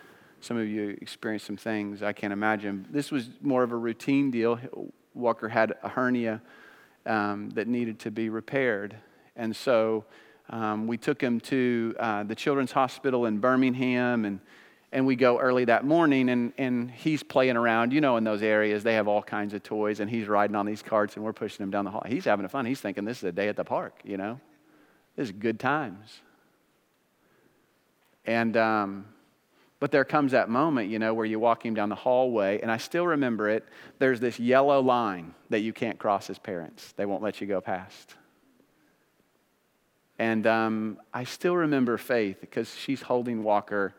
Some 0.41 0.55
of 0.55 0.69
you 0.69 0.97
experienced 1.01 1.47
some 1.47 1.57
things 1.57 2.01
I 2.01 2.13
can't 2.13 2.31
imagine. 2.31 2.87
This 2.91 3.11
was 3.11 3.29
more 3.41 3.61
of 3.63 3.73
a 3.73 3.75
routine 3.75 4.31
deal. 4.31 4.57
Walker 5.13 5.49
had 5.49 5.73
a 5.83 5.89
hernia 5.89 6.41
um, 7.05 7.49
that 7.51 7.67
needed 7.67 7.99
to 7.99 8.11
be 8.11 8.29
repaired. 8.29 8.95
And 9.35 9.55
so 9.55 10.05
um, 10.49 10.87
we 10.87 10.97
took 10.97 11.21
him 11.21 11.39
to 11.41 11.95
uh, 11.99 12.23
the 12.23 12.35
Children's 12.35 12.71
Hospital 12.71 13.25
in 13.25 13.39
Birmingham, 13.39 14.25
and, 14.25 14.39
and 14.91 15.05
we 15.05 15.15
go 15.15 15.39
early 15.39 15.65
that 15.65 15.85
morning, 15.85 16.29
and, 16.29 16.53
and 16.57 16.89
he's 16.89 17.23
playing 17.23 17.55
around. 17.55 17.93
You 17.93 18.01
know, 18.01 18.17
in 18.17 18.23
those 18.23 18.41
areas, 18.41 18.83
they 18.83 18.95
have 18.95 19.07
all 19.07 19.21
kinds 19.21 19.53
of 19.53 19.63
toys, 19.63 19.99
and 19.99 20.09
he's 20.09 20.27
riding 20.27 20.55
on 20.55 20.65
these 20.65 20.81
carts, 20.81 21.15
and 21.15 21.23
we're 21.23 21.33
pushing 21.33 21.63
him 21.63 21.71
down 21.71 21.85
the 21.85 21.91
hall. 21.91 22.03
He's 22.07 22.25
having 22.25 22.47
fun. 22.47 22.65
He's 22.65 22.81
thinking 22.81 23.05
this 23.05 23.19
is 23.19 23.25
a 23.25 23.31
day 23.31 23.47
at 23.47 23.55
the 23.55 23.63
park, 23.63 24.01
you 24.03 24.17
know? 24.17 24.39
This 25.15 25.29
is 25.29 25.31
good 25.31 25.59
times. 25.59 26.21
And 28.25 28.55
um, 28.57 29.05
But 29.79 29.91
there 29.91 30.03
comes 30.03 30.33
that 30.33 30.49
moment, 30.49 30.89
you 30.89 30.99
know, 30.99 31.13
where 31.13 31.25
you 31.25 31.39
walk 31.39 31.65
him 31.65 31.73
down 31.73 31.89
the 31.89 31.95
hallway, 31.95 32.59
and 32.61 32.69
I 32.69 32.77
still 32.77 33.07
remember 33.07 33.47
it. 33.47 33.65
There's 33.97 34.19
this 34.19 34.37
yellow 34.39 34.81
line 34.81 35.33
that 35.49 35.59
you 35.59 35.71
can't 35.71 35.97
cross 35.97 36.29
as 36.29 36.37
parents, 36.37 36.93
they 36.97 37.05
won't 37.05 37.23
let 37.23 37.39
you 37.39 37.47
go 37.47 37.61
past. 37.61 38.15
And 40.17 40.45
um, 40.47 40.99
I 41.13 41.23
still 41.23 41.55
remember 41.55 41.97
Faith 41.97 42.41
because 42.41 42.75
she's 42.75 43.01
holding 43.01 43.41
Walker, 43.41 43.93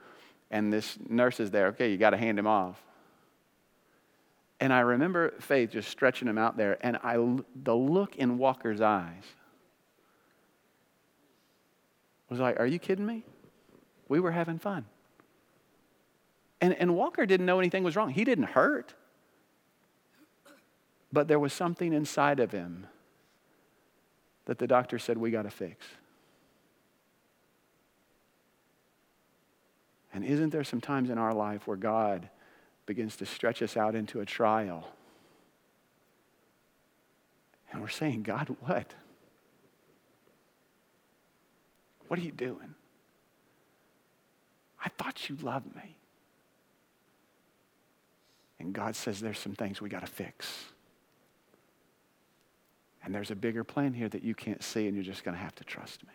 and 0.51 0.71
this 0.71 0.99
nurse 1.09 1.41
is 1.41 1.51
there. 1.51 1.69
Okay, 1.69 1.91
you 1.91 1.97
got 1.97 2.11
to 2.11 2.19
hand 2.19 2.39
him 2.39 2.47
off. 2.47 2.79
And 4.61 4.71
I 4.71 4.81
remember 4.81 5.33
Faith 5.41 5.71
just 5.71 5.89
stretching 5.89 6.29
him 6.29 6.37
out 6.37 6.59
there, 6.59 6.77
and 6.83 6.99
I, 6.99 7.15
the 7.63 7.75
look 7.75 8.17
in 8.17 8.37
Walker's 8.37 8.83
eyes 8.83 9.25
was 12.29 12.39
like, 12.39 12.61
Are 12.61 12.67
you 12.67 12.79
kidding 12.79 13.07
me? 13.07 13.25
We 14.09 14.21
were 14.21 14.33
having 14.33 14.59
fun. 14.59 14.85
And, 16.61 16.75
and 16.75 16.95
Walker 16.95 17.25
didn't 17.27 17.47
know 17.47 17.59
anything 17.59 17.85
was 17.85 17.97
wrong. 17.97 18.11
He 18.11 18.25
didn't 18.25 18.45
hurt. 18.45 18.95
But 21.13 21.27
there 21.27 21.39
was 21.39 21.53
something 21.53 21.93
inside 21.93 22.39
of 22.39 22.53
him 22.53 22.87
that 24.45 24.59
the 24.59 24.67
doctor 24.67 24.99
said, 24.99 25.19
We 25.19 25.31
got 25.31 25.43
to 25.43 25.51
fix. 25.51 25.87
And 30.13 30.25
isn't 30.25 30.51
there 30.51 30.65
some 30.65 30.81
times 30.81 31.09
in 31.09 31.19
our 31.19 31.33
life 31.33 31.67
where 31.67 31.77
God 31.77 32.29
begins 32.85 33.17
to 33.17 33.27
stretch 33.27 33.63
us 33.63 33.77
out 33.77 33.95
into 33.95 34.21
a 34.21 34.27
trial? 34.27 34.89
And 37.73 37.81
we're 37.81 37.89
saying, 37.89 38.25
God, 38.25 38.55
what? 38.61 38.93
What 42.09 42.19
are 42.19 42.23
you 42.23 42.33
doing? 42.33 42.75
I 44.85 44.89
thought 44.89 45.29
you 45.29 45.37
loved 45.37 45.75
me. 45.77 45.97
And 48.61 48.75
God 48.75 48.95
says 48.95 49.21
there's 49.21 49.39
some 49.39 49.55
things 49.55 49.81
we 49.81 49.89
got 49.89 50.03
to 50.03 50.07
fix. 50.07 50.67
And 53.03 53.15
there's 53.15 53.31
a 53.31 53.35
bigger 53.35 53.65
plan 53.65 53.95
here 53.95 54.09
that 54.11 54.23
you 54.23 54.35
can't 54.35 54.63
see, 54.63 54.87
and 54.87 54.95
you're 54.95 55.05
just 55.05 55.25
going 55.25 55.35
to 55.35 55.43
have 55.43 55.55
to 55.57 55.65
trust 55.65 56.03
me. 56.05 56.13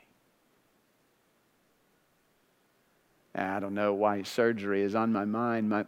I 3.34 3.60
don't 3.60 3.74
know 3.74 3.94
why 3.94 4.22
surgery 4.22 4.84
is 4.84 4.96
on 4.96 5.12
my 5.12 5.26
mind, 5.26 5.70
my, 5.70 5.86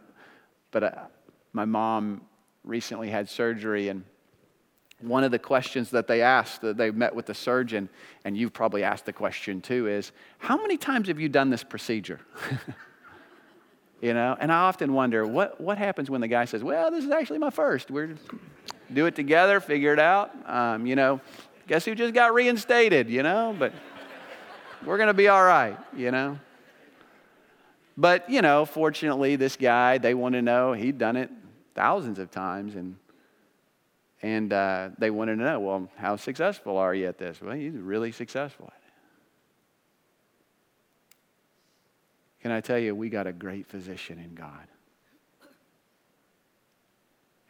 but 0.70 0.84
I, 0.84 0.86
uh, 0.88 1.06
my 1.52 1.64
mom 1.64 2.22
recently 2.64 3.08
had 3.08 3.28
surgery, 3.28 3.88
and 3.88 4.04
one 5.00 5.24
of 5.24 5.30
the 5.30 5.38
questions 5.38 5.90
that 5.90 6.08
they 6.08 6.20
asked, 6.20 6.60
that 6.60 6.76
they 6.76 6.90
met 6.90 7.14
with 7.14 7.26
the 7.26 7.34
surgeon, 7.34 7.88
and 8.24 8.36
you've 8.36 8.52
probably 8.52 8.82
asked 8.82 9.06
the 9.06 9.12
question 9.12 9.60
too, 9.60 9.86
is 9.86 10.12
how 10.38 10.60
many 10.60 10.76
times 10.76 11.08
have 11.08 11.20
you 11.20 11.28
done 11.28 11.48
this 11.50 11.64
procedure? 11.64 12.20
you 14.00 14.14
know, 14.14 14.36
and 14.38 14.52
I 14.52 14.60
often 14.60 14.92
wonder 14.92 15.26
what, 15.26 15.60
what 15.60 15.78
happens 15.78 16.08
when 16.10 16.20
the 16.20 16.28
guy 16.28 16.44
says, 16.44 16.62
well, 16.62 16.90
this 16.90 17.04
is 17.04 17.10
actually 17.10 17.38
my 17.38 17.50
first. 17.50 17.90
We're 17.90 18.16
do 18.92 19.06
it 19.06 19.14
together, 19.14 19.60
figure 19.60 19.92
it 19.92 19.98
out. 19.98 20.30
Um, 20.48 20.86
you 20.86 20.96
know, 20.96 21.20
guess 21.66 21.84
who 21.84 21.94
just 21.94 22.14
got 22.14 22.32
reinstated, 22.32 23.10
you 23.10 23.22
know, 23.22 23.54
but 23.58 23.72
we're 24.84 24.96
going 24.96 25.08
to 25.08 25.14
be 25.14 25.28
all 25.28 25.44
right, 25.44 25.76
you 25.96 26.10
know. 26.10 26.38
But, 27.96 28.30
you 28.30 28.42
know, 28.42 28.64
fortunately, 28.64 29.36
this 29.36 29.56
guy, 29.56 29.98
they 29.98 30.14
want 30.14 30.34
to 30.34 30.42
know, 30.42 30.72
he'd 30.72 30.98
done 30.98 31.16
it 31.16 31.30
thousands 31.74 32.18
of 32.18 32.30
times, 32.30 32.74
and 32.74 32.96
and 34.20 34.52
uh, 34.52 34.90
they 34.98 35.10
wanted 35.10 35.36
to 35.36 35.42
know, 35.42 35.60
well, 35.60 35.88
how 35.96 36.16
successful 36.16 36.76
are 36.76 36.92
you 36.92 37.06
at 37.06 37.18
this? 37.18 37.40
Well, 37.40 37.54
he's 37.54 37.74
really 37.74 38.10
successful 38.10 38.66
at 38.66 38.82
it. 38.84 38.87
Can 42.42 42.50
I 42.50 42.60
tell 42.60 42.78
you, 42.78 42.94
we 42.94 43.08
got 43.08 43.26
a 43.26 43.32
great 43.32 43.66
physician 43.66 44.18
in 44.18 44.34
God. 44.34 44.68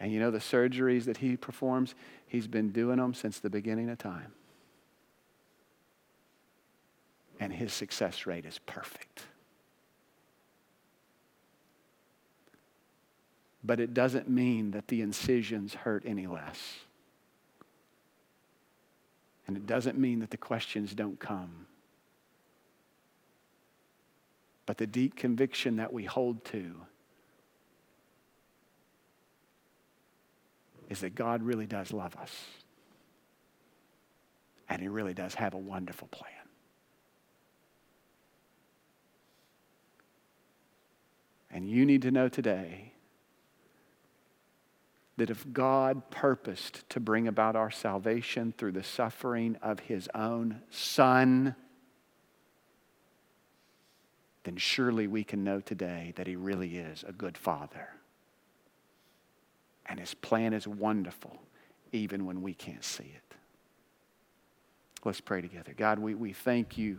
And 0.00 0.12
you 0.12 0.20
know 0.20 0.30
the 0.30 0.38
surgeries 0.38 1.04
that 1.06 1.18
he 1.18 1.36
performs, 1.36 1.94
he's 2.26 2.46
been 2.46 2.70
doing 2.70 2.98
them 2.98 3.14
since 3.14 3.40
the 3.40 3.50
beginning 3.50 3.90
of 3.90 3.98
time. 3.98 4.32
And 7.40 7.52
his 7.52 7.72
success 7.72 8.26
rate 8.26 8.46
is 8.46 8.58
perfect. 8.60 9.24
but 13.68 13.80
it 13.80 13.92
doesn't 13.92 14.30
mean 14.30 14.70
that 14.70 14.88
the 14.88 15.02
incisions 15.02 15.74
hurt 15.74 16.02
any 16.06 16.26
less. 16.26 16.78
And 19.46 19.58
it 19.58 19.66
doesn't 19.66 19.98
mean 19.98 20.20
that 20.20 20.30
the 20.30 20.38
questions 20.38 20.94
don't 20.94 21.20
come. 21.20 21.66
But 24.68 24.76
the 24.76 24.86
deep 24.86 25.16
conviction 25.16 25.76
that 25.76 25.94
we 25.94 26.04
hold 26.04 26.44
to 26.52 26.74
is 30.90 31.00
that 31.00 31.14
God 31.14 31.42
really 31.42 31.66
does 31.66 31.90
love 31.90 32.14
us. 32.16 32.30
And 34.68 34.82
He 34.82 34.88
really 34.88 35.14
does 35.14 35.36
have 35.36 35.54
a 35.54 35.58
wonderful 35.58 36.08
plan. 36.08 36.32
And 41.50 41.66
you 41.66 41.86
need 41.86 42.02
to 42.02 42.10
know 42.10 42.28
today 42.28 42.92
that 45.16 45.30
if 45.30 45.50
God 45.50 46.10
purposed 46.10 46.86
to 46.90 47.00
bring 47.00 47.26
about 47.26 47.56
our 47.56 47.70
salvation 47.70 48.52
through 48.58 48.72
the 48.72 48.84
suffering 48.84 49.56
of 49.62 49.80
his 49.80 50.10
own 50.14 50.60
Son, 50.68 51.56
then 54.48 54.56
surely 54.56 55.06
we 55.06 55.22
can 55.22 55.44
know 55.44 55.60
today 55.60 56.14
that 56.16 56.26
he 56.26 56.34
really 56.34 56.78
is 56.78 57.04
a 57.06 57.12
good 57.12 57.36
Father. 57.36 57.90
And 59.84 60.00
his 60.00 60.14
plan 60.14 60.54
is 60.54 60.66
wonderful, 60.66 61.36
even 61.92 62.24
when 62.24 62.40
we 62.40 62.54
can't 62.54 62.82
see 62.82 63.12
it. 63.14 63.36
Let's 65.04 65.20
pray 65.20 65.42
together. 65.42 65.74
God, 65.76 65.98
we, 65.98 66.14
we 66.14 66.32
thank 66.32 66.78
you 66.78 66.98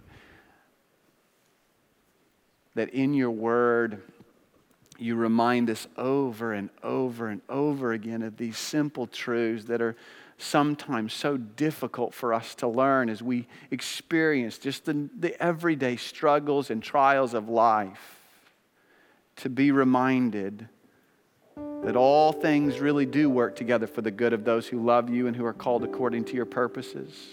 that 2.75 2.89
in 2.89 3.15
your 3.15 3.31
word, 3.31 4.03
you 4.99 5.15
remind 5.15 5.71
us 5.71 5.87
over 5.97 6.53
and 6.53 6.69
over 6.83 7.29
and 7.29 7.41
over 7.49 7.93
again 7.93 8.21
of 8.21 8.37
these 8.37 8.59
simple 8.59 9.07
truths 9.07 9.65
that 9.65 9.81
are 9.81 9.95
sometimes 10.41 11.13
so 11.13 11.37
difficult 11.37 12.13
for 12.13 12.33
us 12.33 12.55
to 12.55 12.67
learn 12.67 13.09
as 13.09 13.21
we 13.21 13.47
experience 13.71 14.57
just 14.57 14.85
the, 14.85 15.09
the 15.19 15.41
everyday 15.41 15.97
struggles 15.97 16.69
and 16.69 16.81
trials 16.81 17.33
of 17.33 17.49
life. 17.49 18.15
To 19.37 19.49
be 19.49 19.71
reminded 19.71 20.67
that 21.83 21.95
all 21.95 22.33
things 22.33 22.79
really 22.79 23.05
do 23.05 23.29
work 23.29 23.55
together 23.55 23.87
for 23.87 24.01
the 24.01 24.11
good 24.11 24.33
of 24.33 24.43
those 24.43 24.67
who 24.67 24.83
love 24.83 25.09
you 25.09 25.27
and 25.27 25.35
who 25.35 25.45
are 25.45 25.53
called 25.53 25.83
according 25.83 26.25
to 26.25 26.35
your 26.35 26.45
purposes. 26.45 27.27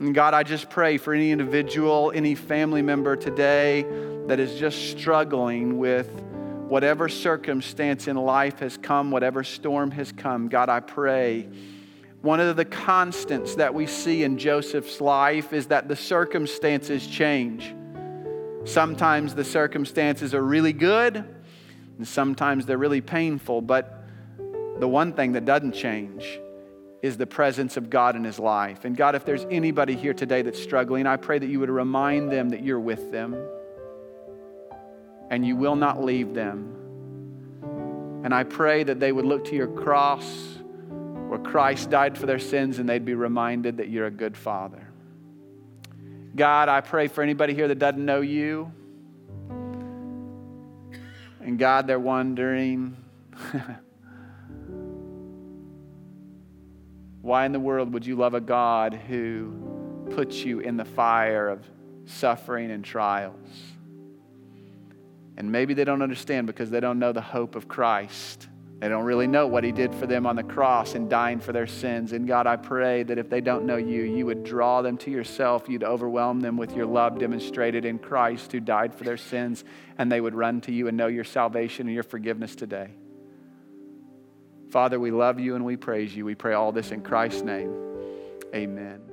And 0.00 0.14
God, 0.14 0.34
I 0.34 0.42
just 0.42 0.70
pray 0.70 0.96
for 0.96 1.12
any 1.12 1.30
individual, 1.30 2.12
any 2.14 2.34
family 2.34 2.82
member 2.82 3.16
today 3.16 3.84
that 4.26 4.40
is 4.40 4.58
just 4.58 4.90
struggling 4.90 5.78
with 5.78 6.10
whatever 6.70 7.08
circumstance 7.08 8.06
in 8.06 8.16
life 8.16 8.60
has 8.60 8.76
come, 8.76 9.10
whatever 9.10 9.42
storm 9.42 9.90
has 9.90 10.12
come. 10.12 10.48
God, 10.48 10.68
I 10.68 10.78
pray. 10.78 11.48
One 12.22 12.38
of 12.38 12.54
the 12.54 12.64
constants 12.64 13.56
that 13.56 13.74
we 13.74 13.88
see 13.88 14.22
in 14.22 14.38
Joseph's 14.38 15.00
life 15.00 15.52
is 15.52 15.66
that 15.66 15.88
the 15.88 15.96
circumstances 15.96 17.04
change. 17.08 17.74
Sometimes 18.64 19.34
the 19.34 19.42
circumstances 19.42 20.32
are 20.32 20.44
really 20.44 20.72
good, 20.72 21.16
and 21.16 22.06
sometimes 22.06 22.66
they're 22.66 22.78
really 22.78 23.00
painful, 23.00 23.62
but 23.62 24.04
the 24.78 24.86
one 24.86 25.12
thing 25.12 25.32
that 25.32 25.44
doesn't 25.44 25.72
change 25.72 26.38
is 27.02 27.16
the 27.16 27.26
presence 27.26 27.76
of 27.78 27.90
God 27.90 28.14
in 28.14 28.22
his 28.22 28.38
life. 28.38 28.84
And 28.84 28.96
God, 28.96 29.16
if 29.16 29.24
there's 29.24 29.44
anybody 29.50 29.96
here 29.96 30.14
today 30.14 30.42
that's 30.42 30.62
struggling, 30.62 31.06
I 31.06 31.16
pray 31.16 31.40
that 31.40 31.48
you 31.48 31.58
would 31.58 31.70
remind 31.70 32.30
them 32.30 32.50
that 32.50 32.62
you're 32.62 32.78
with 32.78 33.10
them 33.10 33.34
and 35.30 35.46
you 35.46 35.56
will 35.56 35.76
not 35.76 36.04
leave 36.04 36.34
them. 36.34 36.76
And 38.24 38.34
I 38.34 38.44
pray 38.44 38.82
that 38.84 39.00
they 39.00 39.12
would 39.12 39.24
look 39.24 39.46
to 39.46 39.56
your 39.56 39.68
cross 39.68 40.58
where 41.28 41.38
Christ 41.38 41.88
died 41.88 42.18
for 42.18 42.26
their 42.26 42.40
sins 42.40 42.78
and 42.78 42.88
they'd 42.88 43.04
be 43.04 43.14
reminded 43.14 43.78
that 43.78 43.88
you're 43.88 44.06
a 44.06 44.10
good 44.10 44.36
father. 44.36 44.86
God, 46.34 46.68
I 46.68 46.80
pray 46.80 47.08
for 47.08 47.22
anybody 47.22 47.54
here 47.54 47.68
that 47.68 47.78
doesn't 47.78 48.04
know 48.04 48.20
you. 48.20 48.72
And 51.40 51.58
God, 51.58 51.86
they're 51.86 51.98
wondering. 51.98 52.96
Why 57.22 57.46
in 57.46 57.52
the 57.52 57.60
world 57.60 57.92
would 57.94 58.04
you 58.06 58.16
love 58.16 58.34
a 58.34 58.40
God 58.40 58.94
who 58.94 60.06
puts 60.10 60.44
you 60.44 60.60
in 60.60 60.76
the 60.76 60.84
fire 60.84 61.48
of 61.48 61.64
suffering 62.06 62.70
and 62.70 62.84
trials? 62.84 63.69
And 65.40 65.50
maybe 65.50 65.72
they 65.72 65.84
don't 65.84 66.02
understand 66.02 66.46
because 66.46 66.68
they 66.68 66.80
don't 66.80 66.98
know 66.98 67.12
the 67.12 67.22
hope 67.22 67.56
of 67.56 67.66
Christ 67.66 68.46
They 68.80 68.88
don't 68.88 69.04
really 69.04 69.26
know 69.26 69.46
what 69.46 69.62
He 69.62 69.72
did 69.72 69.94
for 69.94 70.06
them 70.06 70.26
on 70.26 70.36
the 70.36 70.42
cross 70.42 70.94
and 70.94 71.08
dying 71.08 71.38
for 71.38 71.52
their 71.52 71.66
sins. 71.66 72.12
And 72.12 72.26
God, 72.26 72.46
I 72.46 72.56
pray 72.56 73.02
that 73.02 73.18
if 73.18 73.28
they 73.28 73.42
don't 73.42 73.66
know 73.66 73.76
you, 73.76 74.02
you 74.02 74.24
would 74.24 74.42
draw 74.42 74.80
them 74.80 74.96
to 74.98 75.10
yourself. 75.10 75.68
You'd 75.68 75.84
overwhelm 75.84 76.40
them 76.40 76.56
with 76.56 76.74
your 76.74 76.86
love 76.86 77.18
demonstrated 77.18 77.84
in 77.84 77.98
Christ 77.98 78.52
who 78.52 78.60
died 78.60 78.94
for 78.94 79.04
their 79.04 79.18
sins, 79.18 79.64
and 79.98 80.10
they 80.10 80.20
would 80.20 80.34
run 80.34 80.62
to 80.62 80.72
you 80.72 80.88
and 80.88 80.96
know 80.96 81.08
your 81.08 81.24
salvation 81.24 81.86
and 81.86 81.94
your 81.94 82.04
forgiveness 82.04 82.56
today. 82.56 82.90
Father, 84.70 84.98
we 84.98 85.10
love 85.10 85.38
you 85.38 85.56
and 85.56 85.64
we 85.64 85.76
praise 85.76 86.16
you. 86.16 86.24
We 86.24 86.34
pray 86.34 86.54
all 86.54 86.72
this 86.72 86.90
in 86.90 87.02
Christ's 87.02 87.42
name. 87.42 87.74
Amen. 88.54 89.09